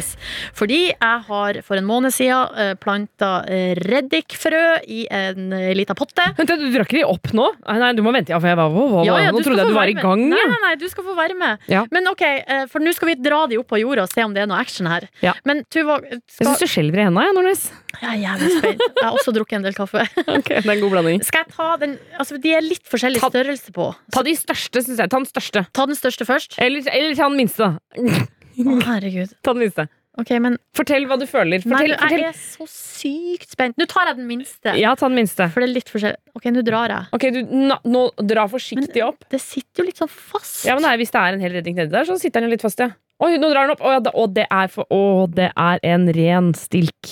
fordi 0.57 0.79
jeg 0.89 1.19
har 1.27 1.59
for 1.65 1.77
en 1.77 1.85
måned 1.85 2.13
siden 2.13 2.55
uh, 2.57 2.71
planta 2.81 3.45
reddikfrø 3.85 4.61
i 4.91 5.03
en 5.13 5.53
uh, 5.53 5.69
lita 5.77 5.93
potte. 5.97 6.25
Vent, 6.39 6.53
du 6.57 6.65
drakk 6.73 6.95
de 6.95 7.03
opp 7.05 7.29
nå? 7.37 7.45
Nei, 7.69 7.91
du 7.95 8.01
må 8.05 8.13
vente. 8.15 8.33
Ja, 8.33 8.39
for 8.41 8.49
jeg 8.49 8.59
var, 8.59 8.73
hva, 8.73 8.87
hva, 8.91 9.05
Ja, 9.07 9.19
ja, 9.27 9.33
nå 9.35 9.43
trodde 9.45 9.61
jeg 9.61 9.71
du 9.71 9.77
var 9.77 9.91
i 9.91 9.95
gang. 9.97 10.25
Nei, 10.31 10.41
nei, 10.51 10.59
nei, 10.65 10.73
du 10.81 10.87
skal 10.91 11.05
få 11.05 11.15
være 11.17 11.37
med. 11.37 11.63
Ja. 11.71 11.85
Men 11.93 12.09
ok, 12.11 12.23
eh, 12.25 12.65
for 12.71 12.83
nå 12.83 12.95
skal 12.97 13.13
vi 13.13 13.17
dra 13.21 13.45
de 13.51 13.61
opp 13.61 13.69
på 13.71 13.79
jorda 13.83 14.07
og 14.07 14.11
se 14.11 14.25
om 14.25 14.33
det 14.35 14.43
er 14.43 14.49
noe 14.49 14.59
action 14.61 14.89
her. 14.89 15.07
Ja. 15.23 15.35
Men 15.47 15.63
Tuva, 15.69 16.01
Jeg 16.03 16.23
skal... 16.25 16.49
syns 16.49 16.65
du 16.65 16.71
skjelver 16.71 17.03
i 17.03 17.07
henda, 17.09 17.27
jeg, 17.29 17.37
Nordnes. 17.37 17.67
Jeg 18.01 18.09
er 18.11 18.21
jævlig 18.23 18.51
spent. 18.59 18.83
Jeg 18.85 19.03
har 19.05 19.17
også 19.19 19.33
drukket 19.35 19.57
en 19.59 19.67
del 19.67 19.75
kaffe. 19.77 20.05
Ok, 20.37 20.49
det 20.51 20.63
er 20.65 20.71
en 20.75 20.83
god 20.85 20.93
blanding. 20.95 21.23
Skal 21.25 21.43
jeg 21.45 21.53
ta 21.55 21.67
den 21.81 21.97
Altså, 22.19 22.37
de 22.41 22.53
er 22.57 22.63
litt 22.65 22.85
forskjellig 22.91 23.21
Ta- 23.23 23.29
størrelse 23.33 23.71
på. 23.75 23.89
Ta 24.15 24.23
de 24.27 24.33
største, 24.39 24.81
syns 24.85 25.01
jeg. 25.03 25.11
Ta 25.13 25.19
den 25.21 25.29
største. 25.29 25.65
Ta 25.75 25.85
den 25.89 25.99
største 25.99 26.27
først. 26.27 26.57
Eller, 26.61 26.87
eller 26.91 27.15
ta 27.17 27.29
den 27.29 27.37
minste, 27.43 27.69
da. 27.69 28.25
Å, 28.55 28.79
herregud. 28.87 29.35
Ta 29.43 29.53
den 29.55 29.65
minste. 29.67 29.87
Ok, 30.15 30.29
men 30.39 30.53
Fortell 30.77 31.03
hva 31.09 31.17
du 31.19 31.25
føler. 31.27 31.59
Nei, 31.67 31.75
Fortell, 31.75 31.91
du, 31.91 31.97
fortell. 31.99 32.21
jeg 32.23 32.31
er 32.31 32.37
så 32.39 32.65
sykt 32.71 33.49
spent. 33.51 33.75
Nå 33.75 33.83
tar 33.91 34.07
jeg 34.07 34.15
den 34.21 34.29
minste. 34.29 34.71
Ja, 34.79 34.93
ta 34.95 35.09
den 35.11 35.17
minste. 35.19 35.49
For 35.51 35.59
det 35.59 35.67
er 35.67 35.73
litt 35.75 35.91
forskjellig. 35.91 36.21
Ok, 36.39 36.45
nå 36.55 36.63
drar 36.63 36.93
jeg. 36.93 37.09
Ok, 37.17 37.25
du, 37.35 37.41
na, 37.67 37.81
Nå 37.83 38.05
dra 38.23 38.45
forsiktig 38.47 39.03
opp. 39.03 39.25
Det 39.33 39.41
sitter 39.43 39.83
jo 39.83 39.89
litt 39.89 39.99
sånn 39.99 40.11
fast. 40.13 40.61
Ja, 40.69 40.77
men 40.79 40.87
nei, 40.87 40.93
Hvis 41.03 41.11
det 41.11 41.19
er 41.19 41.35
en 41.35 41.43
hel 41.43 41.57
redning 41.59 41.75
nedi 41.81 41.91
der, 41.91 42.07
så 42.07 42.15
sitter 42.21 42.39
den 42.39 42.47
jo 42.47 42.55
litt 42.55 42.63
fast, 42.63 42.79
ja. 42.79 42.93
Oi, 43.23 43.37
nå 43.39 43.47
drar 43.47 43.69
den 43.69 43.75
opp! 43.77 43.83
Å, 43.85 43.93
ja, 43.95 44.01
å, 44.11 44.25
det 44.27 44.43
er 44.51 44.71
for, 44.71 44.87
å, 44.91 45.27
det 45.31 45.47
er 45.55 45.83
en 45.87 46.09
ren 46.17 46.49
stilk. 46.57 47.11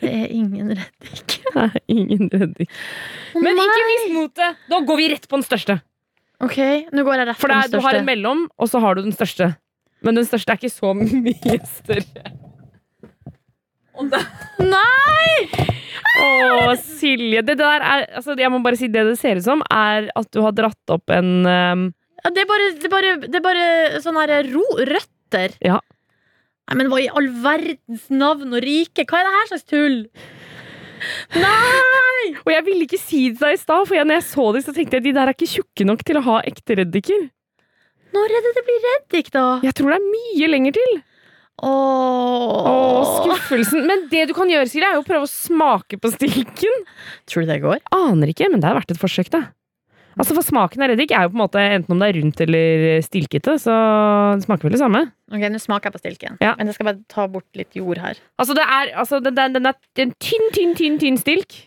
Det 0.00 0.08
er 0.08 0.30
ingen 0.32 0.70
reddik. 0.72 1.34
Nei, 1.58 1.82
ingen 1.92 2.30
reddik. 2.32 2.70
Men 3.36 3.60
ikke 3.60 3.82
mist 3.90 4.14
motet! 4.14 4.62
Da 4.72 4.78
går 4.88 5.00
vi 5.02 5.10
rett 5.12 5.28
på 5.28 5.36
den 5.36 5.44
største. 5.44 5.76
Ok, 6.44 6.56
nå 6.96 7.04
går 7.04 7.20
jeg 7.20 7.28
rett 7.28 7.42
på 7.42 7.50
den 7.52 7.60
største. 7.60 7.76
For 7.76 7.76
du 7.76 7.88
har 7.90 8.00
en 8.00 8.08
mellom, 8.08 8.46
og 8.56 8.72
så 8.72 8.80
har 8.80 8.96
du 8.96 9.04
den 9.04 9.16
største. 9.16 9.50
Men 10.04 10.16
den 10.16 10.26
største 10.28 10.54
er 10.54 10.62
ikke 10.62 10.72
så 10.72 10.94
mye 10.96 11.58
større. 11.76 12.32
Nei! 14.64 15.28
Å, 16.24 16.74
Silje. 16.80 17.42
Det 17.46 17.56
der 17.58 17.84
er 17.84 18.04
altså, 18.18 18.34
Jeg 18.38 18.50
må 18.50 18.60
bare 18.64 18.78
si 18.78 18.88
det 18.90 19.04
det 19.06 19.18
ser 19.20 19.38
ut 19.38 19.46
som, 19.46 19.62
er 19.70 20.08
at 20.16 20.30
du 20.34 20.40
har 20.44 20.54
dratt 20.56 20.94
opp 20.94 21.12
en 21.14 21.30
um, 21.44 21.84
Ja, 22.24 22.32
det 22.32 22.44
er 22.44 22.48
bare, 22.50 22.68
det 22.80 22.88
er 22.88 22.92
bare, 22.92 23.14
det 23.22 23.38
er 23.38 23.44
bare 23.44 24.02
sånn 24.02 24.18
her 24.18 24.34
ro, 24.50 24.64
røtter. 25.24 25.56
Ja. 25.64 25.80
Nei, 26.68 26.76
men 26.80 26.88
hva 26.88 27.00
i 27.02 27.10
all 27.12 27.28
verdens 27.44 28.08
navn 28.10 28.54
og 28.54 28.62
rike? 28.64 29.04
Hva 29.04 29.20
er 29.20 29.26
det 29.28 29.34
her 29.34 29.48
slags 29.52 29.66
tull? 29.68 29.98
Nei! 31.36 32.34
Og 32.46 32.50
jeg 32.52 32.64
ville 32.64 32.86
ikke 32.86 33.00
si 33.00 33.28
det 33.28 33.38
til 33.38 33.46
deg 33.48 33.58
i 33.58 33.60
stad, 33.60 33.88
for 33.88 34.00
når 34.00 34.20
jeg 34.20 34.26
så 34.30 34.46
det, 34.54 34.62
så 34.64 34.72
tenkte 34.72 34.96
jeg 34.96 35.04
de 35.04 35.12
der 35.16 35.28
er 35.28 35.36
ikke 35.36 35.50
tjukke 35.50 35.84
nok 35.84 36.04
til 36.06 36.20
å 36.20 36.24
ha 36.24 36.38
ekte 36.48 36.78
reddiker. 36.80 37.26
Når 38.14 38.30
er 38.30 38.46
det 38.46 38.54
det 38.56 38.62
blir 38.64 38.86
reddik, 38.88 39.28
da? 39.34 39.44
Jeg 39.66 39.74
tror 39.76 39.92
det 39.92 39.98
er 39.98 40.06
mye 40.06 40.48
lenger 40.48 40.76
til. 40.78 41.02
Åh. 41.64 42.68
Åh, 42.70 43.12
skuffelsen. 43.20 43.84
Men 43.90 44.06
det 44.10 44.28
du 44.30 44.34
kan 44.36 44.48
gjøre, 44.50 44.70
Silje, 44.70 44.88
er 44.88 44.96
jo 44.96 45.02
å 45.04 45.06
prøve 45.06 45.26
å 45.26 45.30
smake 45.30 45.98
på 46.00 46.10
stilken. 46.14 46.86
Tror 47.28 47.44
du 47.44 47.50
det 47.50 47.60
går? 47.62 47.82
Aner 47.94 48.32
ikke, 48.32 48.48
men 48.50 48.62
det 48.62 48.70
har 48.70 48.78
vært 48.78 48.94
et 48.94 49.02
forsøk, 49.02 49.28
da. 49.34 49.42
Altså, 50.14 50.34
For 50.36 50.46
smaken 50.46 50.84
av 50.84 50.92
reddik 50.92 51.10
er 51.14 51.26
jo 51.26 51.32
på 51.32 51.38
en 51.38 51.42
måte 51.42 51.62
enten 51.62 51.94
om 51.94 52.02
det 52.02 52.08
er 52.10 52.18
rundt 52.20 52.40
eller 52.44 52.84
stilkete, 53.02 53.56
så 53.62 53.74
det 54.38 54.46
smaker 54.46 54.68
vel 54.68 54.76
det 54.76 54.82
samme. 54.82 55.00
Ok, 55.32 55.44
Nå 55.50 55.60
smaker 55.62 55.90
jeg 55.90 55.96
på 55.96 56.02
stilken. 56.04 56.36
Ja. 56.44 56.52
Men 56.58 56.70
jeg 56.70 56.76
skal 56.78 56.88
bare 56.90 57.00
ta 57.10 57.26
bort 57.30 57.58
litt 57.58 57.74
jord 57.78 57.98
her. 58.02 58.20
Altså, 58.38 58.54
det 58.58 58.66
er, 58.66 58.92
altså 59.02 59.18
den, 59.24 59.34
den, 59.38 59.56
den 59.58 59.70
er 59.72 60.04
en 60.06 60.14
tynn, 60.22 60.46
tynn, 60.54 60.76
tynn, 60.78 61.00
tynn 61.02 61.18
stilk. 61.18 61.58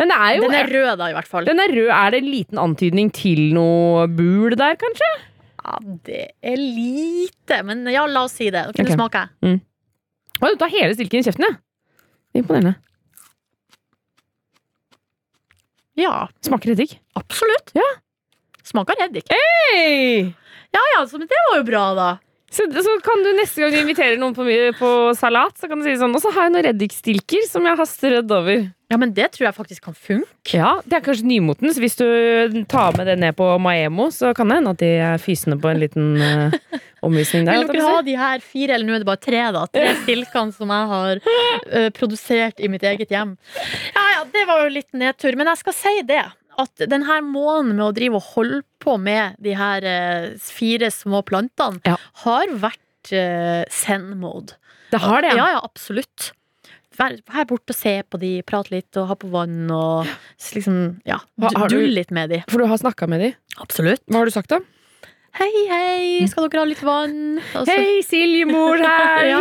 Men 0.00 0.10
det 0.10 0.18
er 0.18 0.36
jo 0.38 0.46
Den 0.46 0.56
er 0.56 0.70
rød, 0.72 0.92
da, 0.98 1.10
i 1.10 1.16
hvert 1.16 1.28
fall. 1.30 1.46
Den 1.46 1.60
er 1.62 1.74
rød. 1.74 1.90
Er 1.94 2.14
det 2.14 2.22
en 2.22 2.30
liten 2.30 2.62
antydning 2.62 3.10
til 3.14 3.42
noe 3.56 4.06
bul 4.10 4.54
der, 4.58 4.78
kanskje? 4.80 5.10
Ja, 5.62 5.76
det 6.06 6.22
er 6.42 6.58
lite, 6.58 7.60
men 7.66 7.84
ja, 7.92 8.06
la 8.10 8.24
oss 8.26 8.38
si 8.38 8.48
det. 8.50 8.64
Ok, 8.70 8.80
okay. 8.80 8.96
Smaker 8.96 9.28
jeg. 9.28 9.60
Oi, 10.42 10.48
du 10.48 10.58
tar 10.58 10.72
hele 10.72 10.94
stilken 10.96 11.22
i 11.22 11.26
kjeften, 11.26 11.46
ja. 11.46 11.58
Imponerende. 12.38 12.74
Ja, 15.94 16.28
Smaker 16.40 16.70
eddik? 16.72 17.00
absolutt. 17.12 17.70
Ja. 17.76 17.88
Smaker 18.64 18.96
eddik. 19.04 19.26
Hey! 19.28 20.32
Ja 20.72 20.80
ja, 20.96 21.06
men 21.12 21.26
det 21.28 21.40
var 21.50 21.58
jo 21.58 21.64
bra, 21.68 21.82
da. 21.94 22.10
Så, 22.52 22.66
så 22.84 22.94
kan 23.04 23.24
du 23.24 23.30
neste 23.38 23.62
gang 23.62 23.72
du 23.72 23.80
inviterer 23.80 24.18
noen 24.20 24.34
på, 24.36 24.44
på 24.76 24.92
salat, 25.16 25.56
så 25.56 25.70
kan 25.70 25.80
du 25.80 25.86
si 25.86 25.94
sånn 25.96 26.12
Og 26.12 26.20
så 26.20 26.32
har 26.34 26.48
jeg 26.48 26.52
noen 26.52 26.66
reddikstilker 26.68 27.46
som 27.48 27.64
jeg 27.64 27.78
har 27.80 27.88
strødd 27.88 28.34
over. 28.36 28.66
Ja, 28.92 28.98
men 29.00 29.14
det 29.16 29.30
tror 29.32 29.46
jeg 29.46 29.56
faktisk 29.56 29.86
kan 29.88 29.94
funke. 29.96 30.52
Ja, 30.52 30.74
Det 30.84 30.98
er 30.98 31.04
kanskje 31.06 31.24
nymotens. 31.30 31.78
Hvis 31.80 31.96
du 31.96 32.04
tar 32.68 32.92
med 32.98 33.08
det 33.08 33.16
ned 33.22 33.32
på 33.38 33.46
Maemo, 33.56 34.10
så 34.12 34.34
kan 34.36 34.52
det 34.52 34.58
hende 34.60 34.74
at 34.76 34.82
de 34.82 34.90
er 35.00 35.22
fysende 35.22 35.56
på 35.62 35.70
en 35.70 35.80
liten 35.80 36.10
uh, 36.20 36.52
omvisning 37.08 37.48
der. 37.48 37.62
Vil 37.62 37.72
dere 37.72 37.86
ha 37.88 38.02
de 38.04 38.18
her 38.20 38.44
fire, 38.44 38.76
eller 38.76 38.84
nå 38.84 38.98
er 38.98 39.00
det 39.00 39.08
bare 39.08 39.22
tre, 39.24 39.40
da? 39.56 39.64
Tre 39.72 39.88
stilkene 40.02 40.52
som 40.52 40.74
jeg 40.76 40.90
har 40.92 41.24
uh, 41.24 41.88
produsert 41.96 42.60
i 42.60 42.68
mitt 42.68 42.84
eget 42.84 43.16
hjem. 43.16 43.32
Ja 43.96 44.04
ja, 44.18 44.26
det 44.36 44.44
var 44.50 44.66
jo 44.66 44.74
litt 44.76 44.92
nedtur. 44.92 45.40
Men 45.40 45.48
jeg 45.54 45.62
skal 45.64 45.78
si 45.78 45.94
det, 46.12 46.20
at 46.60 46.82
den 46.90 47.06
her 47.08 47.22
måneden 47.24 47.76
med 47.78 47.86
å 47.86 47.94
drive 47.96 48.18
og 48.20 48.26
holde 48.34 48.60
på 48.82 48.98
med 49.00 49.38
de 49.42 49.54
her 49.56 49.84
eh, 49.88 50.26
fire 50.42 50.90
små 50.92 51.22
plantene, 51.24 51.80
Ja. 51.88 51.96
har 52.26 52.52
vært 52.60 53.12
uh, 53.16 53.64
zen-mode. 53.72 54.58
Det 54.92 55.00
har 55.00 55.22
det, 55.24 55.32
Ja, 55.38 55.48
ja, 55.56 55.60
absolutt. 55.64 56.32
Vær, 56.98 57.16
her 57.32 57.46
borte 57.48 57.72
og 57.72 57.78
se 57.78 57.94
på 58.04 58.18
de, 58.20 58.42
prate 58.44 58.74
litt 58.74 58.98
og 59.00 59.08
ha 59.08 59.14
på 59.16 59.30
vann 59.32 59.70
og 59.72 60.04
liksom, 60.52 61.00
ja, 61.08 61.16
dulle 61.72 61.88
litt 61.96 62.12
med 62.12 62.28
de. 62.34 62.42
For 62.52 62.60
du 62.60 62.68
har 62.68 62.76
snakka 62.82 63.08
med 63.08 63.24
de. 63.24 63.30
Absolutt. 63.64 64.04
Hva 64.12 64.20
har 64.20 64.28
du 64.28 64.34
sagt, 64.34 64.52
da? 64.52 64.60
Hei, 65.32 65.48
hei, 65.70 66.26
skal 66.28 66.50
dere 66.52 66.60
ha 66.60 66.68
litt 66.68 66.82
vann? 66.84 67.38
Og 67.56 67.68
Hei, 67.72 68.02
Siljemor 68.04 68.76
her! 68.84 69.24
Ja. 69.32 69.38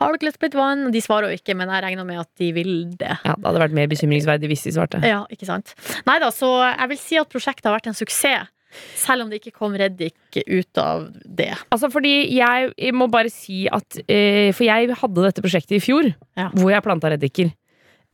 Har 0.00 0.14
dere 0.16 0.26
lyst 0.28 0.40
på 0.42 0.48
litt 0.48 0.56
vann? 0.58 0.88
De 0.94 1.00
svarer 1.04 1.30
jo 1.30 1.38
ikke, 1.38 1.54
men 1.56 1.70
jeg 1.70 1.84
regner 1.84 2.06
med 2.08 2.18
at 2.24 2.30
de 2.40 2.48
vil 2.56 2.72
det. 2.98 3.12
Ja, 3.24 3.34
Det 3.38 3.46
hadde 3.46 3.62
vært 3.62 3.76
mer 3.78 3.86
bekymringsverdig 3.92 4.48
hvis 4.50 4.64
de 4.66 4.72
svarte. 4.74 4.98
Ja, 5.06 5.20
ikke 5.30 5.46
sant? 5.46 5.74
Nei 6.08 6.16
da, 6.22 6.32
så 6.34 6.50
jeg 6.66 6.90
vil 6.94 6.98
si 6.98 7.20
at 7.20 7.30
prosjektet 7.30 7.68
har 7.70 7.76
vært 7.78 7.86
en 7.92 7.98
suksess. 7.98 8.50
Selv 8.98 9.22
om 9.22 9.28
det 9.30 9.38
ikke 9.38 9.52
kom 9.54 9.76
Reddik 9.78 10.34
ut 10.50 10.78
av 10.82 11.04
det. 11.22 11.52
Altså 11.70 11.86
fordi 11.94 12.14
jeg, 12.34 12.72
jeg 12.74 12.94
må 12.98 13.06
bare 13.06 13.30
si 13.30 13.68
at 13.70 14.00
eh, 14.10 14.48
For 14.50 14.66
jeg 14.66 14.90
hadde 14.98 15.22
dette 15.28 15.44
prosjektet 15.44 15.76
i 15.78 15.82
fjor, 15.84 16.08
Ja. 16.34 16.48
hvor 16.58 16.72
jeg 16.74 16.82
planta 16.82 17.12
reddiker. 17.14 17.52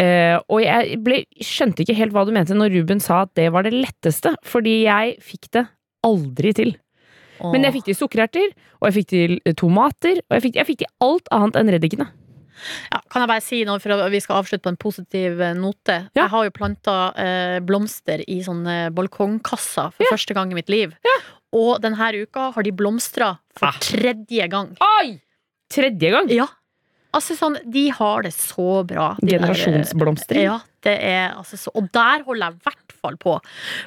Eh, 0.01 0.37
og 0.53 0.61
jeg 0.61 0.99
ble, 1.05 1.23
skjønte 1.41 1.81
ikke 1.85 1.97
helt 1.97 2.13
hva 2.13 2.27
du 2.29 2.35
mente 2.37 2.53
når 2.57 2.75
Ruben 2.77 3.01
sa 3.01 3.23
at 3.25 3.33
det 3.41 3.49
var 3.57 3.65
det 3.65 3.73
letteste. 3.73 4.35
Fordi 4.45 4.83
jeg 4.85 5.17
fikk 5.25 5.49
det 5.57 5.65
aldri 6.05 6.53
til. 6.61 6.75
Men 7.53 7.65
jeg 7.65 7.73
fikk 7.79 7.85
til 7.91 7.97
sukkererter, 7.99 8.53
og 8.81 8.89
jeg 8.91 8.97
fikk 9.01 9.09
til 9.13 9.37
eh, 9.45 9.55
tomater, 9.59 10.21
og 10.29 10.37
jeg 10.39 10.43
fikk, 10.49 10.59
jeg 10.61 10.69
fikk 10.69 10.83
til 10.85 10.91
alt 11.07 11.31
annet 11.33 11.57
enn 11.61 11.73
reddikene. 11.77 12.09
Ja, 12.93 12.99
kan 13.09 13.23
jeg 13.25 13.31
bare 13.31 13.41
si 13.41 13.63
noe 13.65 13.81
for 13.81 14.03
vi 14.13 14.21
skal 14.21 14.43
avslutte 14.43 14.67
på 14.67 14.73
en 14.75 14.77
positiv 14.81 15.41
eh, 15.41 15.55
note? 15.57 15.97
Ja. 16.13 16.27
Jeg 16.27 16.29
har 16.35 16.45
jo 16.45 16.53
planta 16.59 16.97
eh, 17.17 17.59
blomster 17.65 18.21
i 18.29 18.43
sånne 18.45 18.91
balkongkasser 18.93 19.95
for 19.97 20.13
første 20.13 20.37
gang 20.37 20.53
i 20.53 20.59
mitt 20.59 20.69
liv. 20.73 20.93
Og 21.57 21.81
denne 21.83 22.11
uka 22.21 22.51
har 22.55 22.63
de 22.63 22.71
blomstra 22.77 23.33
for 23.57 23.73
Ah. 23.73 23.79
tredje 23.81 24.47
gang. 24.53 24.75
Oi! 25.01 25.21
Tredje 25.73 26.11
gang! 26.13 26.29
Ja. 26.31 26.47
Altså 27.17 27.35
sånn, 27.35 27.57
De 27.67 27.89
har 27.91 28.23
det 28.23 28.31
så 28.37 28.85
bra. 28.87 29.17
de 29.19 29.35
eh, 29.35 29.39
Generasjonsblomstring. 29.41 30.45
Ja, 30.45 30.61
det 30.87 30.99
er 31.03 31.33
altså 31.35 31.57
så 31.59 31.73
Og 31.75 31.89
der 31.91 32.23
holder 32.23 32.51
jeg 32.53 32.55
i 32.61 32.69
hvert 32.69 32.90
fall 33.03 33.17
på. 33.21 33.37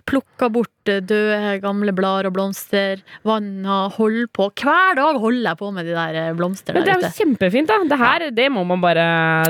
Plukka 0.09 0.49
bort 0.53 0.91
eh, 0.91 1.01
døde, 1.03 1.57
gamle 1.63 1.93
blader 1.95 2.29
og 2.29 2.35
blomster. 2.37 3.03
Vanna, 3.27 3.87
hold 3.97 4.27
på. 4.35 4.49
Hver 4.59 4.97
dag 4.99 5.19
holder 5.21 5.51
jeg 5.51 5.61
på 5.61 5.71
med 5.75 5.89
de 5.89 5.95
der 5.97 6.19
eh, 6.21 6.31
blomstene 6.37 6.83
det 6.83 6.95
er 6.95 7.05
jo 7.05 7.11
kjempefint, 7.15 7.71
da. 7.71 7.79
Det 7.89 7.99
her, 7.99 8.27
det 8.35 8.49
må 8.51 8.65
man 8.67 8.81
bare 8.83 9.05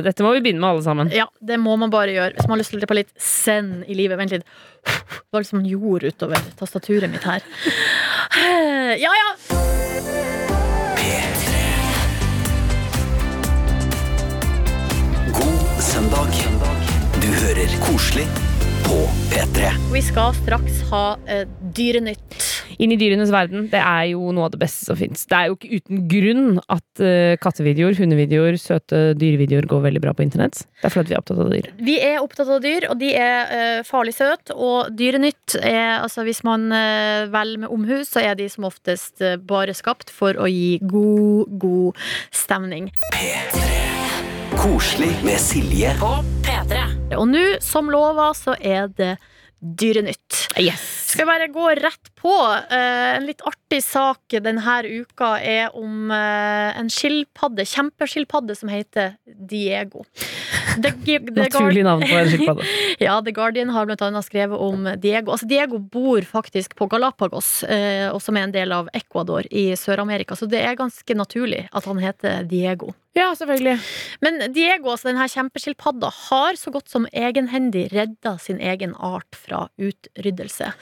Dette 0.06 0.26
må 0.26 0.34
vi 0.36 0.44
begynne 0.46 0.62
med, 0.62 0.70
alle 0.74 0.86
sammen. 0.86 1.12
Ja, 1.14 1.28
det 1.42 1.60
må 1.62 1.76
man 1.80 1.94
bare 1.94 2.14
gjøre. 2.14 2.36
Hvis 2.38 2.48
man 2.48 2.58
har 2.58 2.64
lyst 2.64 2.74
til 2.76 2.84
å 2.84 2.90
på 2.90 3.00
litt 3.00 3.14
zen 3.18 3.76
i 3.88 3.98
livet. 3.98 4.20
Vent 4.20 4.36
litt. 4.36 4.48
Det 4.84 5.32
var 5.34 5.46
liksom 5.46 5.64
jord 5.66 6.04
utover 6.04 6.42
tastaturet 6.60 7.12
mitt 7.12 7.24
her. 7.28 7.46
Ja, 9.00 9.14
ja. 9.16 9.30
God 15.40 15.84
søndag. 15.84 16.42
Du 17.24 17.28
hører 17.28 17.78
koselig 17.86 18.28
på 18.84 19.00
P3. 19.32 19.70
Vi 19.94 20.02
skal 20.04 20.34
straks 20.38 20.82
ha 20.92 21.04
uh, 21.16 21.44
Dyrenytt. 21.76 22.36
Inn 22.82 22.94
i 22.94 22.98
dyrenes 22.98 23.32
verden. 23.34 23.68
Det 23.72 23.80
er 23.80 24.08
jo 24.12 24.32
noe 24.34 24.48
av 24.48 24.54
det 24.56 24.60
beste 24.64 24.88
som 24.88 24.98
fins. 24.98 25.26
Det 25.30 25.38
er 25.38 25.50
jo 25.50 25.58
ikke 25.58 25.80
uten 25.80 26.04
grunn 26.10 26.48
at 26.64 27.04
uh, 27.04 27.36
kattevideoer, 27.44 27.96
hundevideoer, 28.00 28.58
søte 28.62 29.02
dyrevideoer 29.20 29.68
går 29.70 29.84
veldig 29.88 30.04
bra 30.04 30.16
på 30.18 30.26
internett. 30.26 30.64
Det 30.82 30.90
er 30.90 30.96
fordi 30.96 31.14
vi 31.14 31.18
er 31.18 31.22
opptatt 31.22 31.44
av 31.44 31.54
dyr. 31.54 31.70
Vi 31.90 31.98
er 32.02 32.18
opptatt 32.24 32.54
av 32.56 32.64
dyr, 32.66 32.88
og 32.90 33.00
de 33.04 33.12
er 33.20 33.54
uh, 33.54 33.84
farlig 33.88 34.16
søte. 34.18 34.58
Og 34.58 34.92
Dyrenytt 34.98 35.58
er 35.62 36.02
altså 36.02 36.26
Hvis 36.28 36.44
man 36.48 36.70
uh, 36.72 37.30
velger 37.34 37.64
med 37.66 37.74
omhu, 37.74 38.02
så 38.08 38.24
er 38.24 38.38
de 38.40 38.48
som 38.52 38.68
oftest 38.70 39.24
bare 39.48 39.76
skapt 39.78 40.12
for 40.14 40.38
å 40.40 40.50
gi 40.50 40.78
god, 40.82 41.58
god 41.62 42.04
stemning. 42.34 42.92
P3. 43.14 43.64
Koselig 44.60 45.16
med 45.26 45.40
Silje 45.42 45.96
På 46.00 46.20
P3. 46.46 46.83
Og 47.12 47.28
nå, 47.30 47.44
som 47.64 47.92
lova, 47.92 48.32
så 48.38 48.56
er 48.60 48.90
det 48.96 49.16
Dyrenytt. 49.64 50.50
Skal 51.08 51.24
vi 51.24 51.30
bare 51.30 51.48
gå 51.48 51.70
rett 51.80 52.10
på. 52.20 52.34
Eh, 52.52 53.16
en 53.16 53.28
litt 53.28 53.44
artig 53.48 53.80
sak 53.86 54.36
denne 54.44 54.80
uka 54.84 55.38
er 55.40 55.76
om 55.78 56.12
eh, 56.12 56.80
en 56.80 56.90
skilpadde, 56.92 57.64
kjempeskilpadde, 57.72 58.58
som 58.60 58.72
heter 58.74 59.16
Diego. 59.24 60.04
Naturlig 61.38 61.84
navn 61.86 62.04
på 62.08 62.18
en 62.18 62.30
skilpadde. 62.32 62.68
Ja, 63.04 63.18
The 63.22 63.34
Guardian 63.36 63.72
har 63.74 63.88
blant 63.90 64.02
annet 64.06 64.26
skrevet 64.26 64.60
om 64.60 64.88
Diego. 65.02 65.34
Altså, 65.34 65.48
Diego 65.50 65.80
bor 65.80 66.22
faktisk 66.28 66.76
på 66.80 66.88
Galapagos, 66.92 67.64
eh, 67.64 68.08
og 68.14 68.22
som 68.24 68.38
er 68.38 68.48
en 68.48 68.56
del 68.56 68.74
av 68.76 68.90
Ecuador 68.94 69.48
i 69.52 69.72
Sør-Amerika, 69.80 70.38
så 70.40 70.48
det 70.50 70.62
er 70.64 70.80
ganske 70.80 71.18
naturlig 71.18 71.66
at 71.72 71.90
han 71.90 72.02
heter 72.02 72.48
Diego. 72.50 72.94
Ja, 73.18 73.30
selvfølgelig. 73.38 73.78
Men 74.26 74.42
Diego, 74.54 74.94
altså 74.94 75.12
denne 75.12 75.28
kjempeskilpadda, 75.30 76.10
har 76.30 76.58
så 76.58 76.74
godt 76.74 76.90
som 76.90 77.06
egenhendig 77.14 77.90
redda 77.94 78.38
sin 78.42 78.62
egen 78.62 78.96
art 78.98 79.38
fra 79.38 79.68
utryddelse. 79.78 80.74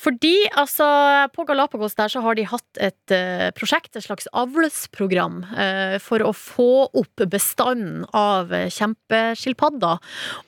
Fordi 0.00 0.34
altså, 0.58 0.86
på 1.34 1.44
Galapagos 1.48 1.96
der 1.98 2.12
så 2.12 2.22
har 2.24 2.38
de 2.38 2.46
hatt 2.48 2.80
et 2.80 3.14
uh, 3.14 3.48
prosjekt, 3.56 3.92
et 3.96 4.06
slags 4.06 4.28
avlsprogram, 4.36 5.42
uh, 5.52 5.96
for 6.02 6.24
å 6.24 6.32
få 6.36 6.70
opp 6.96 7.24
bestanden 7.30 8.06
av 8.16 8.52
eh, 8.54 8.68
kjempeskilpadder. 8.72 10.00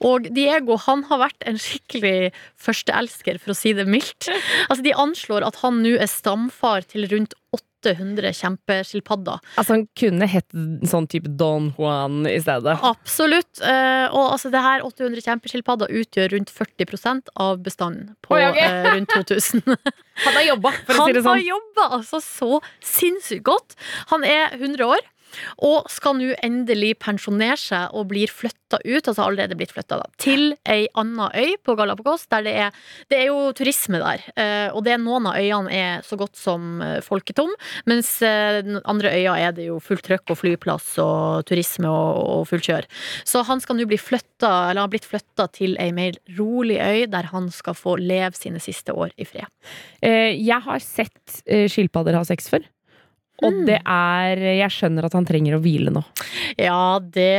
Og 0.09 0.29
Diego 0.35 0.79
han 0.87 1.05
har 1.11 1.21
vært 1.27 1.45
en 1.49 1.61
skikkelig 1.61 2.33
førsteelsker, 2.61 3.41
for 3.43 3.53
å 3.53 3.59
si 3.59 3.75
det 3.77 3.89
mildt. 3.89 4.31
Altså, 4.73 4.85
de 4.85 4.95
anslår 4.97 5.45
at 5.45 5.59
han 5.63 5.81
nå 5.85 5.97
er 6.01 6.09
stamfar 6.09 6.87
til 6.89 7.05
rundt 7.11 7.35
800 7.83 8.33
kjempeskilpadder. 8.39 9.41
Altså, 9.59 9.75
han 9.77 9.87
kunne 9.99 10.27
hett 10.31 10.49
sånn 10.89 11.07
type 11.11 11.31
Don 11.39 11.71
Juan 11.79 12.27
i 12.31 12.39
stedet. 12.43 12.79
Absolutt. 12.83 13.61
eh, 13.61 14.07
Og 14.13 14.33
altså 14.37 14.51
det 14.55 14.63
her 14.63 14.85
800 14.87 15.21
kjempeskilpadder 15.27 15.91
utgjør 16.03 16.33
rundt 16.37 16.53
40% 16.55 17.33
av 17.37 17.59
bestanden 17.63 18.15
på 18.23 18.37
Oi, 18.39 18.45
okay. 18.51 18.69
eh, 18.69 18.91
rundt 18.95 19.11
2000. 19.17 19.63
Han 20.25 20.35
har 20.39 20.47
jobba, 20.53 20.73
for 20.87 20.95
å 20.95 20.99
Han 21.03 21.09
si 21.11 21.13
det 21.19 21.25
har 21.25 21.39
sånn. 21.39 21.47
jobba 21.49 21.89
altså 21.99 22.21
så 22.23 22.61
sinnssykt 22.85 23.45
godt. 23.49 23.75
Han 24.13 24.25
er 24.25 24.55
100 24.59 24.87
år. 24.87 25.03
Og 25.65 25.89
skal 25.93 26.17
nå 26.19 26.33
endelig 26.45 26.97
pensjonere 27.03 27.59
seg 27.61 27.95
og 27.97 28.09
blir 28.13 28.31
flytta 28.33 28.81
ut, 28.85 29.05
altså 29.09 29.27
allerede 29.27 29.57
blitt 29.59 29.73
flytta 29.75 29.99
til 30.23 30.55
ei 30.69 30.87
anna 30.99 31.29
øy 31.37 31.57
på 31.65 31.75
Galapagos. 31.77 32.27
Der 32.33 32.45
det 32.47 32.55
er, 32.67 32.79
det 33.11 33.19
er 33.21 33.27
jo 33.29 33.53
turisme 33.57 34.01
der. 34.03 34.25
eh, 34.37 34.69
Og 34.73 34.85
det 34.85 34.95
er 34.95 35.03
noen 35.03 35.29
av 35.29 35.37
øyene 35.41 35.73
er 35.73 36.03
så 36.07 36.17
godt 36.17 36.37
som 36.37 36.81
eh, 36.83 37.01
folketom, 37.05 37.53
mens 37.87 38.15
eh, 38.23 38.63
andre 38.89 39.13
øya 39.13 39.37
er 39.49 39.53
det 39.57 39.69
jo 39.69 39.79
fullt 39.83 40.05
trøkk 40.09 40.33
og 40.35 40.41
flyplass 40.41 40.97
og 41.03 41.45
turisme 41.49 41.91
og, 41.91 42.23
og 42.23 42.47
fullt 42.51 42.69
kjør. 42.71 42.89
Så 43.29 43.45
han 43.49 43.61
skal 43.61 43.77
nå 43.79 43.87
bli 43.91 44.01
flytta, 44.01 44.71
eller 44.71 44.85
har 44.87 44.93
blitt 44.93 45.09
flytta 45.09 45.49
til 45.53 45.77
ei 45.83 45.91
mer 45.93 46.17
rolig 46.39 46.81
øy, 46.81 47.07
der 47.13 47.31
han 47.33 47.51
skal 47.53 47.77
få 47.79 47.97
leve 48.01 48.35
sine 48.39 48.61
siste 48.63 48.95
år 48.97 49.13
i 49.21 49.27
fred. 49.29 49.49
Jeg 50.03 50.61
har 50.65 50.81
sett 50.83 51.43
skilpadder 51.71 52.17
ha 52.19 52.25
sex 52.27 52.49
før. 52.51 52.65
Og 53.43 53.53
Mm. 53.53 53.67
det 53.67 53.79
er 53.85 54.37
Jeg 54.59 54.71
skjønner 54.71 55.05
at 55.05 55.13
han 55.19 55.25
trenger 55.27 55.57
å 55.57 55.63
hvile 55.63 55.91
nå. 55.91 56.03
Ja, 56.59 56.99
det, 57.01 57.31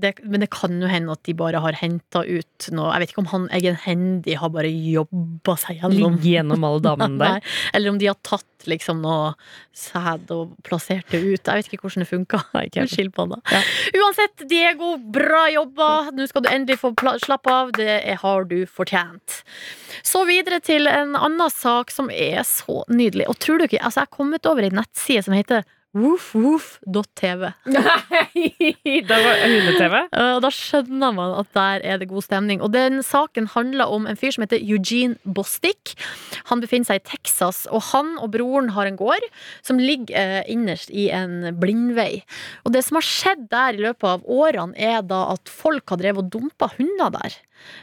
det 0.00 0.12
Men 0.24 0.40
det 0.44 0.50
kan 0.52 0.76
jo 0.80 0.88
hende 0.90 1.12
at 1.14 1.22
de 1.26 1.34
bare 1.38 1.60
har 1.62 1.76
henta 1.80 2.22
ut 2.26 2.68
noe 2.76 2.92
Jeg 2.94 3.02
vet 3.04 3.12
ikke 3.14 3.24
om 3.24 3.30
han 3.32 3.48
egenhendig 3.56 4.36
har 4.40 4.52
bare 4.54 4.70
jobba 4.70 5.56
seg 5.60 5.80
gjennom 5.80 6.16
Ligge 6.16 6.34
gjennom 6.36 6.66
alle 6.68 6.82
damene 6.84 7.18
Nei, 7.20 7.32
der. 7.40 7.58
Eller 7.74 7.90
om 7.94 7.98
de 8.00 8.10
har 8.10 8.18
tatt 8.26 8.46
liksom 8.68 9.00
noe 9.00 9.32
sæd 9.72 10.28
og 10.34 10.50
plassert 10.66 11.08
det 11.08 11.22
ut. 11.22 11.46
Jeg 11.48 11.56
vet 11.62 11.68
ikke 11.72 11.86
hvordan 11.86 12.02
det 12.04 12.08
funka. 12.10 12.40
Ja. 12.76 13.60
Uansett, 13.96 14.42
Diego, 14.50 14.90
bra 15.00 15.46
jobba. 15.48 15.86
Nå 16.12 16.26
skal 16.28 16.44
du 16.44 16.50
endelig 16.52 16.76
få 16.82 16.90
slappe 17.24 17.48
av. 17.48 17.70
Det 17.72 18.18
har 18.20 18.44
du 18.50 18.58
fortjent. 18.68 19.38
Så 20.04 20.26
videre 20.28 20.60
til 20.60 20.84
en 20.92 21.16
annen 21.16 21.48
sak 21.54 21.88
som 21.94 22.10
er 22.12 22.44
så 22.44 22.82
nydelig. 22.92 23.30
Og 23.32 23.38
tror 23.40 23.58
du 23.62 23.64
ikke, 23.64 23.80
altså 23.80 24.02
Jeg 24.02 24.10
har 24.10 24.16
kommet 24.18 24.44
over 24.50 24.59
ei 24.66 24.74
nettside 24.74 25.24
som 25.26 25.36
heter 25.36 25.66
woofwoof.tv. 25.90 27.50
det 29.08 29.16
var 29.24 29.40
hunde-TV. 29.42 29.96
Og 30.06 30.42
da 30.44 30.50
skjønner 30.54 31.14
man 31.16 31.34
at 31.40 31.50
der 31.56 31.82
er 31.82 31.98
det 31.98 32.10
god 32.12 32.22
stemning. 32.28 32.62
Og 32.62 32.70
den 32.74 33.02
saken 33.02 33.48
handler 33.56 33.90
om 33.90 34.06
en 34.06 34.18
fyr 34.18 34.36
som 34.36 34.44
heter 34.46 34.62
Eugene 34.62 35.18
Bostick. 35.24 35.96
Han 36.52 36.62
befinner 36.62 36.92
seg 36.92 37.02
i 37.02 37.06
Texas, 37.10 37.64
og 37.74 37.82
han 37.90 38.14
og 38.22 38.30
broren 38.36 38.70
har 38.76 38.86
en 38.86 39.00
gård 39.00 39.26
som 39.66 39.82
ligger 39.82 40.14
eh, 40.14 40.46
innerst 40.52 40.94
i 40.94 41.08
en 41.14 41.56
blindvei. 41.58 42.22
Og 42.64 42.74
det 42.76 42.84
som 42.86 43.00
har 43.00 43.10
skjedd 43.10 43.48
der 43.50 43.74
i 43.74 43.84
løpet 43.88 44.10
av 44.14 44.26
årene, 44.30 44.78
er 44.78 45.02
da 45.02 45.24
at 45.34 45.50
folk 45.50 45.90
har 45.90 45.98
drevet 46.04 46.28
og 46.28 46.34
dumpa 46.36 46.70
hunder 46.76 47.16
der. 47.18 47.40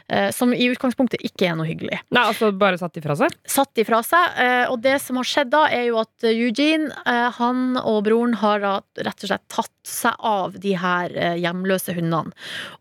Eh, 0.08 0.28
som 0.34 0.52
i 0.54 0.68
utgangspunktet 0.72 1.22
ikke 1.26 1.48
er 1.50 1.56
noe 1.58 1.68
hyggelig. 1.68 2.00
Nei, 2.14 2.24
altså 2.30 2.50
bare 2.56 2.78
satt 2.80 2.94
de 2.96 3.02
fra 3.04 3.16
seg? 3.18 3.34
Satt 3.48 3.80
ifra 3.82 4.02
seg, 4.06 4.38
eh, 4.42 4.64
og 4.72 4.80
det 4.84 4.96
som 5.04 5.18
har 5.20 5.28
skjedd 5.28 5.52
da, 5.54 5.64
er 5.72 5.88
jo 5.90 5.98
at 6.02 6.28
Eugene, 6.30 6.90
eh, 7.06 7.28
han 7.38 7.78
og 7.80 8.02
broren 8.08 8.36
har 8.42 8.62
rett 8.62 9.24
og 9.24 9.28
slett 9.30 9.46
tatt 9.52 9.72
seg 9.88 10.16
av 10.28 10.58
de 10.60 10.74
her 10.76 11.12
hjemløse 11.40 11.94
hundene. 11.96 12.34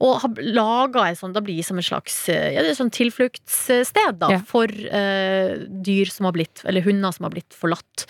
Og 0.03 0.17
har 0.23 0.41
laga 0.43 1.05
en 1.07 1.15
sånn, 1.19 1.33
da 1.35 1.41
blir 1.43 1.61
det 1.61 1.67
som 1.67 1.79
en 1.79 1.85
slags 1.85 2.17
ja, 2.27 2.59
det 2.63 2.73
er 2.73 2.77
sånn 2.77 2.91
tilfluktssted 2.93 4.17
da, 4.19 4.29
Ja. 4.33 4.39
for 4.45 4.67
uh, 4.67 5.53
dyr 5.67 6.09
som 6.11 6.27
har 6.27 6.35
blitt, 6.35 6.61
eller 6.67 6.83
hunder 6.85 7.13
som 7.15 7.27
har 7.27 7.33
blitt 7.33 7.55
forlatt. 7.55 8.05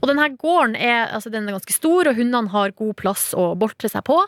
Og 0.00 0.08
denne 0.10 0.26
gården 0.40 0.74
er, 0.76 1.08
altså, 1.14 1.30
den 1.32 1.48
er 1.48 1.56
ganske 1.56 1.74
stor, 1.74 2.10
og 2.10 2.18
hundene 2.18 2.50
har 2.52 2.74
god 2.78 2.96
plass 3.00 3.30
å 3.38 3.52
boltre 3.58 3.90
seg 3.92 4.04
på. 4.08 4.18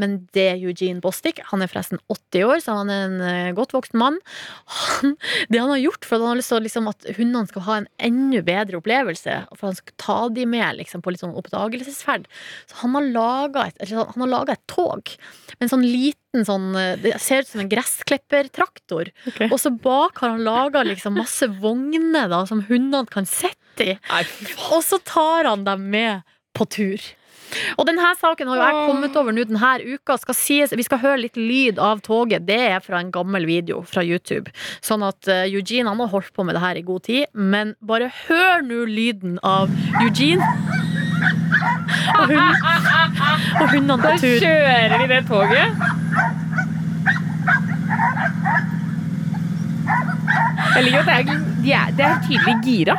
Men 0.00 0.20
det 0.36 0.46
er 0.52 0.60
Eugene 0.60 1.00
Bostic, 1.00 1.40
han 1.50 1.62
er 1.64 1.70
forresten 1.72 2.00
80 2.12 2.46
år, 2.46 2.60
så 2.64 2.76
han 2.80 2.92
er 2.92 3.06
en 3.08 3.54
godt 3.60 3.74
voksen 3.76 4.00
mann. 4.02 4.18
Han, 4.80 5.14
det 5.52 5.60
han 5.62 5.70
har 5.74 5.82
gjort 5.84 6.04
for 6.08 6.16
at 6.18 6.24
han 6.26 6.32
har 6.34 6.40
lyst 6.40 6.52
til 6.52 6.64
liksom, 6.66 6.88
at 6.90 7.08
hundene 7.18 7.50
skal 7.50 7.66
ha 7.68 7.76
en 7.82 7.88
enda 8.10 8.42
bedre 8.46 8.80
opplevelse, 8.80 9.36
for 9.54 9.70
han 9.70 9.78
skal 9.78 9.96
ta 10.00 10.18
de 10.34 10.46
med 10.48 10.80
liksom, 10.80 11.04
på 11.04 11.12
litt 11.14 11.22
sånn 11.22 11.36
oppdagelsesferd, 11.38 12.26
så 12.70 12.80
han 12.82 12.96
har 12.98 13.08
laga 13.14 13.66
et, 13.70 13.84
sånn- 13.90 14.10
han 14.14 14.24
har 14.26 14.32
laget 14.34 14.56
et 14.58 14.66
tog 14.72 15.14
med 15.60 15.66
en 15.68 15.72
sånn 15.74 15.86
liten 15.86 16.44
sånn 16.46 16.68
Det 17.02 17.10
ser 17.18 17.42
ut 17.42 17.48
som 17.50 17.60
en 17.64 17.68
gressklippertraktor. 17.72 19.08
Og 19.50 19.56
så 19.58 19.72
bak 19.82 20.20
har 20.22 20.30
han 20.36 20.44
laga 20.46 20.84
liksom 20.86 21.16
masse 21.18 21.48
vogner 21.60 22.28
da, 22.30 22.44
som 22.46 22.62
hundene 22.68 23.08
kan 23.10 23.26
sitte 23.26 23.56
i. 23.82 23.96
Og 24.70 24.84
så 24.86 25.00
tar 25.04 25.48
han 25.50 25.64
dem 25.66 25.88
med 25.90 26.22
på 26.56 26.66
tur. 26.70 27.10
Og 27.78 27.86
denne 27.88 28.10
saken 28.20 28.50
har 28.50 28.58
jo 28.58 28.66
jeg 28.66 28.88
kommet 28.90 29.16
over 29.18 29.34
nå 29.34 29.44
denne 29.48 29.94
uka. 29.94 30.16
Skal 30.22 30.36
sies, 30.38 30.74
vi 30.76 30.86
skal 30.86 31.02
høre 31.02 31.22
litt 31.24 31.38
lyd 31.38 31.80
av 31.82 32.02
toget. 32.06 32.46
Det 32.48 32.58
er 32.70 32.82
fra 32.84 33.00
en 33.02 33.10
gammel 33.14 33.46
video 33.48 33.82
fra 33.86 34.04
YouTube. 34.06 34.52
Sånn 34.84 35.04
at 35.06 35.28
eh, 35.30 35.48
Eugene 35.50 35.90
han 35.90 36.02
har 36.02 36.12
holdt 36.12 36.32
på 36.36 36.46
med 36.46 36.56
det 36.56 36.64
her 36.64 36.80
i 36.80 36.84
god 36.86 37.06
tid. 37.08 37.26
Men 37.34 37.74
bare 37.80 38.10
hør 38.26 38.62
nå 38.66 38.84
lyden 38.90 39.38
av 39.46 39.72
Eugene. 40.04 40.46
Og, 42.20 42.30
hun, 42.30 42.54
og 43.60 43.66
hundene 43.74 43.98
på 44.00 44.14
Da 44.14 44.16
kjører 44.20 44.94
de 44.94 45.08
det 45.10 45.22
toget. 45.28 45.68
Jeg 50.70 50.86
liker 50.86 51.00
at 51.02 51.08
det 51.08 51.16
er, 51.16 51.40
de 51.64 51.72
er, 51.74 51.96
de 51.98 52.06
er 52.06 52.20
tydelig 52.24 52.54
gira. 52.64 52.96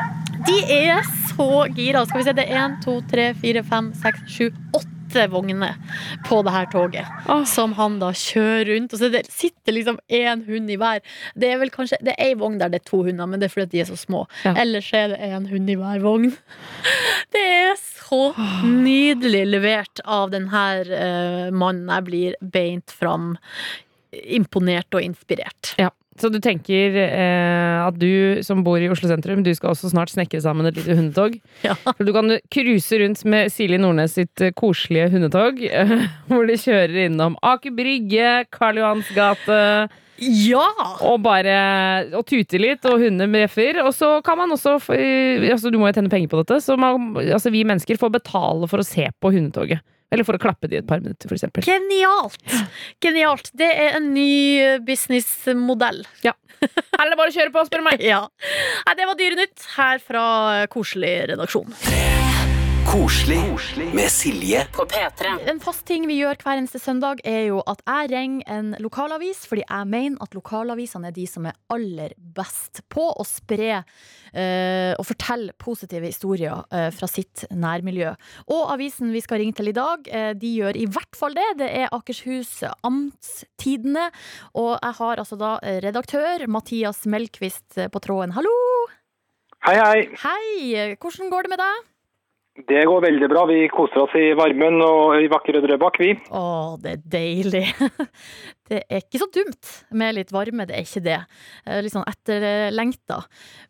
De 0.47 0.57
er 0.73 1.03
så 1.29 1.67
gira. 1.75 2.05
Skal 2.05 2.21
vi 2.21 2.25
se, 2.25 2.37
det 2.37 2.47
er 2.47 2.63
én, 2.63 2.79
to, 2.83 2.99
tre, 3.11 3.31
fire, 3.41 3.63
fem, 3.67 3.91
seks, 4.01 4.23
sju, 4.31 4.49
åtte 4.77 5.25
vogner 5.31 5.75
på 6.27 6.39
det 6.47 6.53
her 6.55 6.69
toget. 6.71 7.09
Oh. 7.27 7.43
Som 7.47 7.75
han 7.75 7.99
da 8.01 8.13
kjører 8.15 8.71
rundt. 8.71 8.95
Og 8.95 9.01
så 9.01 9.11
det 9.13 9.25
sitter 9.31 9.75
liksom 9.75 9.99
én 10.07 10.45
hund 10.47 10.71
i 10.71 10.79
hver. 10.79 11.03
Det 11.35 11.51
er 11.51 11.59
vel 11.61 11.73
kanskje 11.73 11.99
Det 12.01 12.15
er 12.15 12.31
ei 12.31 12.37
vogn 12.39 12.59
der 12.61 12.71
det 12.71 12.81
er 12.81 12.89
to 12.89 13.03
hunder, 13.03 13.27
men 13.27 13.41
det 13.41 13.49
er 13.49 13.55
fordi 13.55 13.75
de 13.75 13.83
er 13.83 13.91
så 13.91 13.99
små. 13.99 14.25
Ja. 14.47 14.55
Ellers 14.63 14.91
er 14.95 15.13
det 15.13 15.21
én 15.27 15.49
hund 15.51 15.69
i 15.69 15.77
hver 15.79 16.03
vogn. 16.03 16.31
Det 17.31 17.41
er 17.41 17.77
så 17.79 18.33
nydelig 18.67 19.45
levert 19.47 20.01
av 20.03 20.33
den 20.33 20.49
her 20.51 20.89
uh, 20.89 21.47
mannen. 21.55 21.87
Jeg 21.87 22.07
blir 22.09 22.33
beint 22.43 22.91
fram 22.91 23.37
imponert 24.11 24.91
og 24.97 25.05
inspirert. 25.05 25.71
Ja. 25.79 25.93
Så 26.21 26.29
du 26.29 26.37
tenker 26.43 26.93
eh, 27.01 27.77
at 27.81 27.95
du 27.97 28.41
som 28.45 28.61
bor 28.65 28.77
i 28.81 28.89
Oslo 28.93 29.09
sentrum, 29.09 29.41
du 29.41 29.49
skal 29.57 29.73
også 29.73 29.89
snart 29.89 30.11
snekre 30.13 30.41
sammen 30.43 30.69
et 30.69 30.77
lite 30.77 30.97
hundetog? 30.97 31.39
Ja. 31.65 31.73
For 31.85 32.05
du 32.05 32.11
kan 32.13 32.35
cruise 32.53 32.97
rundt 33.01 33.23
med 33.29 33.49
Silje 33.53 33.79
Nordnes 33.81 34.13
sitt 34.17 34.41
eh, 34.45 34.53
koselige 34.57 35.09
hundetog, 35.15 35.59
eh, 35.65 35.95
hvor 36.29 36.45
du 36.45 36.53
kjører 36.57 37.07
innom 37.07 37.37
Aker 37.45 37.73
Brygge, 37.77 38.31
Karl 38.53 38.81
Johans 38.81 39.09
gate, 39.17 39.57
Ja! 40.21 40.67
og 41.01 41.23
bare 41.25 41.55
og 42.13 42.27
tute 42.29 42.59
litt, 42.61 42.85
og 42.85 43.01
hundene 43.01 43.25
bjeffer. 43.33 43.79
Og 43.81 43.89
så 43.97 44.19
kan 44.25 44.37
man 44.37 44.53
også 44.53 44.75
altså 44.77 45.71
Du 45.73 45.79
må 45.81 45.89
jo 45.89 45.95
tjene 45.97 46.11
penger 46.13 46.29
på 46.29 46.43
dette, 46.43 46.59
så 46.61 46.77
man, 46.77 47.15
altså 47.23 47.49
vi 47.53 47.65
mennesker 47.65 47.97
får 47.97 48.13
betale 48.19 48.69
for 48.69 48.83
å 48.83 48.85
se 48.85 49.07
på 49.17 49.33
hundetoget. 49.33 49.81
Eller 50.11 50.27
for 50.27 50.35
å 50.35 50.41
klappe 50.43 50.67
de 50.67 50.81
et 50.81 50.87
par 50.87 50.99
minutter, 51.03 51.29
for 51.29 51.37
eksempel. 51.37 51.63
Genialt! 51.63 52.41
Genialt. 53.03 53.51
Det 53.57 53.69
er 53.71 53.95
en 53.99 54.11
ny 54.15 54.31
eh, 54.59 54.81
businessmodell. 54.83 56.03
Her 56.21 57.05
er 57.05 57.13
det 57.13 57.17
bare 57.17 57.31
å 57.31 57.35
kjøre 57.35 57.53
på, 57.55 57.63
spør 57.69 57.81
du 57.83 57.87
meg! 57.87 58.03
Ja. 58.11 58.25
Nei, 58.87 58.97
det 58.99 59.07
var 59.07 59.17
Dyrenytt 59.19 59.69
her 59.77 60.03
fra 60.03 60.25
Koselig 60.73 61.15
redaksjon. 61.31 61.71
Koselig 62.87 63.39
med 63.93 64.09
Silje. 64.09 64.63
På 64.73 64.85
P3. 64.85 65.49
En 65.49 65.59
fast 65.61 65.83
ting 65.85 66.07
vi 66.09 66.15
gjør 66.17 66.39
hver 66.41 66.59
eneste 66.59 66.79
søndag, 66.81 67.19
er 67.27 67.51
jo 67.51 67.59
at 67.69 67.83
jeg 67.85 68.09
ringer 68.11 68.47
en 68.49 68.71
lokalavis, 68.81 69.43
fordi 69.49 69.63
jeg 69.67 69.89
mener 69.91 70.23
at 70.23 70.33
lokalavisene 70.37 71.11
er 71.11 71.15
de 71.15 71.25
som 71.29 71.45
er 71.49 71.57
aller 71.73 72.15
best 72.17 72.81
på 72.91 73.03
å 73.11 73.25
spre 73.27 73.69
eh, 73.77 74.93
og 74.95 75.05
fortelle 75.07 75.53
positive 75.61 76.09
historier 76.09 76.63
eh, 76.73 76.89
fra 76.95 77.09
sitt 77.11 77.45
nærmiljø. 77.51 78.15
Og 78.49 78.73
avisen 78.73 79.13
vi 79.13 79.21
skal 79.21 79.43
ringe 79.43 79.59
til 79.59 79.69
i 79.69 79.75
dag, 79.77 80.09
eh, 80.09 80.31
de 80.33 80.55
gjør 80.61 80.81
i 80.81 80.87
hvert 80.89 81.19
fall 81.19 81.37
det. 81.37 81.47
Det 81.61 81.69
er 81.83 81.93
Akershus 81.93 82.63
Amtstidene. 82.87 84.09
Og 84.57 84.73
jeg 84.79 84.99
har 85.03 85.21
altså 85.21 85.37
da 85.39 85.53
redaktør 85.85 86.47
Mathias 86.49 87.05
Melkvist 87.05 87.77
på 87.91 88.03
tråden. 88.03 88.33
Hallo! 88.39 88.57
Hei, 89.61 89.77
hei. 89.77 89.97
Hei! 90.23 90.95
Hvordan 90.97 91.29
går 91.29 91.45
det 91.45 91.53
med 91.53 91.61
deg? 91.61 91.90
Det 92.67 92.81
går 92.87 93.03
veldig 93.03 93.27
bra. 93.31 93.45
Vi 93.49 93.59
koser 93.71 94.03
oss 94.03 94.15
i 94.19 94.31
varmen 94.37 94.81
og 94.85 95.17
i 95.21 95.29
vakre 95.31 95.61
Drøbak, 95.63 95.99
vi. 96.01 96.11
Å, 96.35 96.41
det 96.81 96.95
er 96.97 97.05
deilig. 97.17 97.65
Det 98.71 98.85
er 98.87 99.01
ikke 99.01 99.19
så 99.19 99.25
dumt 99.35 99.69
med 99.99 100.13
litt 100.15 100.29
varme, 100.31 100.63
det 100.63 100.77
er 100.77 100.85
ikke 100.85 101.01
det. 101.03 101.17
Eh, 101.67 101.81
Litt 101.83 101.91
sånn 101.91 102.07
etterlengta. 102.07 103.17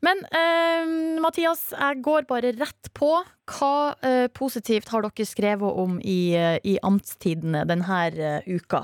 Men 0.06 0.20
eh, 0.30 0.92
Mathias, 1.24 1.72
jeg 1.74 2.04
går 2.06 2.28
bare 2.30 2.52
rett 2.54 2.92
på. 2.94 3.10
Hva 3.50 3.74
eh, 4.06 4.28
positivt 4.30 4.92
har 4.94 5.02
dere 5.08 5.26
skrevet 5.26 5.80
om 5.82 5.98
i, 6.06 6.36
eh, 6.38 6.60
i 6.62 6.76
Amtstidene 6.86 7.64
denne 7.66 8.02
eh, 8.14 8.46
uka? 8.46 8.84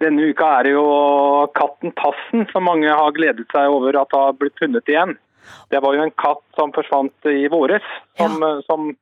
Denne 0.00 0.30
uka 0.32 0.48
er 0.56 0.70
det 0.70 0.72
jo 0.72 0.86
katten 1.58 1.92
Tassen 2.00 2.48
som 2.50 2.64
mange 2.66 2.88
har 2.88 3.12
gledet 3.14 3.44
seg 3.52 3.76
over 3.76 4.00
at 4.00 4.16
har 4.16 4.32
blitt 4.40 4.56
funnet 4.58 4.88
igjen. 4.88 5.18
Det 5.70 5.80
var 5.82 5.96
jo 5.96 6.04
en 6.04 6.14
katt 6.18 6.44
som 6.58 6.72
forsvant 6.74 7.30
i 7.30 7.48
våres. 7.52 7.86
Som, 8.20 8.38
som 8.66 8.92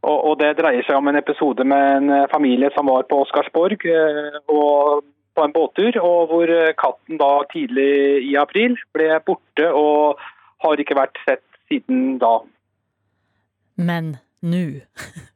og, 0.00 0.18
og 0.30 0.34
det 0.40 0.54
dreier 0.60 0.84
seg 0.86 0.96
om 0.96 1.10
en 1.10 1.20
episode 1.20 1.64
med 1.68 1.96
en 1.98 2.28
familie 2.32 2.70
som 2.76 2.88
var 2.88 3.04
på 3.08 3.20
Oscarsborg 3.26 3.84
eh, 3.84 4.38
og 4.48 5.04
på 5.36 5.44
en 5.44 5.52
båttur, 5.54 5.96
og 6.02 6.32
hvor 6.32 6.50
katten 6.80 7.20
da 7.20 7.30
tidlig 7.52 8.24
i 8.26 8.34
april 8.40 8.74
ble 8.96 9.12
borte 9.26 9.68
og 9.76 10.22
har 10.64 10.80
ikke 10.80 10.96
vært 10.98 11.20
sett 11.26 11.44
siden 11.70 12.16
da. 12.22 12.40
Men 13.80 14.16
nå 14.42 14.64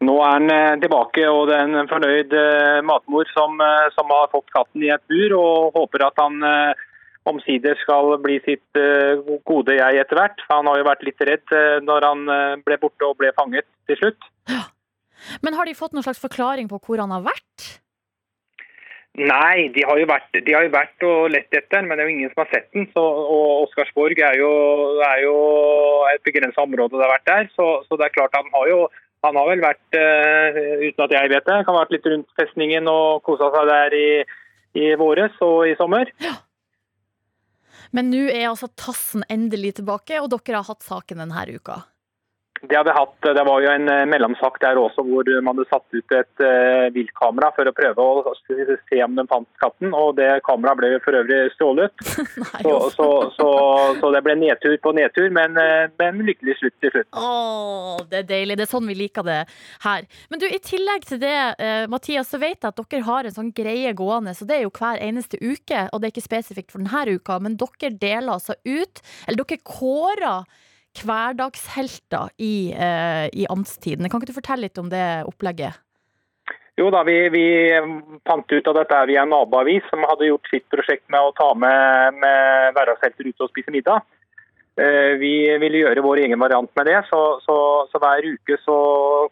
Nå 0.00 0.14
er 0.24 0.38
den 0.40 0.52
eh, 0.54 0.78
tilbake, 0.80 1.26
og 1.28 1.50
det 1.50 1.58
er 1.58 1.66
en 1.66 1.90
fornøyd 1.90 2.30
eh, 2.32 2.78
matmor 2.88 3.28
som, 3.34 3.58
som 3.92 4.14
har 4.14 4.30
fått 4.32 4.48
katten 4.54 4.86
i 4.86 4.94
et 4.94 5.02
bur, 5.12 5.34
og 5.36 5.76
håper 5.76 6.06
at 6.06 6.22
han 6.22 6.40
omsider 7.28 7.76
skal 7.82 8.14
bli 8.22 8.38
sitt 8.46 8.80
eh, 8.80 9.20
gode 9.48 9.76
jeg 9.76 10.00
etter 10.00 10.18
hvert. 10.18 10.40
Han 10.50 10.70
har 10.70 10.80
jo 10.80 10.88
vært 10.88 11.04
litt 11.06 11.26
redd 11.28 11.56
eh, 11.56 11.76
når 11.84 12.06
han 12.08 12.24
eh, 12.32 12.56
ble 12.64 12.80
borte 12.80 13.08
og 13.08 13.18
ble 13.20 13.32
fanget 13.36 13.68
til 13.90 14.00
slutt. 14.00 14.30
Men 15.44 15.56
har 15.58 15.68
de 15.68 15.76
fått 15.76 15.92
noen 15.92 16.06
slags 16.06 16.22
forklaring 16.22 16.70
på 16.70 16.80
hvor 16.80 17.02
han 17.02 17.12
har 17.12 17.26
vært? 17.26 17.68
Nei, 19.20 19.68
de 19.74 19.82
har 19.84 19.98
jo 19.98 20.06
vært, 20.06 20.30
de 20.46 20.54
har 20.54 20.64
jo 20.64 20.72
vært 20.72 21.04
og 21.04 21.32
lett 21.34 21.50
etter 21.50 21.80
den, 21.80 21.88
men 21.90 21.98
det 21.98 22.04
er 22.04 22.08
jo 22.08 22.14
ingen 22.14 22.30
som 22.32 22.44
har 22.44 22.50
sett 22.54 22.68
den. 22.72 22.86
Så, 22.94 23.02
og 23.04 23.66
Oscarsborg 23.66 24.22
er 24.22 24.38
jo, 24.38 24.50
er 25.04 25.24
jo 25.26 25.36
et 26.14 26.24
begrenset 26.24 26.62
område 26.62 26.96
det 26.96 27.04
har 27.04 27.16
vært 27.18 27.28
der, 27.28 27.48
så, 27.58 27.70
så 27.84 27.98
det 27.98 28.06
er 28.06 28.16
klart 28.16 28.38
han 28.38 28.48
har 28.54 28.70
jo 28.70 28.82
han 29.20 29.36
har 29.36 29.50
vel 29.50 29.60
vært, 29.60 29.96
uten 30.80 31.02
at 31.04 31.10
jeg 31.12 31.28
vet 31.28 31.44
det, 31.44 31.56
kan 31.66 31.74
ha 31.76 31.82
vært 31.82 31.90
litt 31.92 32.06
rundt 32.08 32.30
festningen 32.40 32.86
og 32.88 33.18
kosa 33.26 33.50
seg 33.52 33.66
der 33.68 33.96
i, 33.98 34.06
i 34.80 34.86
våres 34.96 35.34
og 35.44 35.66
i 35.68 35.74
sommer. 35.76 36.08
Men 37.96 38.10
nå 38.12 38.26
er 38.30 38.48
altså 38.50 38.70
Tassen 38.78 39.24
endelig 39.32 39.76
tilbake, 39.80 40.20
og 40.22 40.30
dere 40.32 40.60
har 40.60 40.68
hatt 40.68 40.86
saken 40.86 41.22
denne 41.24 41.46
uka. 41.50 41.82
Det 42.62 42.76
har 42.76 42.84
vi 42.84 42.90
hatt. 42.90 43.16
Det 43.22 43.44
var 43.46 43.62
jo 43.64 43.70
en 43.72 43.88
eh, 43.88 44.06
mellomsak 44.10 44.58
der 44.60 44.78
også 44.78 45.04
hvor 45.06 45.28
man 45.40 45.56
hadde 45.56 45.68
satt 45.70 45.96
ut 45.96 46.14
et 46.16 46.42
uh, 46.44 46.90
viltkamera 46.92 47.48
for 47.56 47.68
å 47.68 47.72
prøve 47.76 48.04
å 48.04 48.34
se 48.36 49.00
om 49.04 49.16
de 49.16 49.24
fant 49.30 49.48
katten, 49.62 49.94
og 49.96 50.18
det 50.18 50.28
kameraet 50.44 50.80
ble 50.80 50.90
for 51.04 51.16
øvrig 51.16 51.40
stjålet. 51.54 51.92
Så, 52.60 52.74
så, 52.92 53.06
så, 53.34 53.46
så 54.00 54.08
det 54.12 54.20
ble 54.24 54.34
nedtur 54.36 54.74
på 54.82 54.92
nedtur, 54.94 55.28
men, 55.32 55.56
eh, 55.58 55.88
men 55.98 56.20
lykkelig 56.26 56.56
slutt 56.58 56.74
til 56.82 56.92
slutt. 56.92 57.08
Åh, 57.16 58.02
det 58.10 58.20
er 58.20 58.26
deilig. 58.28 58.56
Det 58.58 58.64
er 58.66 58.70
sånn 58.70 58.88
vi 58.90 58.96
liker 58.98 59.24
det 59.26 59.38
her. 59.84 60.06
Men 60.30 60.42
du, 60.42 60.46
i 60.46 60.60
tillegg 60.64 61.06
til 61.08 61.22
det, 61.22 61.36
eh, 61.62 61.84
Mathias, 61.90 62.30
så 62.32 62.40
vet 62.42 62.58
jeg 62.58 62.68
at 62.68 62.80
dere 62.80 63.06
har 63.06 63.28
en 63.28 63.36
sånn 63.36 63.52
greie 63.56 63.94
gående, 63.96 64.34
så 64.36 64.46
det 64.48 64.58
er 64.58 64.66
jo 64.66 64.74
hver 64.76 65.00
eneste 65.02 65.40
uke, 65.40 65.86
og 65.88 66.00
det 66.00 66.10
er 66.10 66.14
ikke 66.14 66.26
spesifikt 66.26 66.74
for 66.74 66.84
denne 66.84 67.16
uka, 67.16 67.38
men 67.42 67.56
dere 67.60 67.94
deler 67.96 68.34
altså 68.36 68.58
ut, 68.68 69.02
eller 69.26 69.44
dere 69.44 69.64
kårer 69.64 70.68
hverdagshelter 70.98 72.32
i, 72.38 72.72
eh, 72.72 73.28
i 73.32 73.46
amtstiden. 73.50 74.08
Kan 74.10 74.20
ikke 74.20 74.32
du 74.32 74.40
fortelle 74.40 74.66
litt 74.68 74.78
om 74.78 74.90
det 74.90 75.24
opplegget? 75.28 75.78
Jo 76.80 76.88
da, 76.90 77.02
vi, 77.04 77.16
vi 77.28 77.44
fant 78.24 78.52
ut 78.52 78.68
av 78.70 78.78
dette 78.78 79.00
via 79.10 79.22
en 79.26 79.32
naboavis 79.34 79.84
som 79.90 80.06
hadde 80.08 80.30
gjort 80.30 80.48
sitt 80.48 80.64
prosjekt 80.72 81.04
med 81.12 81.20
å 81.20 81.34
ta 81.36 81.50
med, 81.54 82.16
med 82.22 82.72
hverdagshelter 82.76 83.28
ut 83.28 83.44
og 83.44 83.50
spise 83.52 83.74
middag. 83.74 84.06
Eh, 84.80 85.18
Vi 85.20 85.34
ville 85.60 85.82
gjøre 85.82 86.04
vår 86.04 86.22
egen 86.24 86.40
variant 86.40 86.70
med 86.78 86.88
det, 86.88 87.00
så, 87.10 87.20
så, 87.44 87.56
så 87.90 88.00
hver 88.00 88.24
uke 88.24 88.56
så 88.64 88.76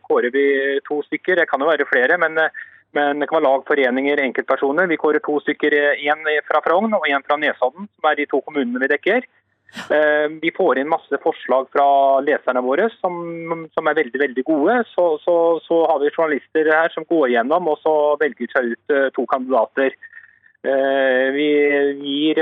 kårer 0.05 0.35
vi 0.35 0.45
to 0.89 1.01
stykker. 1.07 1.41
Det 1.41 1.49
kan 1.49 1.63
jo 1.63 1.71
være 1.71 1.89
flere, 1.89 2.19
men, 2.21 2.37
eh, 2.43 2.67
men 2.97 3.23
det 3.23 3.31
kan 3.31 3.41
være 3.41 3.49
lag, 3.49 3.65
foreninger, 3.71 4.21
enkeltpersoner. 4.27 4.91
Vi 4.91 5.01
kårer 5.01 5.25
to 5.25 5.39
stykker, 5.47 5.77
én 5.97 6.29
fra 6.49 6.61
Frogn 6.67 6.93
og 6.99 7.09
én 7.09 7.25
fra 7.25 7.41
Nesodden, 7.41 7.89
som 7.89 8.11
er 8.11 8.21
de 8.21 8.29
to 8.29 8.43
kommunene 8.45 8.83
vi 8.83 8.93
dekker. 8.93 9.25
Eh, 9.69 10.29
Vi 10.43 10.51
får 10.57 10.79
inn 10.79 10.89
masse 10.89 11.19
forslag 11.23 11.69
fra 11.73 11.87
leserne 12.25 12.63
våre 12.65 12.89
som, 12.99 13.67
som 13.75 13.91
er 13.91 13.99
veldig 14.01 14.21
veldig 14.25 14.45
gode. 14.49 14.79
Så, 14.95 15.09
så, 15.25 15.35
så 15.65 15.83
har 15.91 16.01
vi 16.03 16.13
journalister 16.15 16.71
her 16.73 16.93
som 16.95 17.07
går 17.09 17.29
igjennom 17.29 17.69
og 17.73 17.81
så 17.83 17.95
velger 18.21 18.55
seg 18.55 18.73
ut 18.73 18.95
eh, 18.95 19.11
to 19.17 19.27
kandidater. 19.31 19.97
Eh, 20.65 21.27
Vi 21.37 21.51
gir 22.05 22.41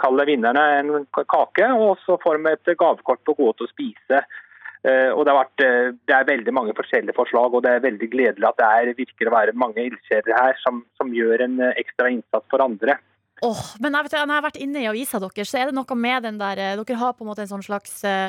kaller 0.00 0.30
vinnerne 0.30 0.62
en 0.78 1.08
kake, 1.18 1.66
og 1.74 1.98
så 2.06 2.16
får 2.22 2.38
de 2.38 2.54
et 2.54 2.72
gavekort 2.78 3.24
på 3.26 3.34
å 3.34 3.40
gå 3.40 3.50
ut 3.50 3.66
og 3.66 3.74
spise. 3.74 4.22
Og 4.80 5.26
det, 5.26 5.28
har 5.28 5.36
vært, 5.36 5.62
det 6.08 6.14
er 6.16 6.24
veldig 6.24 6.52
mange 6.56 6.72
forskjellige 6.72 7.12
forslag, 7.12 7.52
og 7.52 7.60
det 7.66 7.74
er 7.74 7.82
veldig 7.84 8.06
gledelig 8.14 8.46
at 8.48 8.56
det 8.56 8.68
er, 8.78 8.92
virker 8.96 9.28
å 9.28 9.34
være 9.34 9.52
mange 9.60 9.82
ildsjeler 9.84 10.32
her 10.32 10.56
som, 10.62 10.78
som 10.96 11.12
gjør 11.12 11.44
en 11.44 11.58
ekstra 11.74 12.08
innsats 12.08 12.48
for 12.48 12.64
andre. 12.64 12.96
Åh, 13.40 13.60
men 13.80 13.94
jeg 13.96 14.04
vet, 14.06 14.14
når 14.18 14.20
jeg 14.20 14.36
har 14.36 14.44
vært 14.44 14.58
inne 14.60 14.80
i 14.82 14.88
avisa 14.90 15.20
deres, 15.22 15.48
så 15.48 15.60
er 15.60 15.70
det 15.70 15.76
noe 15.76 15.96
med 15.96 16.26
den 16.26 16.40
der 16.40 16.60
eh, 16.60 16.74
Dere 16.80 16.98
har 17.00 17.14
på 17.16 17.24
en 17.24 17.30
måte 17.30 17.44
en 17.46 17.50
sånn 17.54 17.64
slags 17.64 18.02
eh, 18.04 18.28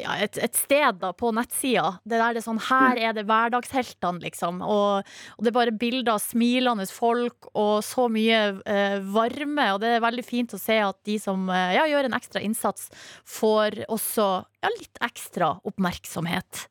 ja, 0.00 0.14
et, 0.24 0.38
et 0.42 0.56
sted 0.56 0.98
da 1.00 1.10
på 1.16 1.30
nettsida. 1.36 1.96
Det 2.04 2.18
der 2.20 2.36
det 2.36 2.40
er 2.40 2.46
sånn 2.46 2.62
Her 2.68 3.00
er 3.00 3.16
det 3.16 3.26
hverdagsheltene, 3.28 4.22
liksom. 4.24 4.62
Og, 4.64 5.08
og 5.36 5.44
det 5.44 5.52
er 5.52 5.56
bare 5.56 5.76
bilder 5.76 6.14
av 6.16 6.22
smilende 6.24 6.86
folk 6.90 7.50
og 7.52 7.84
så 7.84 8.06
mye 8.12 8.40
eh, 8.64 8.96
varme. 9.14 9.68
Og 9.74 9.82
det 9.84 9.96
er 9.96 10.04
veldig 10.04 10.24
fint 10.26 10.56
å 10.56 10.60
se 10.60 10.78
at 10.84 10.98
de 11.08 11.18
som 11.22 11.48
eh, 11.52 11.76
ja, 11.78 11.84
gjør 11.90 12.08
en 12.08 12.16
ekstra 12.18 12.44
innsats, 12.44 12.88
får 13.28 13.82
også 13.92 14.30
ja, 14.64 14.72
litt 14.78 15.04
ekstra 15.04 15.52
oppmerksomhet. 15.68 16.66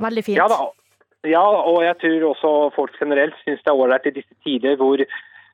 Veldig 0.00 0.24
fint. 0.24 0.40
Ja, 0.40 0.48
da. 0.48 0.62
ja, 1.28 1.44
og 1.44 1.82
jeg 1.84 1.98
tror 2.04 2.30
også 2.34 2.54
folk 2.76 2.96
generelt 3.00 3.36
syns 3.44 3.60
det 3.64 3.72
er 3.72 3.84
ålreit 3.84 4.08
i 4.08 4.16
disse 4.20 4.36
tider 4.44 4.78
hvor 4.80 5.00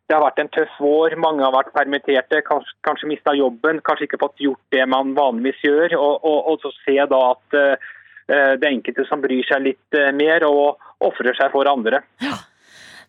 det 0.06 0.14
har 0.14 0.22
vært 0.22 0.40
en 0.42 0.50
tøff 0.54 0.74
vår, 0.78 1.16
mange 1.18 1.42
har 1.42 1.54
vært 1.54 1.72
permitterte, 1.74 2.42
kanskje, 2.46 2.74
kanskje 2.86 3.10
mista 3.10 3.34
jobben, 3.34 3.80
kanskje 3.86 4.06
ikke 4.06 4.20
fått 4.22 4.42
gjort 4.44 4.74
det 4.74 4.84
man 4.90 5.14
vanligvis 5.18 5.64
gjør. 5.66 5.96
Og, 5.98 6.26
og, 6.26 6.50
og 6.52 6.60
så 6.62 6.70
se 6.84 6.98
da 7.10 7.22
at 7.32 7.56
uh, 7.58 7.88
det 8.30 8.60
er 8.62 8.72
enkelte 8.72 9.06
som 9.08 9.24
bryr 9.24 9.46
seg 9.48 9.64
litt 9.66 9.98
uh, 9.98 10.12
mer 10.14 10.46
og 10.46 10.78
ofrer 11.06 11.34
seg 11.38 11.50
for 11.54 11.70
andre. 11.70 12.04
Ja. 12.22 12.38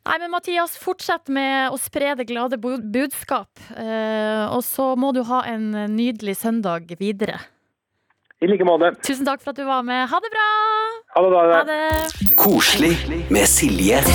Nei, 0.07 0.15
men 0.23 0.31
Mathias, 0.31 0.77
fortsett 0.79 1.27
med 1.35 1.73
å 1.75 1.77
spre 1.81 2.13
det 2.15 2.29
glade 2.29 2.57
budskap. 2.57 3.51
Uh, 3.75 4.47
og 4.55 4.63
så 4.65 4.93
må 4.97 5.11
du 5.13 5.21
ha 5.27 5.43
en 5.51 5.69
nydelig 5.93 6.39
søndag 6.41 6.95
videre. 6.97 7.37
I 8.41 8.49
like 8.49 8.65
måte. 8.65 8.93
Tusen 9.05 9.25
takk 9.25 9.41
for 9.41 9.53
at 9.53 9.57
du 9.57 9.65
var 9.65 9.85
med. 9.85 10.05
Ha 10.09 10.21
det 10.21 10.33
bra! 10.33 10.49
Ha 11.15 11.25
det 11.25 11.31
bra. 11.33 11.45
Ha 11.53 11.63
det! 11.65 12.35
Koselig 12.37 12.93
med 13.33 13.49
Silje. 13.49 14.05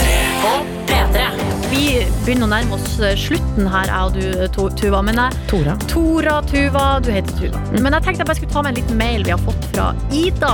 P3. 0.86 1.51
Vi 1.72 2.02
begynner 2.26 2.44
å 2.44 2.50
nærme 2.52 2.76
oss 2.76 2.98
eh, 3.00 3.14
slutten 3.16 3.68
her, 3.72 3.88
jeg 3.88 4.04
og 4.04 4.52
du, 4.52 4.72
Tuva. 4.76 5.00
Men 5.04 5.20
jeg, 5.22 5.40
Tora. 5.48 5.76
Tora, 5.88 6.36
Tuva, 6.44 6.84
du 7.00 7.08
heter 7.14 7.32
Tuva. 7.38 7.62
Men 7.78 7.96
jeg 7.96 8.04
tenkte 8.04 8.20
jeg 8.20 8.28
bare 8.28 8.38
skulle 8.40 8.52
ta 8.52 8.64
med 8.64 8.74
en 8.74 8.80
liten 8.82 9.00
mail 9.00 9.24
vi 9.24 9.32
har 9.32 9.40
fått 9.40 9.68
fra 9.72 9.88
Ida, 10.12 10.52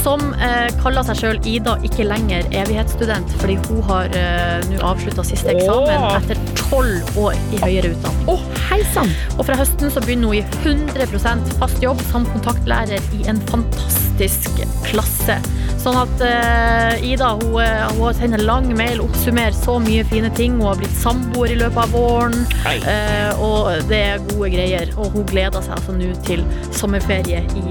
som 0.00 0.22
eh, 0.38 0.68
kaller 0.80 1.04
seg 1.08 1.18
sjøl 1.18 1.40
Ida, 1.48 1.74
ikke 1.86 2.06
lenger 2.06 2.46
evighetsstudent, 2.54 3.34
fordi 3.42 3.58
hun 3.66 3.82
har 3.90 4.14
eh, 4.16 4.58
nå 4.70 4.78
avslutta 4.92 5.26
siste 5.26 5.50
eksamen 5.56 6.06
Åh. 6.06 6.18
etter 6.20 6.40
tolv 6.62 7.18
år 7.20 7.38
i 7.50 7.62
høyere 7.64 7.90
utdanning. 7.96 8.30
Å, 8.30 8.38
hei 8.70 8.80
sann! 8.94 9.10
Og 9.38 9.46
fra 9.48 9.58
høsten 9.58 9.90
så 9.90 10.02
begynner 10.06 10.30
hun 10.30 10.38
i 10.38 10.44
100 10.62 11.58
fast 11.58 11.82
jobb 11.82 11.98
som 12.12 12.28
kontaktlærer 12.30 13.02
i 13.18 13.26
en 13.30 13.42
fantastisk 13.50 14.62
klasse. 14.86 15.40
Sånn 15.80 15.96
at 15.96 16.22
eh, 16.24 17.04
Ida 17.08 17.30
hun, 17.40 17.54
eh, 17.62 17.86
hun 17.96 18.16
sender 18.16 18.42
lang 18.44 18.68
mail, 18.76 19.00
oppsummerer 19.00 19.56
så 19.56 19.78
mye 19.80 20.04
fine 20.10 20.28
ting. 20.36 20.59
Hun 20.60 20.66
har 20.68 20.76
blitt 20.76 20.96
samboer 21.00 21.54
i 21.54 21.56
løpet 21.56 21.78
av 21.80 21.92
våren, 21.96 22.42
eh, 22.68 23.38
og 23.40 23.70
det 23.88 24.00
er 24.10 24.24
gode 24.28 24.50
greier. 24.52 24.90
Og 25.00 25.14
hun 25.14 25.24
gleder 25.30 25.64
seg 25.64 25.72
altså 25.78 25.94
nå 25.96 26.10
til 26.26 26.42
sommerferie 26.76 27.40
i 27.56 27.62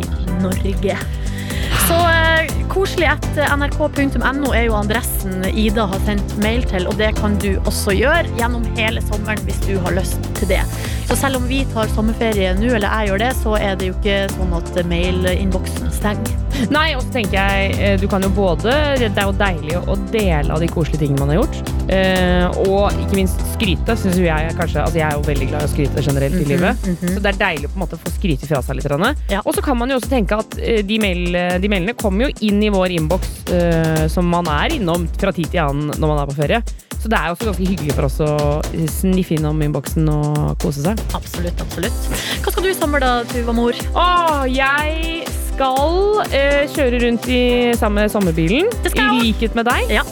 Norge. 0.42 0.96
Så 1.86 2.00
eh, 2.10 2.50
koselig 2.74 3.12
at 3.12 3.30
nrk.no 3.60 4.56
er 4.58 4.66
jo 4.72 4.80
adressen 4.80 5.46
Ida 5.54 5.86
har 5.94 6.02
sendt 6.08 6.34
mail 6.42 6.66
til, 6.72 6.90
og 6.90 6.98
det 6.98 7.12
kan 7.22 7.38
du 7.46 7.52
også 7.70 7.94
gjøre 7.94 8.26
gjennom 8.42 8.66
hele 8.74 9.06
sommeren 9.06 9.46
hvis 9.46 9.62
du 9.68 9.76
har 9.86 9.94
lyst 9.94 10.26
til 10.42 10.50
det. 10.56 10.64
Så 11.10 11.16
selv 11.18 11.40
om 11.40 11.48
vi 11.50 11.64
tar 11.74 11.90
sommerferie 11.90 12.52
nå, 12.54 12.68
eller 12.78 12.86
jeg 12.86 13.10
gjør 13.10 13.22
det, 13.24 13.30
så 13.40 13.56
er 13.58 13.80
det 13.80 13.88
jo 13.90 13.96
ikke 13.96 14.18
sånn 14.36 14.52
at 14.54 14.76
mailinnboksen 14.86 15.90
stenger. 15.96 16.36
Nei, 16.70 16.92
og 16.94 17.02
så 17.06 17.14
tenker 17.14 17.38
jeg 17.40 17.76
eh, 17.80 17.94
Du 18.02 18.04
kan 18.12 18.24
jo 18.26 18.28
både 18.36 18.74
Det 19.00 19.08
er 19.08 19.28
jo 19.30 19.36
deilig 19.40 19.78
å 19.80 19.96
dele 20.12 20.52
av 20.52 20.60
de 20.60 20.68
koselige 20.68 21.06
tingene 21.06 21.22
man 21.22 21.32
har 21.32 21.40
gjort. 21.40 21.72
eh, 21.96 22.60
og 22.66 23.00
ikke 23.00 23.16
minst 23.18 23.40
skryte, 23.54 23.96
syns 23.98 24.20
jo 24.20 24.28
jeg 24.28 24.56
kanskje 24.58 24.84
Altså, 24.84 25.00
jeg 25.00 25.08
er 25.08 25.16
jo 25.16 25.24
veldig 25.30 25.48
glad 25.54 25.64
i 25.64 25.70
å 25.70 25.72
skryte 25.72 26.04
generelt 26.06 26.36
i 26.36 26.50
livet. 26.50 26.84
Så 27.00 27.24
det 27.24 27.32
er 27.32 27.40
deilig 27.40 27.70
å 27.70 27.74
på 27.74 27.80
en 27.80 27.86
måte 27.86 28.02
få 28.02 28.14
skryte 28.14 28.50
fra 28.50 28.62
seg 28.66 28.78
litt. 28.78 28.92
Ja. 29.32 29.42
Og 29.46 29.56
så 29.56 29.64
kan 29.66 29.80
man 29.80 29.90
jo 29.90 29.98
også 30.02 30.12
tenke 30.12 30.38
at 30.44 30.60
eh, 30.60 30.84
de, 30.86 31.00
mail, 31.02 31.40
de 31.64 31.72
mailene 31.72 31.96
kommer 31.98 32.28
jo 32.28 32.48
inn 32.50 32.62
i 32.66 32.74
vår 32.74 32.98
innboks 33.00 33.36
som 34.14 34.28
man 34.30 34.48
er 34.52 34.76
innom 34.76 35.08
fra 35.20 35.32
tid 35.34 35.50
til 35.50 35.64
annen 35.64 35.96
når 35.96 36.12
man 36.12 36.22
er 36.22 36.30
på 36.30 36.38
ferie. 36.38 36.62
Så 37.00 37.08
det 37.12 37.16
er 37.20 37.30
jo 37.32 37.38
ganske 37.48 37.64
hyggelig 37.64 37.94
for 37.96 38.08
oss 38.10 38.18
å 38.24 38.30
sniffe 38.92 39.38
innom 39.38 39.62
innboksen 39.64 40.10
og 40.12 40.56
kose 40.64 40.84
seg. 40.84 41.00
Absolutt, 41.16 41.62
absolutt. 41.64 42.10
Hva 42.44 42.52
skal 42.52 42.66
du 42.66 42.72
i 42.72 42.76
sommer 42.76 43.04
da, 43.04 43.12
Tuva 43.32 43.56
mor? 43.56 43.78
Å, 43.96 44.08
jeg 44.52 45.24
skal 45.50 46.26
eh, 46.36 46.66
kjøre 46.76 47.00
rundt 47.06 47.30
i 47.32 47.42
samme 47.80 48.08
sommerbilen, 48.12 48.68
Det 48.84 48.92
skal 48.96 49.16
i 49.16 49.30
likhet 49.30 49.56
med 49.56 49.70
deg. 49.72 49.96
Ja. 50.00 50.04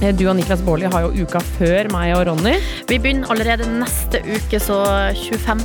Eh, 0.00 0.10
Du 0.16 0.24
og 0.30 0.34
Niklas 0.40 0.64
Baarli 0.64 0.88
har 0.90 1.04
jo 1.06 1.26
uka 1.28 1.40
før 1.58 1.88
meg 1.92 2.14
og 2.16 2.24
Ronny. 2.30 2.56
Vi 2.88 2.98
begynner 2.98 3.28
allerede 3.32 3.68
neste 3.76 4.20
uke, 4.24 4.60
så 4.60 4.80
25. 5.28 5.62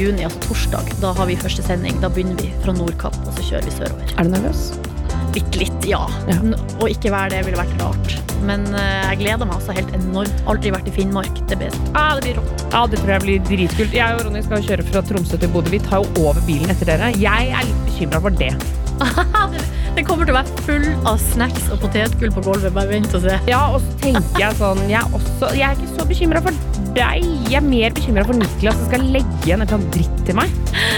juni, 0.00 0.24
altså 0.26 0.40
torsdag, 0.48 0.90
da 1.04 1.12
har 1.20 1.28
vi 1.30 1.36
første 1.44 1.64
sending. 1.66 2.00
Da 2.02 2.08
begynner 2.12 2.40
vi 2.40 2.50
fra 2.64 2.72
Nordkapp, 2.76 3.20
og 3.28 3.36
så 3.36 3.50
kjører 3.52 3.68
vi 3.68 3.76
sørover. 3.78 4.16
Er 4.16 4.28
du 4.28 4.34
nervøs? 4.38 4.66
Bitte 5.34 5.58
litt, 5.58 5.88
ja. 5.88 6.04
Ja. 6.30 6.36
Å 6.78 6.88
ikke 6.90 7.10
være 7.14 7.34
det 7.34 7.40
ville 7.48 7.58
vært 7.58 7.74
rart. 7.82 8.14
Men 8.44 8.66
eh, 8.76 9.08
jeg 9.10 9.20
gleder 9.24 9.48
meg 9.48 9.56
altså 9.56 9.74
helt 9.76 9.90
enormt. 9.96 10.42
Aldri 10.50 10.72
vært 10.74 10.88
i 10.90 10.94
Finnmark. 10.94 11.38
Det 11.50 11.58
blir, 11.60 11.74
ah, 11.96 12.14
det 12.18 12.26
blir 12.28 12.38
rått. 12.40 12.64
Ja, 12.74 12.84
det 12.90 13.00
tror 13.00 13.14
jeg 13.16 13.24
blir 13.24 13.44
dritkult. 13.48 13.96
Jeg 13.96 14.18
og 14.18 14.26
Ronny 14.28 14.42
skal 14.46 14.64
kjøre 14.66 14.86
fra 14.90 15.02
Tromsø 15.08 15.40
til 15.40 15.50
Bodø. 15.54 15.72
Vi 15.74 15.80
tar 15.82 16.04
jo 16.04 16.26
over 16.28 16.42
bilen 16.48 16.70
etter 16.74 16.92
dere. 16.92 17.10
Jeg 17.20 17.50
er 17.50 17.66
litt 17.70 17.84
bekymra 17.88 18.20
for 18.24 18.36
det. 18.42 18.52
det 19.96 20.04
kommer 20.06 20.28
til 20.28 20.34
å 20.34 20.38
være 20.38 20.62
full 20.68 20.86
av 21.10 21.18
snacks 21.22 21.66
og 21.74 21.80
potetgull 21.82 22.34
på 22.36 22.44
gulvet. 22.46 22.74
Bare 22.76 22.92
vent 22.92 23.16
og 23.16 23.24
se. 23.26 23.40
Ja, 23.50 23.64
og 23.74 23.82
så 23.82 23.98
tenker 24.04 24.44
jeg 24.44 24.60
sånn 24.60 24.84
Jeg 24.86 25.00
er, 25.00 25.10
også, 25.18 25.50
jeg 25.56 25.66
er 25.70 25.78
ikke 25.80 25.96
så 25.96 26.06
bekymra 26.10 26.44
for 26.44 26.62
deg. 26.96 27.26
Jeg 27.50 27.58
er 27.60 27.66
mer 27.66 27.94
bekymra 27.96 28.24
for 28.28 28.38
Niklas 28.38 28.76
som 28.78 28.88
skal 28.88 29.04
legge 29.14 29.38
igjen 29.44 29.62
et 29.62 29.68
eller 29.68 29.78
annet 29.80 29.94
dritt 29.96 30.22
til 30.28 30.38
meg. 30.38 30.54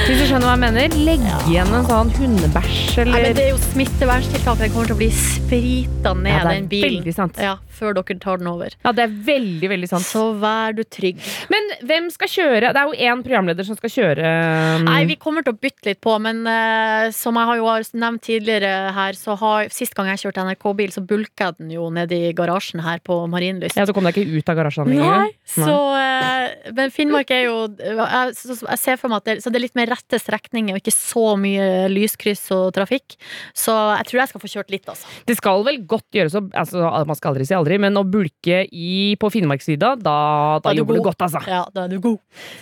Hvis 0.06 0.20
du 0.20 0.24
skjønner 0.28 0.46
hva 0.46 0.54
jeg 0.54 0.62
mener? 0.64 0.96
Legge 1.08 1.36
igjen 1.50 1.72
en 1.74 1.86
sånn 1.88 2.12
hundebæsj 2.16 3.04
Nei, 3.06 3.20
men 3.26 3.36
det 3.36 3.44
er 3.46 3.50
jo 3.52 3.60
smitteverntiltak. 3.72 4.60
Den 4.62 4.72
kommer 4.74 4.90
til 4.92 4.96
å 4.96 5.00
bli 5.02 5.10
sprita 5.16 6.14
ned, 6.16 6.32
Ja, 6.32 6.42
det 6.44 6.46
er 6.46 6.60
den 6.60 6.68
bilen. 6.70 6.98
veldig 7.00 7.14
sant. 7.16 7.40
Ja, 7.42 7.56
før 7.76 7.96
dere 8.00 8.18
tar 8.22 8.40
den 8.40 8.48
over. 8.50 8.74
Ja, 8.84 8.92
det 8.96 9.04
er 9.06 9.14
veldig, 9.28 9.70
veldig 9.74 9.90
sant. 9.90 10.06
Så 10.08 10.24
vær 10.42 10.74
du 10.76 10.82
trygg. 10.84 11.20
Men 11.52 11.68
hvem 11.88 12.08
skal 12.14 12.30
kjøre? 12.32 12.72
Det 12.74 12.82
er 12.82 12.90
jo 12.90 13.10
én 13.10 13.22
programleder 13.26 13.66
som 13.68 13.78
skal 13.78 13.92
kjøre. 13.92 14.32
um, 14.80 14.86
Nei, 14.88 15.00
vi 15.10 15.16
kommer 15.20 15.44
til 15.46 15.54
å 15.54 15.60
bytte 15.60 15.90
litt 15.90 16.00
på, 16.04 16.16
men 16.22 16.42
uh, 16.48 17.08
som 17.14 17.36
jeg 17.40 17.50
har 17.50 17.60
jo 17.60 17.68
nevnt 18.00 18.24
tidligere 18.26 18.72
her, 18.96 19.16
så 19.18 19.36
har 19.40 19.70
sist 19.74 19.94
gang 19.96 20.10
jeg 20.12 20.24
kjørte 20.24 20.44
NRK-bil, 20.46 20.92
så 20.94 21.02
bulka 21.06 21.50
jeg 21.50 21.58
den 21.60 21.72
jo 21.76 21.88
ned 21.94 22.12
i 22.16 22.32
garasjen 22.36 22.82
her 22.84 23.00
på 23.04 23.18
Marienlyst. 23.30 23.76
Ja, 23.78 23.86
Så 23.88 23.94
kom 23.96 24.06
deg 24.08 24.16
ikke 24.16 24.38
ut 24.40 24.52
av 24.52 24.58
garasjen 24.60 24.90
lenger? 24.90 25.26
Nei, 25.26 25.30
så, 25.56 25.76
eh, 26.00 26.35
men 26.76 26.92
Finnmark 26.94 27.30
er 27.34 27.46
jo 27.46 27.56
jeg, 27.76 28.56
ser 28.80 28.98
for 29.00 29.12
meg 29.12 29.22
at 29.22 29.28
det, 29.28 29.36
så 29.44 29.52
det 29.52 29.60
er 29.60 29.64
litt 29.66 29.78
mer 29.78 29.90
rette 29.92 30.20
strekninger 30.20 30.76
og 30.76 30.80
ikke 30.82 30.94
så 30.94 31.24
mye 31.40 31.86
lyskryss 31.92 32.46
og 32.56 32.70
trafikk. 32.76 33.16
Så 33.56 33.74
jeg 33.74 34.08
tror 34.10 34.22
jeg 34.22 34.32
skal 34.32 34.42
få 34.42 34.50
kjørt 34.52 34.72
litt, 34.74 34.88
altså. 34.90 35.10
Det 35.28 35.36
skal 35.38 35.64
vel 35.66 35.80
godt 35.88 36.06
gjøres 36.16 36.36
å 36.38 36.44
altså, 36.56 36.82
Man 37.06 37.18
skal 37.18 37.34
aldri 37.34 37.46
si 37.48 37.56
aldri, 37.56 37.78
men 37.82 37.98
å 37.98 38.04
bulke 38.06 38.62
i, 38.70 39.16
på 39.20 39.30
Finnmarkssida, 39.32 39.94
da, 39.96 40.16
da 40.16 40.16
Da 40.64 40.74
er 40.74 40.80
jobber 40.80 41.00
du 41.00 41.04
godt, 41.06 41.26
altså. 41.26 41.42
Ja, 41.50 41.64
da 41.74 41.86
er 41.86 41.94
du 41.94 42.00
god. 42.04 42.20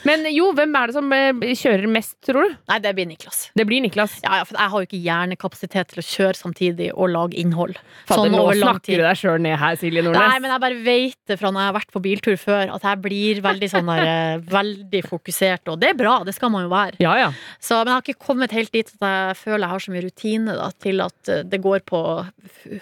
Men 0.08 0.26
jo, 0.32 0.50
hvem 0.56 0.74
er 0.80 0.90
det 0.90 0.96
som 0.98 1.12
eh, 1.16 1.54
kjører 1.58 1.90
mest, 1.90 2.16
tror 2.26 2.48
du? 2.48 2.56
Nei, 2.70 2.80
det 2.84 2.94
blir 2.96 3.08
Niklas. 3.10 3.48
Det 3.56 3.66
blir 3.68 3.84
Niklas. 3.84 4.18
Ja, 4.24 4.40
ja, 4.40 4.48
for 4.48 4.58
jeg 4.58 4.72
har 4.74 4.84
jo 4.84 4.88
ikke 4.88 5.02
hjernekapasitet 5.04 5.92
til 5.92 6.02
å 6.02 6.06
kjøre 6.06 6.38
samtidig 6.38 6.90
og 6.94 7.10
lage 7.12 7.38
innhold. 7.40 7.78
Fader, 8.04 8.20
Sånn 8.20 8.34
nå 8.34 8.42
over 8.42 8.58
lang 8.58 8.78
snakker 8.78 9.00
du 9.00 9.06
deg 9.06 9.20
sjøl 9.20 9.42
ned 9.44 9.58
her, 9.60 9.78
Silje 9.80 10.04
Nordnes. 10.04 10.20
Nei, 10.20 10.42
men 10.44 10.54
jeg 10.54 10.64
bare 10.64 10.80
vet 10.86 11.18
det 11.30 11.38
fra 11.40 11.52
når 11.54 11.64
jeg 11.64 11.70
har 11.72 11.78
vært 11.78 11.94
på 11.94 12.04
biltur 12.04 12.38
før, 12.40 12.74
at 12.76 12.86
jeg 12.88 13.02
blir 13.04 13.42
veldig 13.44 13.70
sånn 13.74 13.90
der, 13.92 14.04
eh, 14.08 14.44
veldig 14.54 15.02
fokusert, 15.10 15.68
og 15.72 15.80
det 15.82 15.90
er 15.92 15.98
bra, 15.98 16.16
det 16.26 16.34
skal 16.36 16.52
man 16.54 16.64
jo 16.66 16.72
være. 16.72 16.98
Ja, 17.02 17.14
ja. 17.18 17.28
Så, 17.58 17.80
men 17.82 17.92
jeg 17.92 17.98
har 17.98 18.06
ikke 18.06 18.26
kommet 18.28 18.54
helt 18.56 18.72
dit 18.74 18.90
at 18.94 19.06
jeg 19.08 19.36
føler 19.42 19.66
jeg 19.66 19.74
har 19.74 19.84
så 19.84 19.94
mye 19.94 20.04
rutine 20.06 20.56
da, 20.58 20.70
til 20.84 21.04
at 21.04 21.32
eh, 21.32 21.42
det 21.44 21.60
går 21.64 21.84
på 21.88 22.00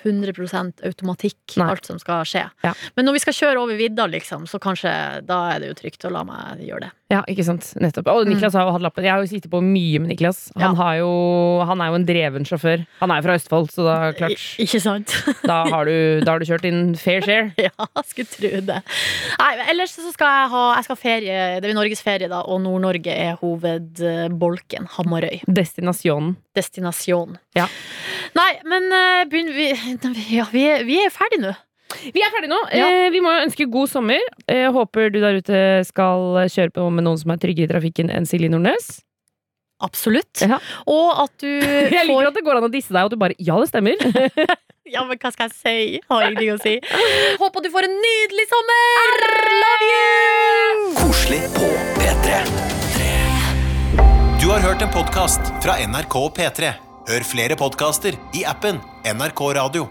100 0.05 0.33
automatikk, 0.87 1.57
Nei. 1.61 1.69
alt 1.73 1.87
som 1.89 1.99
skal 2.03 2.25
skje. 2.29 2.45
Ja. 2.65 2.73
Men 2.97 3.07
når 3.09 3.19
vi 3.19 3.23
skal 3.25 3.37
kjøre 3.37 3.63
over 3.63 3.79
vidda, 3.79 4.07
liksom, 4.11 4.47
så 4.51 4.61
kanskje 4.63 4.93
da 5.29 5.41
er 5.55 5.63
det 5.65 5.73
jo 5.73 5.79
trygt 5.83 6.07
å 6.09 6.13
la 6.13 6.25
meg 6.29 6.63
gjøre 6.67 6.87
det. 6.87 6.93
Ja, 7.13 7.21
ikke 7.29 7.45
sant. 7.45 7.67
Nettopp. 7.77 8.07
Og 8.09 8.25
Niklas 8.25 8.55
har 8.57 8.65
jo 8.65 8.73
hatt 8.73 8.81
lappen. 8.87 9.05
Jeg 9.05 9.13
har 9.13 9.21
jo 9.21 9.29
sittet 9.29 9.51
på 9.53 9.59
mye 9.61 9.99
med 10.01 10.15
Niklas. 10.15 10.47
Han, 10.57 10.63
Ja. 10.73 10.79
har 10.79 10.95
jo, 11.03 11.11
han 11.69 11.83
er 11.85 11.91
jo 11.93 11.99
en 11.99 12.07
dreven 12.09 12.47
sjåfør. 12.49 12.87
Han 13.03 13.11
er 13.13 13.21
jo 13.21 13.27
fra 13.27 13.35
Østfold, 13.37 13.69
så 13.75 13.85
da, 13.85 13.97
klart, 14.17 14.47
ikke 14.65 14.81
sant? 14.81 15.13
da, 15.51 15.59
har 15.69 15.85
du, 15.85 16.23
da 16.25 16.33
har 16.33 16.41
du 16.41 16.47
kjørt 16.49 16.65
din 16.65 16.95
fair 16.97 17.21
share. 17.21 17.53
ja, 17.61 17.69
skulle 18.09 18.31
tro 18.33 18.63
det. 18.71 18.79
Nei, 19.43 19.51
ellers 19.75 19.93
så 19.99 20.09
skal 20.15 20.33
jeg 20.39 20.51
ha 20.55 20.65
Jeg 20.83 20.89
skal 20.89 20.99
ferie, 20.99 21.35
det 21.63 21.69
er 21.71 21.77
norgesferie, 21.77 22.27
da, 22.27 22.41
og 22.51 22.59
Nord-Norge 22.65 23.13
er 23.15 23.37
hovedbolken. 23.39 24.89
Hamarøy. 24.91 25.45
Destinasjonen. 25.47 26.33
Destinasjon. 26.59 27.37
Ja. 27.55 27.69
Nei, 28.35 28.49
men 28.67 28.89
eh, 28.91 29.21
begynner 29.31 29.55
vi 29.55 29.69
Ja, 30.41 30.49
vi 30.51 30.65
er, 30.67 30.83
vi 30.89 30.97
er 31.05 31.15
ferdige 31.15 31.45
nå. 31.45 31.53
Vi 32.03 32.19
er 32.19 32.35
ferdige 32.35 32.51
nå. 32.51 32.59
Ja. 32.75 32.89
Eh, 32.91 33.07
vi 33.15 33.23
må 33.23 33.31
ønske 33.45 33.69
god 33.71 33.93
sommer. 33.95 34.27
Eh, 34.51 34.67
håper 34.75 35.15
du 35.15 35.21
der 35.23 35.39
ute 35.39 35.63
skal 35.87 36.43
kjøre 36.51 36.75
på 36.75 36.91
med 36.91 37.07
noen 37.07 37.23
som 37.23 37.31
er 37.31 37.39
trygge 37.47 37.69
i 37.69 37.71
trafikken 37.71 38.11
enn 38.11 38.27
Silje 38.27 38.51
Nordnes. 38.51 38.91
Absolutt. 39.87 40.43
Ja. 40.43 40.59
Og 40.91 41.15
at 41.29 41.39
du 41.39 41.47
Jeg 41.95 42.09
liker 42.11 42.33
at 42.33 42.43
det 42.43 42.43
går 42.43 42.59
an 42.59 42.67
å 42.67 42.75
disse 42.75 42.91
deg, 42.91 43.05
og 43.07 43.13
at 43.13 43.15
du 43.15 43.23
bare 43.23 43.39
Ja, 43.39 43.63
det 43.63 43.71
stemmer. 43.71 44.03
Ja, 44.85 45.05
men 45.07 45.15
hva 45.23 45.31
skal 45.31 45.47
jeg 45.47 45.55
si? 45.55 46.01
Har 46.11 46.25
ingenting 46.27 46.57
å 46.57 46.59
si. 46.59 46.73
Håper 47.39 47.63
du 47.63 47.69
får 47.71 47.87
en 47.87 47.95
nydelig 48.03 48.49
sommer! 48.51 49.23
Love 49.63 49.91
you! 49.93 50.89
Koselig 50.99 51.43
på 51.55 51.71
P3. 52.01 52.43
Du 54.43 54.49
har 54.51 54.65
hørt 54.67 54.83
en 54.83 54.91
podkast 54.91 55.55
fra 55.63 55.79
NRK 55.87 56.19
og 56.25 56.33
P3. 56.35 56.75
Hør 57.13 57.27
flere 57.27 57.59
podkaster 57.59 58.19
i 58.35 58.43
appen 58.47 58.83
NRK 59.07 59.49
Radio. 59.63 59.87